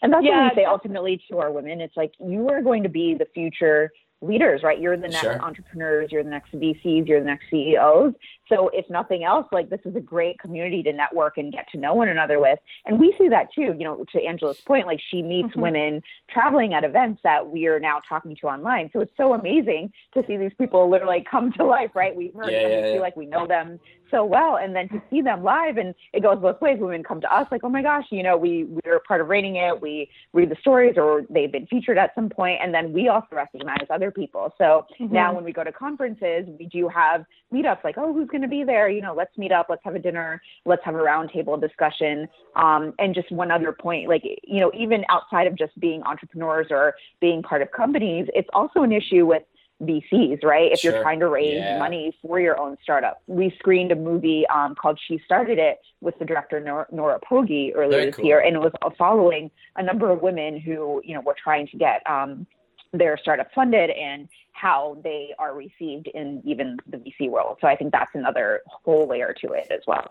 And 0.00 0.12
that's 0.12 0.24
yeah, 0.24 0.44
what 0.44 0.56
we 0.56 0.62
say 0.62 0.64
ultimately 0.64 1.22
to 1.30 1.38
our 1.38 1.52
women 1.52 1.80
it's 1.80 1.96
like 1.96 2.12
you 2.18 2.48
are 2.48 2.62
going 2.62 2.82
to 2.84 2.88
be 2.88 3.14
the 3.14 3.26
future 3.34 3.92
leaders, 4.22 4.62
right? 4.62 4.80
You're 4.80 4.96
the 4.96 5.08
next 5.08 5.20
sure. 5.20 5.40
entrepreneurs, 5.42 6.10
you're 6.10 6.24
the 6.24 6.30
next 6.30 6.52
VCs, 6.52 7.06
you're 7.06 7.20
the 7.20 7.26
next 7.26 7.44
CEOs. 7.50 8.14
So 8.48 8.70
if 8.72 8.88
nothing 8.88 9.24
else, 9.24 9.46
like 9.52 9.68
this 9.68 9.80
is 9.84 9.94
a 9.94 10.00
great 10.00 10.38
community 10.38 10.82
to 10.84 10.92
network 10.92 11.36
and 11.36 11.52
get 11.52 11.68
to 11.72 11.78
know 11.78 11.94
one 11.94 12.08
another 12.08 12.40
with. 12.40 12.58
And 12.86 12.98
we 12.98 13.14
see 13.18 13.28
that 13.28 13.52
too, 13.52 13.74
you 13.78 13.84
know, 13.84 14.04
to 14.12 14.22
Angela's 14.22 14.60
point, 14.60 14.86
like 14.86 15.00
she 15.10 15.22
meets 15.22 15.50
mm-hmm. 15.50 15.60
women 15.60 16.02
traveling 16.30 16.72
at 16.72 16.84
events 16.84 17.20
that 17.24 17.46
we 17.46 17.66
are 17.66 17.78
now 17.78 18.00
talking 18.08 18.36
to 18.36 18.46
online. 18.46 18.90
So 18.92 19.00
it's 19.00 19.12
so 19.16 19.34
amazing 19.34 19.92
to 20.14 20.24
see 20.26 20.36
these 20.36 20.54
people 20.56 20.88
literally 20.90 21.24
come 21.28 21.52
to 21.52 21.64
life, 21.64 21.90
right? 21.94 22.14
We 22.14 22.32
yeah, 22.34 22.50
yeah, 22.50 22.68
yeah. 22.68 22.92
feel 22.92 23.02
like 23.02 23.16
we 23.16 23.26
know 23.26 23.46
them 23.46 23.78
so 24.10 24.24
well. 24.24 24.56
And 24.56 24.74
then 24.74 24.88
to 24.90 25.02
see 25.10 25.22
them 25.22 25.42
live 25.42 25.76
and 25.76 25.94
it 26.12 26.22
goes 26.22 26.38
both 26.40 26.60
ways. 26.60 26.78
Women 26.80 27.02
come 27.02 27.20
to 27.20 27.34
us 27.34 27.46
like, 27.50 27.62
oh 27.64 27.68
my 27.68 27.82
gosh, 27.82 28.04
you 28.10 28.22
know, 28.22 28.36
we, 28.36 28.64
we're 28.64 29.00
part 29.00 29.20
of 29.20 29.28
ReigningIt. 29.28 29.80
We 29.80 30.08
read 30.32 30.50
the 30.50 30.56
stories 30.60 30.94
or 30.96 31.22
they've 31.30 31.50
been 31.50 31.66
featured 31.66 31.98
at 31.98 32.14
some 32.14 32.28
point, 32.28 32.60
And 32.62 32.72
then 32.72 32.92
we 32.92 33.08
also 33.08 33.28
recognize 33.32 33.86
other 33.90 34.10
people. 34.10 34.52
So 34.58 34.86
mm-hmm. 35.00 35.12
now 35.12 35.34
when 35.34 35.44
we 35.44 35.52
go 35.52 35.64
to 35.64 35.72
conferences, 35.72 36.46
we 36.58 36.66
do 36.66 36.88
have 36.88 37.24
meetups 37.52 37.84
like, 37.84 37.96
oh, 37.98 38.12
who's 38.12 38.28
going 38.28 38.42
to 38.42 38.48
be 38.48 38.64
there? 38.64 38.88
You 38.88 39.02
know, 39.02 39.14
let's 39.14 39.36
meet 39.36 39.52
up, 39.52 39.66
let's 39.68 39.82
have 39.84 39.94
a 39.94 39.98
dinner, 39.98 40.40
let's 40.64 40.84
have 40.84 40.94
a 40.94 40.98
roundtable 40.98 41.60
discussion. 41.60 42.28
Um, 42.56 42.94
and 42.98 43.14
just 43.14 43.30
one 43.30 43.50
other 43.50 43.72
point, 43.72 44.08
like, 44.08 44.22
you 44.24 44.60
know, 44.60 44.70
even 44.74 45.04
outside 45.08 45.46
of 45.46 45.56
just 45.56 45.78
being 45.78 46.02
entrepreneurs 46.02 46.68
or 46.70 46.94
being 47.20 47.42
part 47.42 47.62
of 47.62 47.70
companies, 47.72 48.26
it's 48.34 48.48
also 48.52 48.82
an 48.82 48.92
issue 48.92 49.26
with 49.26 49.42
VCs, 49.82 50.42
right? 50.42 50.72
If 50.72 50.80
sure. 50.80 50.92
you're 50.92 51.02
trying 51.02 51.20
to 51.20 51.28
raise 51.28 51.58
yeah. 51.58 51.78
money 51.78 52.16
for 52.22 52.40
your 52.40 52.58
own 52.58 52.76
startup. 52.82 53.22
We 53.26 53.54
screened 53.58 53.92
a 53.92 53.96
movie 53.96 54.46
um, 54.48 54.74
called 54.74 54.98
She 55.06 55.20
Started 55.24 55.58
It 55.58 55.80
with 56.00 56.18
the 56.18 56.24
director 56.24 56.60
Nora, 56.60 56.86
Nora 56.90 57.20
Poggi 57.20 57.72
earlier 57.74 57.90
Very 57.90 58.06
this 58.06 58.14
cool. 58.16 58.24
year, 58.24 58.40
and 58.40 58.56
it 58.56 58.60
was 58.60 58.72
following 58.96 59.50
a 59.76 59.82
number 59.82 60.10
of 60.10 60.22
women 60.22 60.58
who, 60.58 61.02
you 61.04 61.14
know, 61.14 61.20
were 61.20 61.36
trying 61.42 61.66
to 61.68 61.76
get 61.76 62.02
um, 62.06 62.46
their 62.92 63.18
startup 63.18 63.48
funded 63.54 63.90
and 63.90 64.28
how 64.52 64.96
they 65.04 65.34
are 65.38 65.54
received 65.54 66.08
in 66.08 66.40
even 66.44 66.78
the 66.86 66.96
VC 66.96 67.28
world. 67.28 67.58
So 67.60 67.68
I 67.68 67.76
think 67.76 67.92
that's 67.92 68.14
another 68.14 68.62
whole 68.66 69.06
layer 69.06 69.34
to 69.42 69.52
it 69.52 69.70
as 69.70 69.80
well. 69.86 70.10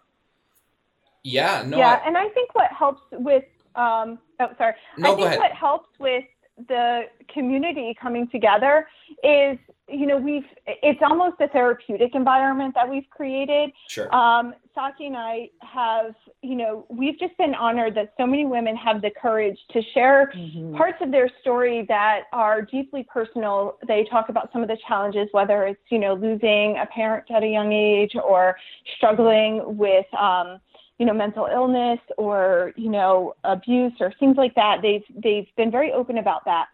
Yeah, 1.24 1.63
no. 1.66 1.78
Yeah, 1.78 1.99
I... 2.03 2.07
and 2.07 2.16
I 2.16 2.30
think 2.30 2.53
what 2.53 2.72
helps 2.72 3.01
with 3.11 3.45
um, 3.76 4.20
oh 4.39 4.49
sorry. 4.57 4.76
No, 4.97 5.13
I 5.13 5.16
think 5.16 5.39
what 5.39 5.51
helps 5.51 5.89
with 5.99 6.24
the 6.68 7.03
community 7.34 7.95
coming 8.01 8.28
together 8.30 8.88
is 9.24 9.58
you 9.88 10.08
know 10.08 10.18
we've 10.18 10.45
it's 10.66 11.01
almost 11.03 11.36
a 11.41 11.47
therapeutic 11.49 12.16
environment 12.16 12.74
that 12.74 12.89
we've 12.89 13.10
created. 13.10 13.72
Sure. 13.88 14.14
Um, 14.14 14.53
Saqi 14.76 15.08
and 15.08 15.16
i 15.16 15.49
have 15.62 16.16
you 16.41 16.56
know 16.56 16.86
we've 16.89 17.18
just 17.20 17.38
been 17.38 17.53
honored 17.53 17.95
that 17.95 18.14
so 18.18 18.26
many 18.26 18.45
women 18.45 18.76
have 18.76 19.01
the 19.01 19.12
courage 19.22 19.58
to 19.72 19.82
share 19.93 20.32
mm-hmm. 20.36 20.76
parts 20.76 20.97
of 21.01 21.12
their 21.12 21.30
story 21.41 21.86
that 21.88 22.24
are 22.34 22.62
deeply 22.62 23.06
personal. 23.12 23.78
They 23.88 24.06
talk 24.10 24.30
about 24.30 24.51
some 24.51 24.62
of 24.62 24.68
the 24.68 24.78
challenges 24.88 25.28
whether 25.32 25.66
it's 25.66 25.82
you 25.89 25.99
know 25.99 26.14
losing 26.14 26.78
a 26.82 26.86
parent 26.88 27.26
at 27.30 27.43
a 27.43 27.47
young 27.47 27.72
age 27.72 28.12
or 28.16 28.58
struggling 28.97 29.78
with 29.78 30.06
um, 30.14 30.60
you 30.98 31.06
know 31.06 31.14
mental 31.14 31.48
illness 31.52 32.00
or 32.18 32.74
you 32.76 32.89
know 32.89 33.34
abuse 33.43 33.93
or 34.00 34.14
things 34.20 34.38
like 34.38 34.56
that. 34.56 34.78
They've 34.82 35.04
they've 35.24 35.48
been 35.58 35.72
very 35.72 35.91
open 35.91 36.18
about 36.18 36.46
that. 36.46 36.68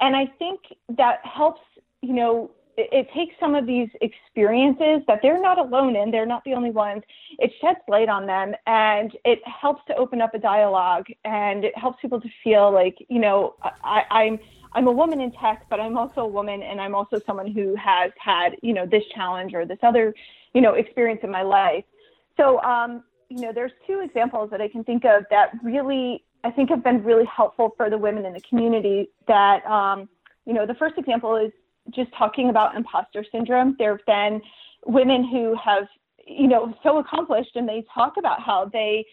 And 0.00 0.16
i 0.16 0.26
think 0.38 0.60
that 0.96 1.20
helps 1.24 1.60
you 2.02 2.14
know 2.14 2.50
it, 2.76 2.88
it 2.92 3.08
takes 3.14 3.34
some 3.38 3.54
of 3.54 3.66
these 3.66 3.88
experiences 4.00 5.02
that 5.06 5.20
they're 5.22 5.40
not 5.40 5.58
alone 5.58 5.94
in 5.96 6.10
they're 6.10 6.26
not 6.26 6.42
the 6.44 6.54
only 6.54 6.70
ones. 6.70 7.02
It 7.38 7.52
sheds 7.60 7.78
light 7.88 8.08
on 8.08 8.26
them 8.26 8.54
and 8.66 9.16
it 9.24 9.40
helps 9.46 9.82
to 9.86 9.96
open 9.96 10.20
up 10.20 10.34
a 10.34 10.38
dialogue 10.38 11.06
and 11.24 11.64
it 11.64 11.76
helps 11.76 12.00
people 12.00 12.20
to 12.20 12.28
feel 12.42 12.72
like 12.72 12.96
you 13.08 13.20
know 13.20 13.54
I, 13.62 14.02
i'm 14.10 14.38
I'm 14.74 14.88
a 14.88 14.92
woman 14.92 15.20
in 15.20 15.30
tech, 15.32 15.66
but 15.70 15.78
I'm 15.78 15.96
also 15.96 16.22
a 16.22 16.26
woman, 16.26 16.62
and 16.62 16.80
I'm 16.80 16.94
also 16.94 17.20
someone 17.26 17.50
who 17.50 17.76
has 17.76 18.10
had, 18.18 18.56
you 18.60 18.74
know, 18.74 18.86
this 18.86 19.04
challenge 19.14 19.54
or 19.54 19.64
this 19.64 19.78
other, 19.82 20.12
you 20.52 20.60
know, 20.60 20.74
experience 20.74 21.20
in 21.22 21.30
my 21.30 21.42
life. 21.42 21.84
So, 22.36 22.60
um, 22.62 23.04
you 23.28 23.40
know, 23.40 23.52
there's 23.52 23.72
two 23.86 24.00
examples 24.00 24.50
that 24.50 24.60
I 24.60 24.68
can 24.68 24.84
think 24.84 25.04
of 25.04 25.24
that 25.30 25.50
really, 25.62 26.24
I 26.44 26.50
think, 26.50 26.70
have 26.70 26.84
been 26.84 27.02
really 27.02 27.24
helpful 27.24 27.74
for 27.76 27.90
the 27.90 27.98
women 27.98 28.24
in 28.24 28.32
the 28.32 28.40
community. 28.40 29.10
That, 29.28 29.64
um, 29.66 30.08
you 30.46 30.52
know, 30.52 30.66
the 30.66 30.74
first 30.74 30.96
example 30.98 31.36
is 31.36 31.52
just 31.90 32.10
talking 32.16 32.50
about 32.50 32.76
imposter 32.76 33.24
syndrome. 33.30 33.76
There 33.78 33.96
have 33.96 34.06
been 34.06 34.40
women 34.86 35.28
who 35.28 35.56
have, 35.62 35.84
you 36.26 36.48
know, 36.48 36.74
so 36.82 36.98
accomplished, 36.98 37.56
and 37.56 37.68
they 37.68 37.84
talk 37.94 38.14
about 38.18 38.42
how 38.42 38.70
they 38.72 39.04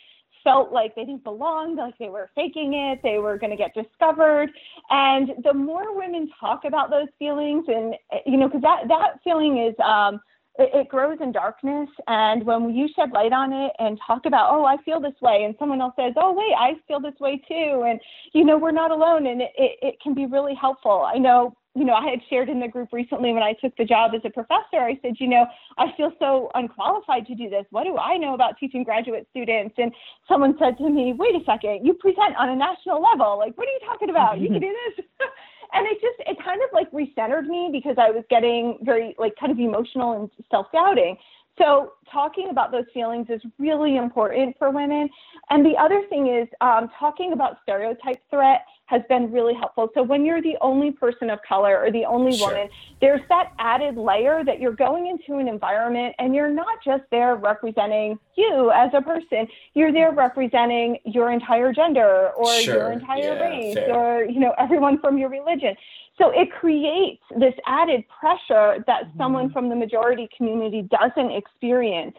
felt 0.43 0.71
like 0.71 0.95
they 0.95 1.05
didn't 1.05 1.23
belong, 1.23 1.75
like 1.75 1.97
they 1.99 2.09
were 2.09 2.29
faking 2.35 2.73
it, 2.73 2.99
they 3.03 3.17
were 3.19 3.37
going 3.37 3.51
to 3.51 3.57
get 3.57 3.73
discovered. 3.73 4.49
And 4.89 5.31
the 5.43 5.53
more 5.53 5.95
women 5.95 6.29
talk 6.39 6.65
about 6.65 6.89
those 6.89 7.07
feelings, 7.19 7.65
and 7.67 7.95
you 8.25 8.37
know, 8.37 8.47
because 8.47 8.61
that 8.61 8.87
that 8.87 9.19
feeling 9.23 9.57
is 9.57 9.75
um, 9.83 10.19
it, 10.59 10.69
it 10.73 10.89
grows 10.89 11.17
in 11.21 11.31
darkness. 11.31 11.89
And 12.07 12.45
when 12.45 12.73
you 12.73 12.87
shed 12.95 13.11
light 13.11 13.33
on 13.33 13.53
it 13.53 13.71
and 13.79 13.99
talk 14.05 14.25
about, 14.25 14.49
oh, 14.51 14.65
I 14.65 14.77
feel 14.83 14.99
this 14.99 15.19
way, 15.21 15.43
and 15.45 15.55
someone 15.59 15.81
else 15.81 15.93
says, 15.97 16.13
oh, 16.17 16.33
wait, 16.33 16.53
I 16.57 16.73
feel 16.87 16.99
this 16.99 17.19
way 17.19 17.41
too, 17.47 17.85
and 17.87 17.99
you 18.33 18.45
know, 18.45 18.57
we're 18.57 18.71
not 18.71 18.91
alone, 18.91 19.27
and 19.27 19.41
it, 19.41 19.51
it, 19.57 19.79
it 19.81 19.95
can 20.01 20.13
be 20.13 20.25
really 20.25 20.55
helpful. 20.55 21.07
I 21.07 21.17
know 21.17 21.55
you 21.73 21.85
know, 21.85 21.93
I 21.93 22.09
had 22.09 22.19
shared 22.29 22.49
in 22.49 22.59
the 22.59 22.67
group 22.67 22.89
recently 22.91 23.31
when 23.31 23.43
I 23.43 23.53
took 23.53 23.75
the 23.77 23.85
job 23.85 24.11
as 24.13 24.21
a 24.25 24.29
professor, 24.29 24.83
I 24.83 24.99
said, 25.01 25.13
you 25.19 25.27
know, 25.27 25.45
I 25.77 25.87
feel 25.95 26.11
so 26.19 26.51
unqualified 26.53 27.25
to 27.27 27.35
do 27.35 27.49
this. 27.49 27.63
What 27.69 27.85
do 27.85 27.97
I 27.97 28.17
know 28.17 28.33
about 28.33 28.57
teaching 28.59 28.83
graduate 28.83 29.25
students? 29.31 29.75
And 29.77 29.93
someone 30.27 30.55
said 30.59 30.77
to 30.79 30.89
me, 30.89 31.13
wait 31.17 31.33
a 31.33 31.43
second, 31.45 31.85
you 31.85 31.93
present 31.93 32.35
on 32.37 32.49
a 32.49 32.55
national 32.55 33.01
level. 33.01 33.37
Like, 33.37 33.57
what 33.57 33.69
are 33.69 33.71
you 33.71 33.79
talking 33.87 34.09
about? 34.09 34.39
You 34.39 34.49
can 34.49 34.59
do 34.59 34.75
this. 34.97 35.05
and 35.73 35.87
it 35.87 35.99
just 36.01 36.19
it 36.27 36.37
kind 36.43 36.61
of 36.61 36.69
like 36.73 36.91
recentered 36.91 37.47
me 37.47 37.69
because 37.71 37.95
I 37.97 38.11
was 38.11 38.23
getting 38.29 38.77
very 38.81 39.15
like 39.17 39.35
kind 39.39 39.51
of 39.51 39.59
emotional 39.59 40.13
and 40.13 40.29
self-doubting. 40.49 41.17
So 41.57 41.93
talking 42.11 42.49
about 42.49 42.71
those 42.71 42.85
feelings 42.93 43.27
is 43.29 43.41
really 43.59 43.97
important 43.97 44.55
for 44.57 44.71
women. 44.71 45.09
And 45.49 45.65
the 45.65 45.77
other 45.77 46.01
thing 46.09 46.27
is 46.27 46.47
um, 46.61 46.89
talking 46.97 47.33
about 47.33 47.57
stereotype 47.63 48.21
threat 48.29 48.65
has 48.91 49.01
been 49.07 49.31
really 49.31 49.53
helpful. 49.53 49.89
So 49.93 50.03
when 50.03 50.25
you're 50.25 50.41
the 50.41 50.57
only 50.59 50.91
person 50.91 51.29
of 51.29 51.39
color 51.47 51.79
or 51.79 51.91
the 51.91 52.03
only 52.03 52.37
sure. 52.37 52.49
woman, 52.49 52.69
there's 52.99 53.21
that 53.29 53.53
added 53.57 53.95
layer 53.95 54.43
that 54.45 54.59
you're 54.59 54.75
going 54.75 55.07
into 55.07 55.39
an 55.39 55.47
environment 55.47 56.13
and 56.19 56.35
you're 56.35 56.49
not 56.49 56.83
just 56.83 57.03
there 57.09 57.37
representing 57.37 58.19
you 58.35 58.71
as 58.75 58.91
a 58.93 59.01
person. 59.01 59.47
You're 59.73 59.93
there 59.93 60.11
representing 60.11 60.97
your 61.05 61.31
entire 61.31 61.71
gender 61.71 62.31
or 62.37 62.53
sure. 62.59 62.75
your 62.75 62.91
entire 62.91 63.33
yeah, 63.33 63.49
race 63.49 63.73
fair. 63.75 63.95
or 63.95 64.25
you 64.25 64.41
know 64.41 64.53
everyone 64.59 64.99
from 64.99 65.17
your 65.17 65.29
religion. 65.29 65.73
So 66.17 66.29
it 66.31 66.51
creates 66.51 67.23
this 67.39 67.53
added 67.65 68.03
pressure 68.19 68.83
that 68.87 69.05
mm-hmm. 69.05 69.17
someone 69.17 69.51
from 69.51 69.69
the 69.69 69.75
majority 69.75 70.27
community 70.37 70.81
doesn't 70.91 71.31
experience. 71.31 72.15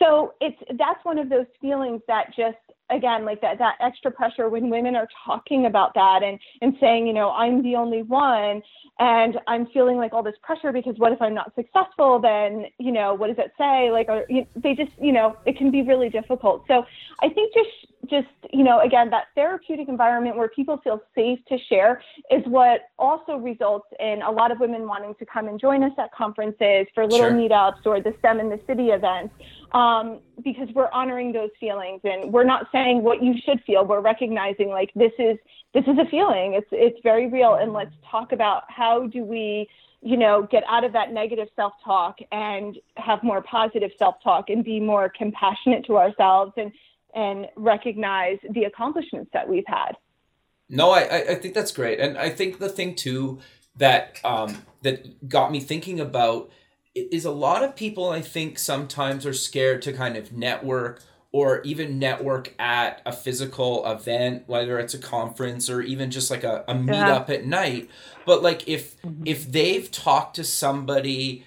So 0.00 0.34
it's 0.40 0.58
that's 0.78 1.04
one 1.04 1.18
of 1.18 1.28
those 1.28 1.46
feelings 1.60 2.02
that 2.08 2.34
just 2.36 2.58
again 2.90 3.24
like 3.24 3.40
that 3.40 3.58
that 3.58 3.74
extra 3.80 4.10
pressure 4.10 4.48
when 4.48 4.70
women 4.70 4.96
are 4.96 5.08
talking 5.24 5.66
about 5.66 5.94
that 5.94 6.22
and 6.22 6.38
and 6.62 6.74
saying 6.80 7.06
you 7.06 7.12
know 7.12 7.30
i'm 7.30 7.62
the 7.62 7.74
only 7.74 8.02
one 8.02 8.62
and 8.98 9.38
i'm 9.46 9.66
feeling 9.66 9.96
like 9.96 10.12
all 10.12 10.22
this 10.22 10.36
pressure 10.42 10.72
because 10.72 10.94
what 10.98 11.12
if 11.12 11.20
i'm 11.20 11.34
not 11.34 11.52
successful? 11.54 12.18
Then 12.18 12.66
you 12.78 12.92
know 12.92 13.14
what 13.14 13.28
does 13.28 13.38
it 13.38 13.52
say? 13.58 13.90
Like 13.90 14.08
or, 14.08 14.24
you, 14.28 14.46
they 14.56 14.74
just 14.74 14.92
you 15.00 15.12
know 15.12 15.36
it 15.46 15.56
can 15.56 15.70
be 15.70 15.82
really 15.82 16.08
difficult. 16.08 16.64
So 16.68 16.84
i 17.22 17.28
think 17.28 17.54
just 17.54 17.70
just 18.10 18.28
you 18.52 18.64
know 18.64 18.80
again 18.80 19.10
that 19.10 19.26
therapeutic 19.34 19.88
environment 19.88 20.36
where 20.36 20.48
people 20.48 20.78
feel 20.82 21.00
safe 21.14 21.38
to 21.48 21.58
share 21.68 22.02
is 22.30 22.42
what 22.46 22.82
also 22.98 23.36
results 23.36 23.86
in 24.00 24.22
a 24.22 24.30
lot 24.30 24.50
of 24.50 24.60
women 24.60 24.86
wanting 24.86 25.14
to 25.18 25.26
come 25.26 25.48
and 25.48 25.60
join 25.60 25.82
us 25.82 25.92
at 25.98 26.12
conferences 26.12 26.86
for 26.94 27.04
little 27.04 27.28
sure. 27.28 27.32
meetups 27.32 27.84
or 27.84 28.00
the 28.00 28.14
stem 28.18 28.40
in 28.40 28.48
the 28.48 28.60
city 28.66 28.86
events 28.86 29.34
um, 29.72 30.20
because 30.42 30.68
we're 30.74 30.90
honoring 30.92 31.32
those 31.32 31.50
feelings 31.60 32.00
and 32.04 32.32
we're 32.32 32.44
not 32.44 32.66
saying 32.72 33.02
what 33.02 33.22
you 33.22 33.34
should 33.44 33.62
feel. 33.66 33.84
We're 33.84 34.00
recognizing 34.00 34.68
like 34.68 34.90
this 34.94 35.12
is 35.18 35.36
this 35.74 35.84
is 35.84 35.98
a 35.98 36.06
feeling. 36.10 36.54
It's 36.54 36.68
it's 36.72 36.98
very 37.02 37.28
real, 37.28 37.54
and 37.54 37.72
let's 37.72 37.94
talk 38.10 38.32
about 38.32 38.64
how 38.68 39.06
do 39.06 39.24
we 39.24 39.68
you 40.00 40.16
know 40.16 40.48
get 40.50 40.62
out 40.68 40.84
of 40.84 40.92
that 40.92 41.12
negative 41.12 41.48
self-talk 41.56 42.18
and 42.32 42.78
have 42.96 43.22
more 43.22 43.42
positive 43.42 43.90
self-talk 43.98 44.48
and 44.48 44.64
be 44.64 44.80
more 44.80 45.10
compassionate 45.16 45.84
to 45.86 45.96
ourselves 45.98 46.52
and 46.56 46.72
and 47.14 47.46
recognize 47.56 48.38
the 48.50 48.64
accomplishments 48.64 49.30
that 49.32 49.48
we've 49.48 49.66
had. 49.66 49.92
No, 50.68 50.90
I 50.90 51.30
I 51.30 51.34
think 51.34 51.54
that's 51.54 51.72
great, 51.72 52.00
and 52.00 52.16
I 52.16 52.30
think 52.30 52.58
the 52.58 52.68
thing 52.68 52.94
too 52.94 53.40
that 53.76 54.18
um, 54.24 54.62
that 54.82 55.28
got 55.28 55.50
me 55.50 55.60
thinking 55.60 56.00
about 56.00 56.50
is 57.10 57.24
a 57.24 57.30
lot 57.30 57.62
of 57.62 57.76
people 57.76 58.08
I 58.10 58.20
think 58.20 58.58
sometimes 58.58 59.26
are 59.26 59.32
scared 59.32 59.82
to 59.82 59.92
kind 59.92 60.16
of 60.16 60.32
network 60.32 61.02
or 61.30 61.60
even 61.62 61.98
network 61.98 62.54
at 62.58 63.02
a 63.04 63.12
physical 63.12 63.84
event, 63.90 64.44
whether 64.46 64.78
it's 64.78 64.94
a 64.94 64.98
conference 64.98 65.68
or 65.68 65.82
even 65.82 66.10
just 66.10 66.30
like 66.30 66.44
a, 66.44 66.64
a 66.66 66.74
meetup 66.74 67.28
yeah. 67.28 67.34
at 67.34 67.46
night. 67.46 67.90
But 68.24 68.42
like 68.42 68.66
if 68.66 69.00
mm-hmm. 69.02 69.24
if 69.26 69.50
they've 69.50 69.90
talked 69.90 70.36
to 70.36 70.44
somebody 70.44 71.44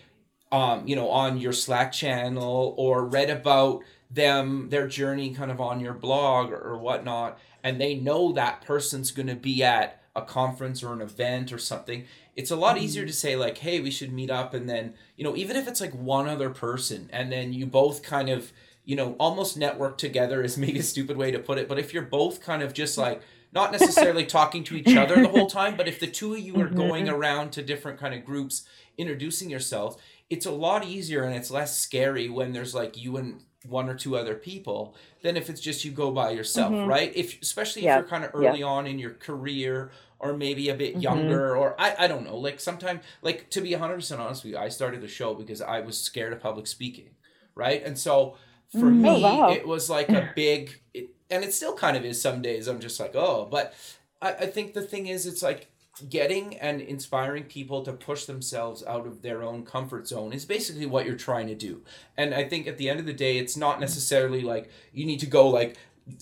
um, 0.52 0.86
you 0.86 0.96
know, 0.96 1.10
on 1.10 1.38
your 1.38 1.54
Slack 1.54 1.92
channel 1.92 2.76
or 2.78 3.06
read 3.06 3.30
about 3.30 3.84
them, 4.10 4.70
their 4.70 4.88
journey 4.88 5.34
kind 5.34 5.50
of 5.50 5.62
on 5.62 5.80
your 5.80 5.94
blog 5.94 6.52
or, 6.52 6.60
or 6.60 6.78
whatnot, 6.78 7.40
and 7.64 7.80
they 7.80 7.96
know 7.96 8.34
that 8.34 8.62
person's 8.62 9.12
gonna 9.12 9.36
be 9.36 9.64
at 9.64 10.01
a 10.16 10.22
conference 10.22 10.84
or 10.84 10.94
an 10.94 11.02
event 11.02 11.52
or 11.52 11.58
something, 11.58 12.06
it's 12.36 12.52
a 12.52 12.56
lot 12.56 12.76
mm-hmm. 12.76 12.86
easier 12.86 13.06
to 13.06 13.14
say 13.14 13.36
like, 13.36 13.60
hey, 13.60 13.80
we 13.80 13.92
should 13.92 14.12
meet 14.12 14.30
up 14.30 14.54
and 14.54 14.70
then, 14.70 14.94
you 15.16 15.24
know, 15.24 15.36
even 15.36 15.56
if 15.56 15.68
it's 15.68 15.82
like 15.82 15.94
one 15.94 16.28
other 16.28 16.50
person 16.50 17.10
and 17.14 17.32
then 17.32 17.54
you 17.54 17.66
both 17.66 18.04
kind 18.04 18.30
of 18.30 18.52
you 18.84 18.96
know, 18.96 19.16
almost 19.20 19.58
network 19.58 19.98
together 19.98 20.42
is 20.42 20.58
maybe 20.58 20.80
a 20.80 20.84
stupid 20.84 21.18
way 21.18 21.32
to 21.32 21.40
put 21.40 21.58
it, 21.58 21.68
but 21.68 21.80
if 21.80 21.94
you're 21.94 22.04
both 22.04 22.42
kind 22.42 22.62
of 22.62 22.74
just 22.74 22.98
like 22.98 23.22
not 23.54 23.72
necessarily 23.80 24.26
talking 24.26 24.64
to 24.66 24.76
each 24.76 24.96
other 24.96 25.16
the 25.16 25.28
whole 25.28 25.50
time, 25.50 25.76
but 25.76 25.88
if 25.88 26.00
the 26.00 26.08
two 26.08 26.34
of 26.34 26.40
you 26.40 26.56
are 26.56 26.66
mm-hmm. 26.66 26.78
going 26.78 27.10
around 27.10 27.52
to 27.52 27.62
different 27.62 28.00
kind 28.00 28.14
of 28.14 28.26
groups 28.26 28.64
introducing 28.98 29.50
yourselves, 29.50 29.98
it's 30.30 30.46
a 30.46 30.52
lot 30.52 30.86
easier 30.86 31.24
and 31.24 31.36
it's 31.36 31.52
less 31.52 31.78
scary 31.78 32.30
when 32.30 32.54
there's 32.54 32.74
like 32.74 32.98
you 32.98 33.18
and 33.18 33.44
one 33.68 33.90
or 33.90 33.96
two 33.96 34.18
other 34.18 34.36
people 34.36 34.96
than 35.22 35.38
if 35.38 35.50
it's 35.50 35.62
just 35.62 35.86
you 35.86 35.92
go 35.92 36.12
by 36.12 36.32
yourself, 36.32 36.72
mm-hmm. 36.72 36.90
right? 36.90 37.12
If 37.16 37.42
especially 37.42 37.84
if 37.84 37.96
you're 37.96 38.04
kind 38.04 38.24
of 38.24 38.32
early 38.34 38.64
on 38.64 38.88
in 38.88 38.98
your 39.00 39.12
career 39.12 39.92
or 40.20 40.36
maybe 40.36 40.70
a 40.70 40.76
bit 40.76 40.94
mm-hmm. 40.94 41.02
younger 41.02 41.56
or 41.56 41.80
I, 41.80 41.96
I 42.00 42.08
don't 42.08 42.24
know, 42.24 42.38
like 42.38 42.60
sometimes 42.60 43.02
like 43.22 43.50
to 43.52 43.62
be 43.62 43.72
100% 43.72 44.20
honest 44.20 44.44
with 44.44 44.54
you, 44.54 44.58
I 44.58 44.70
started 44.70 45.02
the 45.02 45.08
show 45.08 45.34
because 45.34 45.62
I 45.62 45.82
was 45.82 45.98
scared 45.98 46.34
of 46.34 46.40
public 46.40 46.68
speaking, 46.68 47.12
right? 47.56 47.84
And 47.84 47.98
so 47.98 48.36
for 48.72 48.78
mm-hmm. 48.78 49.02
me, 49.02 49.10
oh, 49.10 49.20
wow. 49.20 49.52
it 49.52 49.68
was 49.68 49.90
like 49.90 50.10
a 50.10 50.32
big, 50.36 50.80
it, 50.94 51.10
and 51.30 51.44
it 51.44 51.54
still 51.54 51.74
kind 51.74 51.98
of 51.98 52.06
is 52.06 52.22
some 52.22 52.42
days. 52.42 52.68
I'm 52.68 52.80
just 52.80 53.00
like, 53.00 53.16
oh, 53.16 53.48
but 53.50 53.74
I, 54.22 54.34
I 54.34 54.46
think 54.46 54.74
the 54.74 54.82
thing 54.82 55.08
is, 55.08 55.26
it's 55.26 55.44
like 55.44 55.71
getting 56.10 56.58
and 56.58 56.82
inspiring 56.82 57.44
people 57.44 57.84
to 57.84 57.94
push 57.94 58.26
themselves 58.26 58.84
out 58.86 59.08
of 59.08 59.22
their 59.22 59.44
own 59.44 59.64
comfort 59.66 60.08
zone 60.08 60.34
is 60.34 60.46
basically 60.46 60.86
what 60.86 61.06
you're 61.06 61.16
trying 61.16 61.48
to 61.48 61.56
do. 61.56 61.82
And 62.18 62.34
I 62.34 62.44
think 62.44 62.68
at 62.68 62.78
the 62.78 62.90
end 62.90 63.00
of 63.00 63.06
the 63.06 63.14
day, 63.14 63.38
it's 63.38 63.58
not 63.58 63.80
necessarily 63.80 64.42
like 64.42 64.70
you 64.94 65.06
need 65.06 65.20
to 65.20 65.28
go 65.28 65.48
like 65.48 65.78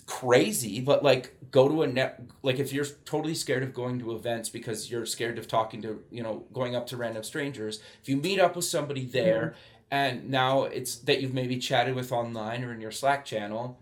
crazy 0.06 0.82
but 0.82 1.02
like 1.04 1.34
go 1.52 1.70
to 1.70 1.84
a 1.84 1.88
net 1.88 2.22
like 2.44 2.60
if 2.60 2.74
you're 2.74 2.86
totally 3.06 3.34
scared 3.34 3.64
of 3.64 3.74
going 3.74 3.98
to 3.98 4.14
events 4.14 4.50
because 4.50 4.92
you're 4.92 5.06
scared 5.06 5.40
of 5.40 5.48
talking 5.48 5.82
to 5.82 6.04
you 6.12 6.22
know 6.22 6.44
going 6.52 6.76
up 6.76 6.86
to 6.86 6.98
random 6.98 7.24
strangers 7.24 7.80
if 8.02 8.10
you 8.10 8.18
meet 8.18 8.40
up 8.40 8.58
with 8.58 8.66
somebody 8.66 9.06
there 9.06 9.42
mm-hmm 9.42 9.80
and 9.92 10.30
now 10.30 10.64
it's 10.64 10.96
that 10.96 11.22
you've 11.22 11.34
maybe 11.34 11.58
chatted 11.58 11.96
with 11.96 12.12
online 12.12 12.64
or 12.64 12.74
in 12.74 12.82
your 12.82 12.92
Slack 12.92 13.26
channel 13.26 13.80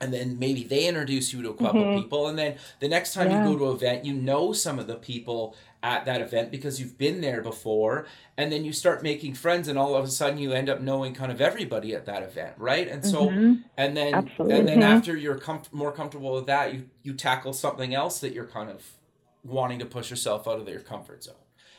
and 0.00 0.12
then 0.12 0.38
maybe 0.38 0.64
they 0.64 0.86
introduce 0.86 1.32
you 1.32 1.42
to 1.42 1.50
a 1.50 1.54
couple 1.54 1.82
mm-hmm. 1.82 2.02
people 2.02 2.28
and 2.28 2.38
then 2.38 2.56
the 2.80 2.88
next 2.88 3.14
time 3.14 3.30
yeah. 3.30 3.44
you 3.44 3.52
go 3.52 3.58
to 3.58 3.70
an 3.70 3.76
event 3.76 4.04
you 4.04 4.12
know 4.12 4.52
some 4.52 4.78
of 4.78 4.86
the 4.86 4.96
people 4.96 5.56
at 5.82 6.04
that 6.04 6.20
event 6.20 6.50
because 6.50 6.80
you've 6.80 6.98
been 6.98 7.20
there 7.20 7.40
before 7.40 8.06
and 8.36 8.50
then 8.50 8.64
you 8.64 8.72
start 8.72 9.02
making 9.02 9.34
friends 9.34 9.68
and 9.68 9.78
all 9.78 9.94
of 9.94 10.04
a 10.04 10.08
sudden 10.08 10.38
you 10.38 10.52
end 10.52 10.68
up 10.68 10.80
knowing 10.80 11.14
kind 11.14 11.30
of 11.30 11.40
everybody 11.40 11.94
at 11.94 12.06
that 12.06 12.22
event 12.22 12.54
right 12.58 12.88
and 12.88 13.04
so 13.04 13.28
mm-hmm. 13.28 13.54
and 13.76 13.96
then 13.96 14.14
Absolutely. 14.14 14.58
and 14.58 14.68
then 14.68 14.80
mm-hmm. 14.80 14.96
after 14.96 15.16
you're 15.16 15.38
com- 15.38 15.62
more 15.72 15.92
comfortable 15.92 16.34
with 16.34 16.46
that 16.46 16.74
you 16.74 16.88
you 17.02 17.14
tackle 17.14 17.52
something 17.52 17.94
else 17.94 18.20
that 18.20 18.32
you're 18.32 18.46
kind 18.46 18.70
of 18.70 18.92
wanting 19.44 19.78
to 19.78 19.86
push 19.86 20.10
yourself 20.10 20.48
out 20.48 20.60
of 20.60 20.68
your 20.68 20.80
comfort 20.80 21.24
zone 21.24 21.34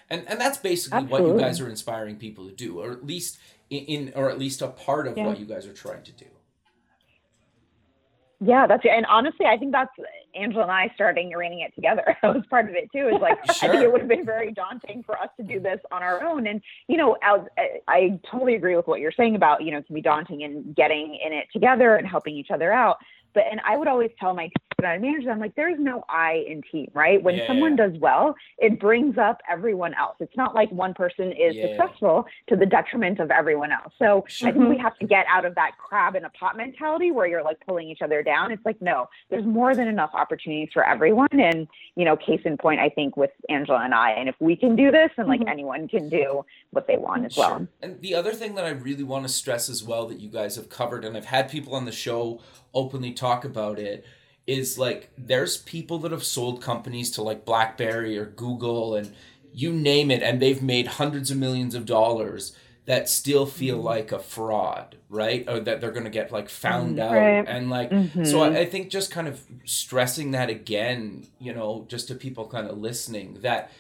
and 0.10 0.28
and 0.28 0.40
that's 0.40 0.58
basically 0.58 0.98
Absolutely. 0.98 1.32
what 1.32 1.36
you 1.36 1.42
guys 1.42 1.60
are 1.60 1.70
inspiring 1.70 2.16
people 2.16 2.46
to 2.48 2.56
do 2.56 2.80
or 2.80 2.92
at 2.92 3.06
least 3.06 3.38
in, 3.70 4.12
or 4.16 4.30
at 4.30 4.40
least 4.40 4.62
a 4.62 4.68
part 4.68 5.08
of 5.08 5.18
yeah. 5.18 5.28
what 5.28 5.40
you 5.40 5.46
guys 5.46 5.68
are 5.68 5.74
trying 5.74 6.04
to 6.04 6.12
do. 6.12 6.26
Yeah, 8.42 8.68
that's 8.68 8.86
it. 8.86 8.90
and 8.90 9.06
honestly, 9.08 9.46
I 9.46 9.58
think 9.58 9.74
that's 9.74 9.92
Angela 10.34 10.64
and 10.64 10.72
I 10.72 10.92
starting 10.96 11.34
arranging 11.34 11.60
it 11.62 11.76
together. 11.76 12.16
That 12.22 12.36
was 12.36 12.46
part 12.50 12.70
of 12.70 12.76
it 12.76 12.90
too. 12.92 13.10
Is 13.10 13.22
like 13.22 13.38
sure. 13.54 13.70
I 13.70 13.72
think 13.72 13.84
it 13.84 13.92
would 13.92 14.02
have 14.02 14.10
been 14.10 14.26
very 14.26 14.52
daunting 14.52 15.04
for 15.04 15.18
us 15.18 15.30
to 15.38 15.44
do 15.44 15.60
this 15.60 15.80
on 15.92 16.04
our 16.04 16.24
own. 16.24 16.48
And 16.48 16.62
you 16.88 16.98
know, 16.98 17.18
as, 17.22 17.42
I 17.88 18.20
totally 18.30 18.56
agree 18.56 18.76
with 18.76 18.88
what 18.88 19.00
you're 19.00 19.12
saying 19.12 19.36
about 19.36 19.64
you 19.64 19.72
know 19.72 19.80
it 19.80 19.88
can 19.88 19.96
be 19.96 20.02
daunting 20.02 20.44
and 20.44 20.76
getting 20.76 21.18
in 21.26 21.34
it 21.34 21.48
together 21.52 21.96
and 21.96 22.08
helping 22.08 22.36
each 22.36 22.52
other 22.52 22.72
out. 22.72 22.98
But 23.34 23.44
and 23.52 23.60
I 23.66 23.78
would 23.78 23.88
always 23.88 24.12
tell 24.20 24.34
my 24.34 24.50
managers, 24.82 25.26
I'm 25.30 25.40
like, 25.40 25.56
there's 25.56 25.80
no 25.80 26.04
I 26.10 26.44
in 26.48 26.62
team, 26.72 26.90
right? 26.94 27.22
When 27.22 27.36
yeah, 27.36 27.48
someone 27.48 27.78
yeah. 27.78 27.88
does 27.88 28.00
well, 28.00 28.36
it 28.58 28.80
brings 28.80 29.18
up 29.18 29.42
everyone 29.50 29.94
else. 29.94 30.16
It's 30.20 30.36
not 30.38 30.56
like 30.56 30.72
one 30.72 30.94
person 30.94 31.32
is 31.32 31.56
yeah. 31.56 31.68
successful 31.68 32.26
to 32.48 32.56
the 32.56 32.66
detriment 32.66 33.20
of 33.20 33.32
everyone 33.32 33.72
else. 33.72 33.94
So 34.00 34.26
sure. 34.28 34.50
I 34.50 34.52
think 34.52 34.70
we 34.70 34.78
have 34.78 34.98
to 35.00 35.06
get 35.06 35.26
out 35.30 35.46
of 35.46 35.56
that 35.56 35.72
crab 35.78 36.16
in 36.16 36.26
a 36.26 36.30
pot 36.30 36.58
mentality 36.58 37.12
where 37.12 37.28
you're 37.28 37.44
like 37.44 37.58
pulling 37.66 37.90
each 37.90 38.02
other 38.02 38.24
down. 38.24 38.52
It's 38.52 38.66
like, 38.66 38.82
no, 38.82 39.10
there's 39.30 39.46
more 39.46 39.76
than 39.76 39.88
enough 39.88 40.12
opportunities 40.14 40.70
for 40.74 40.86
everyone. 40.86 41.28
And, 41.32 41.68
you 41.96 42.06
know, 42.06 42.16
case 42.16 42.42
in 42.46 42.58
point, 42.58 42.80
I 42.80 42.90
think 42.90 43.18
with 43.18 43.32
Angela 43.50 43.82
and 43.84 43.94
I, 43.94 44.12
and 44.12 44.30
if 44.30 44.36
we 44.40 44.56
can 44.56 44.76
do 44.76 44.92
this, 44.92 45.12
and 45.18 45.28
like 45.28 45.42
mm-hmm. 45.42 45.50
anyone 45.50 45.88
can 45.88 46.10
do 46.10 46.46
what 46.72 46.88
they 46.88 46.98
want 46.98 47.26
as 47.26 47.34
sure. 47.34 47.46
well. 47.46 47.68
And 47.82 48.02
the 48.02 48.16
other 48.16 48.34
thing 48.34 48.56
that 48.56 48.66
I 48.66 48.70
really 48.70 49.04
want 49.04 49.26
to 49.26 49.30
stress 49.30 49.70
as 49.70 49.84
well 49.84 50.08
that 50.08 50.20
you 50.20 50.30
guys 50.30 50.56
have 50.56 50.70
covered, 50.70 51.04
and 51.04 51.16
I've 51.18 51.26
had 51.26 51.50
people 51.50 51.76
on 51.76 51.86
the 51.86 51.92
show 51.92 52.42
openly 52.74 53.12
talk 53.12 53.44
about 53.46 53.80
it 53.80 54.06
is 54.50 54.80
like 54.80 55.12
there's 55.18 55.58
people 55.58 56.00
that 56.00 56.12
have 56.12 56.24
sold 56.24 56.62
companies 56.62 57.12
to 57.12 57.22
like 57.22 57.46
blackberry 57.46 58.18
or 58.18 58.26
google 58.26 58.96
and 58.96 59.14
you 59.54 59.72
name 59.72 60.10
it 60.10 60.24
and 60.24 60.42
they've 60.42 60.64
made 60.64 60.88
hundreds 60.88 61.30
of 61.30 61.38
millions 61.38 61.76
of 61.76 61.86
dollars 61.86 62.56
that 62.86 63.08
still 63.08 63.46
feel 63.46 63.78
mm-hmm. 63.78 63.86
like 63.86 64.12
a 64.12 64.18
fraud 64.18 64.98
right 65.10 65.48
or 65.48 65.60
that 65.60 65.80
they're 65.80 65.92
going 65.92 66.04
to 66.04 66.10
get 66.10 66.32
like 66.32 66.50
found 66.50 66.98
mm, 66.98 67.02
out 67.02 67.48
and 67.48 67.70
like 67.70 67.92
mm-hmm. 67.92 68.24
so 68.24 68.42
I, 68.42 68.60
I 68.62 68.66
think 68.66 68.90
just 68.90 69.12
kind 69.12 69.28
of 69.28 69.42
stressing 69.66 70.32
that 70.32 70.50
again 70.50 71.28
you 71.40 71.54
know 71.54 71.86
just 71.88 72.08
to 72.08 72.16
people 72.16 72.48
kind 72.48 72.68
of 72.68 72.78
listening 72.78 73.40
that 73.42 73.72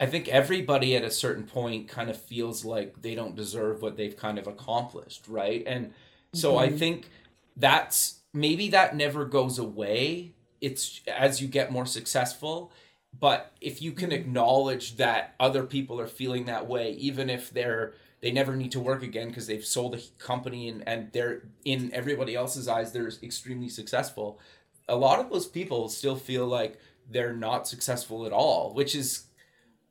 I 0.00 0.06
think 0.06 0.28
everybody 0.28 0.94
at 0.94 1.02
a 1.02 1.10
certain 1.10 1.44
point 1.44 1.88
kind 1.88 2.08
of 2.08 2.20
feels 2.20 2.64
like 2.64 3.02
they 3.02 3.14
don't 3.14 3.34
deserve 3.34 3.82
what 3.82 3.96
they've 3.96 4.16
kind 4.16 4.38
of 4.38 4.46
accomplished, 4.46 5.26
right? 5.26 5.64
And 5.66 5.92
so 6.32 6.52
mm-hmm. 6.52 6.74
I 6.74 6.78
think 6.78 7.10
that's 7.56 8.17
maybe 8.32 8.68
that 8.70 8.96
never 8.96 9.24
goes 9.24 9.58
away. 9.58 10.34
It's 10.60 11.00
as 11.06 11.40
you 11.40 11.48
get 11.48 11.72
more 11.72 11.86
successful, 11.86 12.72
but 13.18 13.52
if 13.60 13.80
you 13.80 13.92
can 13.92 14.10
mm-hmm. 14.10 14.20
acknowledge 14.20 14.96
that 14.96 15.34
other 15.38 15.64
people 15.64 16.00
are 16.00 16.06
feeling 16.06 16.46
that 16.46 16.66
way, 16.66 16.92
even 16.92 17.30
if 17.30 17.50
they're 17.50 17.94
they 18.20 18.30
never 18.32 18.56
need 18.56 18.72
to 18.72 18.80
work 18.80 19.02
again 19.02 19.28
because 19.28 19.46
they've 19.46 19.64
sold 19.64 19.94
a 19.94 20.00
company 20.18 20.68
and, 20.68 20.86
and 20.88 21.12
they're 21.12 21.42
in 21.64 21.90
everybody 21.92 22.34
else's 22.34 22.68
eyes 22.68 22.92
they're 22.92 23.10
extremely 23.22 23.68
successful 23.68 24.40
a 24.88 24.96
lot 24.96 25.20
of 25.20 25.30
those 25.30 25.46
people 25.46 25.88
still 25.88 26.16
feel 26.16 26.46
like 26.46 26.80
they're 27.08 27.32
not 27.32 27.68
successful 27.68 28.26
at 28.26 28.32
all 28.32 28.74
which 28.74 28.94
is 28.94 29.27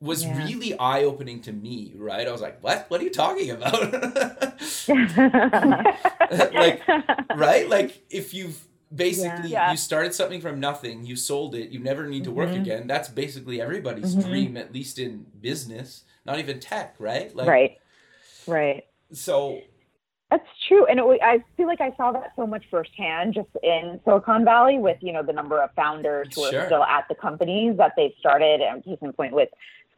was 0.00 0.24
yeah. 0.24 0.44
really 0.46 0.78
eye 0.78 1.02
opening 1.04 1.40
to 1.42 1.52
me, 1.52 1.94
right? 1.96 2.26
I 2.26 2.32
was 2.32 2.40
like, 2.40 2.62
"What? 2.62 2.86
What 2.88 3.00
are 3.00 3.04
you 3.04 3.10
talking 3.10 3.50
about?" 3.50 3.92
like, 6.54 6.82
right? 7.34 7.68
Like, 7.68 8.04
if 8.10 8.32
you've 8.32 8.64
basically 8.94 9.50
yeah. 9.50 9.70
you 9.70 9.76
started 9.76 10.14
something 10.14 10.40
from 10.40 10.60
nothing, 10.60 11.04
you 11.04 11.16
sold 11.16 11.54
it, 11.54 11.70
you 11.70 11.80
never 11.80 12.06
need 12.06 12.24
to 12.24 12.30
work 12.30 12.50
mm-hmm. 12.50 12.62
again. 12.62 12.86
That's 12.86 13.08
basically 13.08 13.60
everybody's 13.60 14.14
mm-hmm. 14.14 14.28
dream, 14.28 14.56
at 14.56 14.72
least 14.72 14.98
in 14.98 15.26
business, 15.40 16.04
not 16.24 16.38
even 16.38 16.60
tech, 16.60 16.94
right? 16.98 17.34
Like, 17.34 17.48
right, 17.48 17.78
right. 18.46 18.84
So 19.12 19.60
that's 20.30 20.46
true, 20.68 20.86
and 20.86 21.00
it, 21.00 21.20
I 21.22 21.42
feel 21.56 21.66
like 21.66 21.80
I 21.80 21.92
saw 21.96 22.12
that 22.12 22.32
so 22.36 22.46
much 22.46 22.64
firsthand, 22.70 23.34
just 23.34 23.48
in 23.62 23.98
Silicon 24.04 24.44
Valley, 24.44 24.78
with 24.78 24.98
you 25.00 25.12
know 25.12 25.22
the 25.22 25.32
number 25.32 25.60
of 25.60 25.70
founders 25.74 26.28
who 26.34 26.48
sure. 26.50 26.60
are 26.60 26.66
still 26.66 26.84
at 26.84 27.06
the 27.08 27.14
companies 27.14 27.76
that 27.78 27.94
they've 27.96 28.12
started. 28.20 28.60
And 28.60 28.84
case 28.84 28.98
in 29.00 29.12
point 29.12 29.32
with 29.32 29.48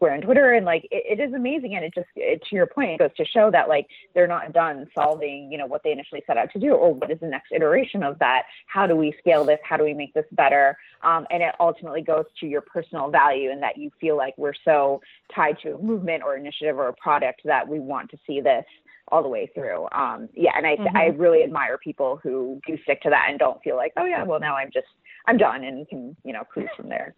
Square 0.00 0.14
and 0.14 0.22
Twitter, 0.22 0.54
and 0.54 0.64
like 0.64 0.88
it, 0.90 1.18
it 1.18 1.22
is 1.22 1.34
amazing. 1.34 1.74
And 1.74 1.84
it 1.84 1.92
just, 1.94 2.08
it, 2.16 2.42
to 2.48 2.56
your 2.56 2.66
point, 2.66 2.92
it 2.92 2.98
goes 3.00 3.10
to 3.18 3.24
show 3.26 3.50
that 3.50 3.68
like 3.68 3.86
they're 4.14 4.26
not 4.26 4.54
done 4.54 4.86
solving, 4.94 5.52
you 5.52 5.58
know, 5.58 5.66
what 5.66 5.82
they 5.84 5.92
initially 5.92 6.22
set 6.26 6.38
out 6.38 6.50
to 6.54 6.58
do, 6.58 6.72
or 6.72 6.94
what 6.94 7.10
is 7.10 7.20
the 7.20 7.26
next 7.26 7.52
iteration 7.52 8.02
of 8.02 8.18
that? 8.18 8.44
How 8.66 8.86
do 8.86 8.96
we 8.96 9.14
scale 9.18 9.44
this? 9.44 9.58
How 9.62 9.76
do 9.76 9.84
we 9.84 9.92
make 9.92 10.14
this 10.14 10.24
better? 10.32 10.74
Um, 11.02 11.26
and 11.30 11.42
it 11.42 11.54
ultimately 11.60 12.00
goes 12.00 12.24
to 12.40 12.46
your 12.46 12.62
personal 12.62 13.10
value, 13.10 13.50
and 13.50 13.62
that 13.62 13.76
you 13.76 13.90
feel 14.00 14.16
like 14.16 14.32
we're 14.38 14.54
so 14.64 15.02
tied 15.34 15.58
to 15.64 15.74
a 15.74 15.78
movement 15.82 16.22
or 16.22 16.34
initiative 16.34 16.78
or 16.78 16.88
a 16.88 16.94
product 16.94 17.42
that 17.44 17.68
we 17.68 17.78
want 17.78 18.10
to 18.12 18.18
see 18.26 18.40
this 18.40 18.64
all 19.08 19.22
the 19.22 19.28
way 19.28 19.50
through. 19.54 19.86
Um, 19.92 20.30
yeah, 20.32 20.52
and 20.56 20.66
I 20.66 20.76
mm-hmm. 20.76 20.96
I 20.96 21.06
really 21.08 21.42
admire 21.42 21.76
people 21.76 22.18
who 22.22 22.58
do 22.66 22.78
stick 22.84 23.02
to 23.02 23.10
that 23.10 23.26
and 23.28 23.38
don't 23.38 23.62
feel 23.62 23.76
like, 23.76 23.92
oh 23.98 24.06
yeah, 24.06 24.22
well 24.22 24.40
now 24.40 24.56
I'm 24.56 24.70
just 24.72 24.86
I'm 25.26 25.36
done 25.36 25.62
and 25.62 25.86
can 25.88 26.16
you 26.24 26.32
know 26.32 26.44
cruise 26.44 26.70
from 26.74 26.88
there. 26.88 27.14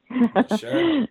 sure. 0.59 1.07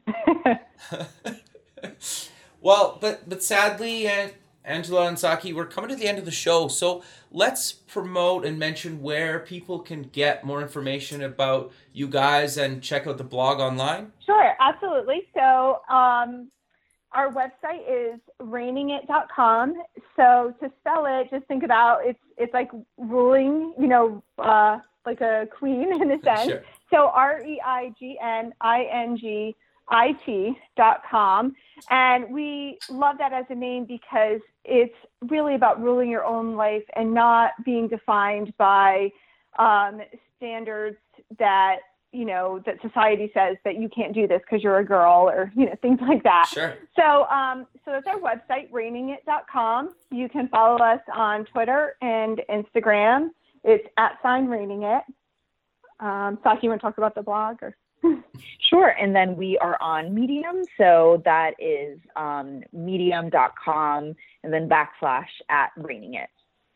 well, 2.61 2.97
but 3.01 3.27
but 3.27 3.43
sadly, 3.43 4.07
uh, 4.07 4.29
Angela 4.63 5.07
and 5.07 5.17
Saqi, 5.17 5.53
we're 5.53 5.65
coming 5.65 5.89
to 5.89 5.95
the 5.95 6.07
end 6.07 6.19
of 6.19 6.25
the 6.25 6.32
show. 6.32 6.67
So 6.67 7.03
let's 7.32 7.71
promote 7.71 8.45
and 8.45 8.59
mention 8.59 9.01
where 9.01 9.39
people 9.39 9.79
can 9.79 10.03
get 10.03 10.43
more 10.43 10.61
information 10.61 11.23
about 11.23 11.71
you 11.93 12.07
guys 12.07 12.57
and 12.57 12.82
check 12.82 13.07
out 13.07 13.17
the 13.17 13.23
blog 13.23 13.59
online. 13.59 14.11
Sure, 14.25 14.53
absolutely. 14.59 15.27
So 15.34 15.82
um, 15.89 16.51
our 17.13 17.32
website 17.32 17.82
is 17.89 18.19
reigningit.com. 18.41 19.73
So 20.15 20.53
to 20.61 20.71
spell 20.79 21.05
it, 21.07 21.29
just 21.32 21.45
think 21.47 21.63
about 21.63 22.01
it's 22.05 22.19
it's 22.38 22.53
like 22.53 22.69
ruling, 22.97 23.73
you 23.79 23.88
know, 23.88 24.23
uh, 24.38 24.79
like 25.05 25.21
a 25.21 25.47
queen 25.57 25.93
in 26.01 26.11
a 26.11 26.21
sense. 26.23 26.49
Sure. 26.49 26.63
So 26.91 27.07
R 27.07 27.41
E 27.43 27.59
I 27.65 27.93
G 27.97 28.17
N 28.21 28.53
I 28.61 28.84
N 28.91 29.17
G 29.17 29.55
it.com. 29.91 31.55
And 31.89 32.33
we 32.33 32.77
love 32.89 33.17
that 33.17 33.33
as 33.33 33.45
a 33.49 33.55
name 33.55 33.85
because 33.85 34.39
it's 34.63 34.95
really 35.27 35.55
about 35.55 35.81
ruling 35.81 36.09
your 36.09 36.23
own 36.23 36.55
life 36.55 36.83
and 36.95 37.13
not 37.13 37.51
being 37.65 37.87
defined 37.87 38.53
by 38.57 39.09
um, 39.57 40.01
standards 40.37 40.97
that 41.39 41.77
you 42.11 42.25
know 42.25 42.61
that 42.65 42.75
society 42.81 43.31
says 43.33 43.57
that 43.63 43.79
you 43.79 43.87
can't 43.89 44.13
do 44.13 44.27
this 44.27 44.41
because 44.41 44.61
you're 44.61 44.79
a 44.79 44.85
girl 44.85 45.29
or 45.29 45.51
you 45.55 45.65
know 45.65 45.75
things 45.81 45.99
like 46.01 46.23
that. 46.23 46.49
Sure. 46.51 46.75
So 46.95 47.25
um 47.25 47.65
so 47.85 47.91
that's 47.91 48.07
our 48.07 48.19
website 48.19 48.69
reigningit.com 48.71 49.93
you 50.11 50.27
can 50.27 50.47
follow 50.49 50.77
us 50.77 50.99
on 51.13 51.45
twitter 51.45 51.95
and 52.01 52.41
instagram. 52.49 53.29
It's 53.63 53.87
at 53.97 54.17
sign 54.21 54.47
ReigningIt. 54.47 55.03
Um 55.99 56.37
Saqi, 56.43 56.63
you 56.63 56.69
want 56.69 56.81
to 56.81 56.85
talk 56.85 56.97
about 56.97 57.15
the 57.15 57.21
blog 57.21 57.63
or 57.63 57.77
Sure. 58.71 58.87
And 58.87 59.13
then 59.13 59.35
we 59.35 59.57
are 59.57 59.77
on 59.81 60.13
Medium. 60.15 60.63
So 60.77 61.21
that 61.25 61.51
is 61.59 61.99
um, 62.15 62.63
medium.com 62.71 64.15
and 64.43 64.53
then 64.53 64.69
backslash 64.69 65.27
at 65.49 65.71
ReigningIt. 65.77 66.27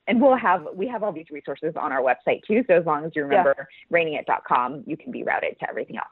And 0.07 0.21
we'll 0.21 0.36
have 0.36 0.67
we 0.76 0.88
have 0.88 1.03
all 1.03 1.13
these 1.13 1.30
resources 1.32 1.73
on 1.76 1.91
our 1.91 2.01
website 2.01 2.43
too. 2.45 2.63
So 2.67 2.76
as 2.76 2.86
long 2.86 3.05
as 3.05 3.11
you 3.15 3.23
remember 3.23 3.55
yeah. 3.57 3.97
reigningit.com, 3.97 4.84
you 4.86 4.97
can 4.97 5.11
be 5.11 5.23
routed 5.23 5.57
to 5.61 5.69
everything 5.69 5.95
else. 5.95 6.07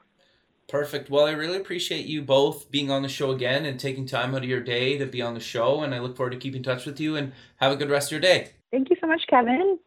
Perfect. 0.68 1.10
Well, 1.10 1.26
I 1.26 1.32
really 1.32 1.58
appreciate 1.58 2.06
you 2.06 2.22
both 2.22 2.70
being 2.70 2.90
on 2.90 3.02
the 3.02 3.08
show 3.08 3.30
again 3.30 3.66
and 3.66 3.78
taking 3.78 4.06
time 4.06 4.34
out 4.34 4.42
of 4.42 4.48
your 4.48 4.62
day 4.62 4.96
to 4.96 5.06
be 5.06 5.20
on 5.20 5.34
the 5.34 5.40
show. 5.40 5.82
And 5.82 5.94
I 5.94 5.98
look 5.98 6.16
forward 6.16 6.30
to 6.30 6.38
keeping 6.38 6.58
in 6.58 6.62
touch 6.62 6.86
with 6.86 6.98
you 6.98 7.14
and 7.14 7.32
have 7.56 7.70
a 7.70 7.76
good 7.76 7.90
rest 7.90 8.08
of 8.08 8.12
your 8.12 8.20
day. 8.20 8.52
Thank 8.72 8.88
you 8.88 8.96
so 9.00 9.06
much, 9.06 9.22
Kevin. 9.28 9.78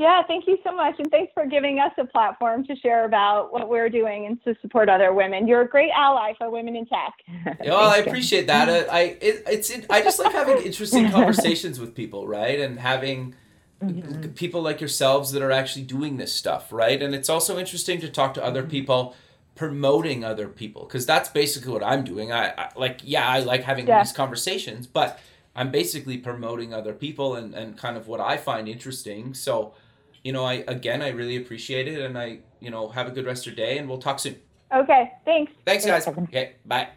Yeah, 0.00 0.22
thank 0.22 0.46
you 0.46 0.56
so 0.64 0.74
much. 0.74 0.94
And 0.98 1.10
thanks 1.10 1.30
for 1.34 1.44
giving 1.44 1.78
us 1.78 1.92
a 1.98 2.06
platform 2.06 2.64
to 2.64 2.76
share 2.76 3.04
about 3.04 3.52
what 3.52 3.68
we're 3.68 3.90
doing 3.90 4.24
and 4.24 4.42
to 4.44 4.56
support 4.62 4.88
other 4.88 5.12
women. 5.12 5.46
You're 5.46 5.60
a 5.60 5.68
great 5.68 5.90
ally 5.94 6.32
for 6.38 6.50
women 6.50 6.74
in 6.74 6.86
tech. 6.86 7.12
Yeah, 7.62 7.72
well, 7.72 7.90
I 7.90 7.98
appreciate 7.98 8.46
that. 8.46 8.70
Uh, 8.70 8.90
I 8.90 9.00
it, 9.20 9.42
it's 9.46 9.68
it, 9.68 9.84
I 9.90 10.00
just 10.00 10.18
like 10.18 10.32
having 10.32 10.56
interesting 10.62 11.10
conversations 11.18 11.78
with 11.78 11.94
people, 11.94 12.26
right? 12.26 12.58
And 12.58 12.80
having 12.80 13.34
mm-hmm. 13.82 14.30
people 14.30 14.62
like 14.62 14.80
yourselves 14.80 15.32
that 15.32 15.42
are 15.42 15.50
actually 15.50 15.84
doing 15.84 16.16
this 16.16 16.32
stuff, 16.32 16.72
right? 16.72 17.02
And 17.02 17.14
it's 17.14 17.28
also 17.28 17.58
interesting 17.58 18.00
to 18.00 18.08
talk 18.08 18.32
to 18.34 18.42
other 18.42 18.62
mm-hmm. 18.62 18.70
people 18.70 19.14
promoting 19.54 20.24
other 20.24 20.48
people 20.48 20.86
because 20.86 21.04
that's 21.04 21.28
basically 21.28 21.74
what 21.74 21.84
I'm 21.84 22.04
doing. 22.04 22.32
I, 22.32 22.54
I, 22.56 22.70
like 22.74 23.00
yeah, 23.04 23.28
I 23.28 23.40
like 23.40 23.64
having 23.64 23.86
yeah. 23.86 24.02
these 24.02 24.12
conversations, 24.12 24.86
but 24.86 25.20
I'm 25.54 25.70
basically 25.70 26.16
promoting 26.16 26.72
other 26.72 26.94
people 26.94 27.34
and, 27.34 27.54
and 27.54 27.76
kind 27.76 27.98
of 27.98 28.08
what 28.08 28.20
I 28.20 28.38
find 28.38 28.66
interesting. 28.66 29.34
So 29.34 29.74
you 30.22 30.32
know, 30.32 30.44
I 30.44 30.64
again, 30.68 31.02
I 31.02 31.08
really 31.08 31.36
appreciate 31.36 31.88
it, 31.88 32.00
and 32.00 32.18
I, 32.18 32.38
you 32.60 32.70
know, 32.70 32.88
have 32.88 33.06
a 33.06 33.10
good 33.10 33.26
rest 33.26 33.46
of 33.46 33.56
your 33.56 33.66
day, 33.66 33.78
and 33.78 33.88
we'll 33.88 33.98
talk 33.98 34.18
soon. 34.18 34.36
Okay, 34.72 35.12
thanks. 35.24 35.52
Thanks, 35.66 35.84
guys. 35.84 36.06
Okay, 36.06 36.52
bye. 36.64 36.88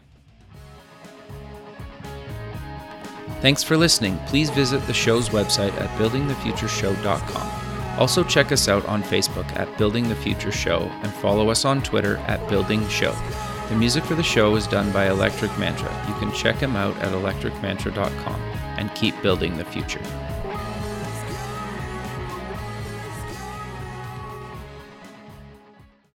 Thanks 3.41 3.63
for 3.63 3.75
listening. 3.75 4.17
Please 4.27 4.49
visit 4.49 4.85
the 4.87 4.93
show's 4.93 5.29
website 5.29 5.73
at 5.73 5.89
buildingthefutureshow.com. 5.99 7.99
Also, 7.99 8.23
check 8.23 8.51
us 8.51 8.67
out 8.67 8.85
on 8.85 9.03
Facebook 9.03 9.45
at 9.57 9.77
Building 9.77 10.07
the 10.07 10.15
Future 10.15 10.51
Show 10.51 10.79
and 11.03 11.13
follow 11.15 11.49
us 11.49 11.65
on 11.65 11.83
Twitter 11.83 12.17
at 12.27 12.47
Building 12.49 12.87
Show. 12.87 13.15
The 13.69 13.75
music 13.75 14.03
for 14.03 14.15
the 14.15 14.23
show 14.23 14.55
is 14.55 14.67
done 14.67 14.91
by 14.91 15.09
Electric 15.09 15.57
Mantra. 15.59 15.91
You 16.07 16.13
can 16.15 16.31
check 16.31 16.55
him 16.55 16.75
out 16.75 16.95
at 16.97 17.11
electricmantra.com 17.11 18.41
and 18.77 18.93
keep 18.95 19.19
building 19.21 19.57
the 19.57 19.65
future. 19.65 20.01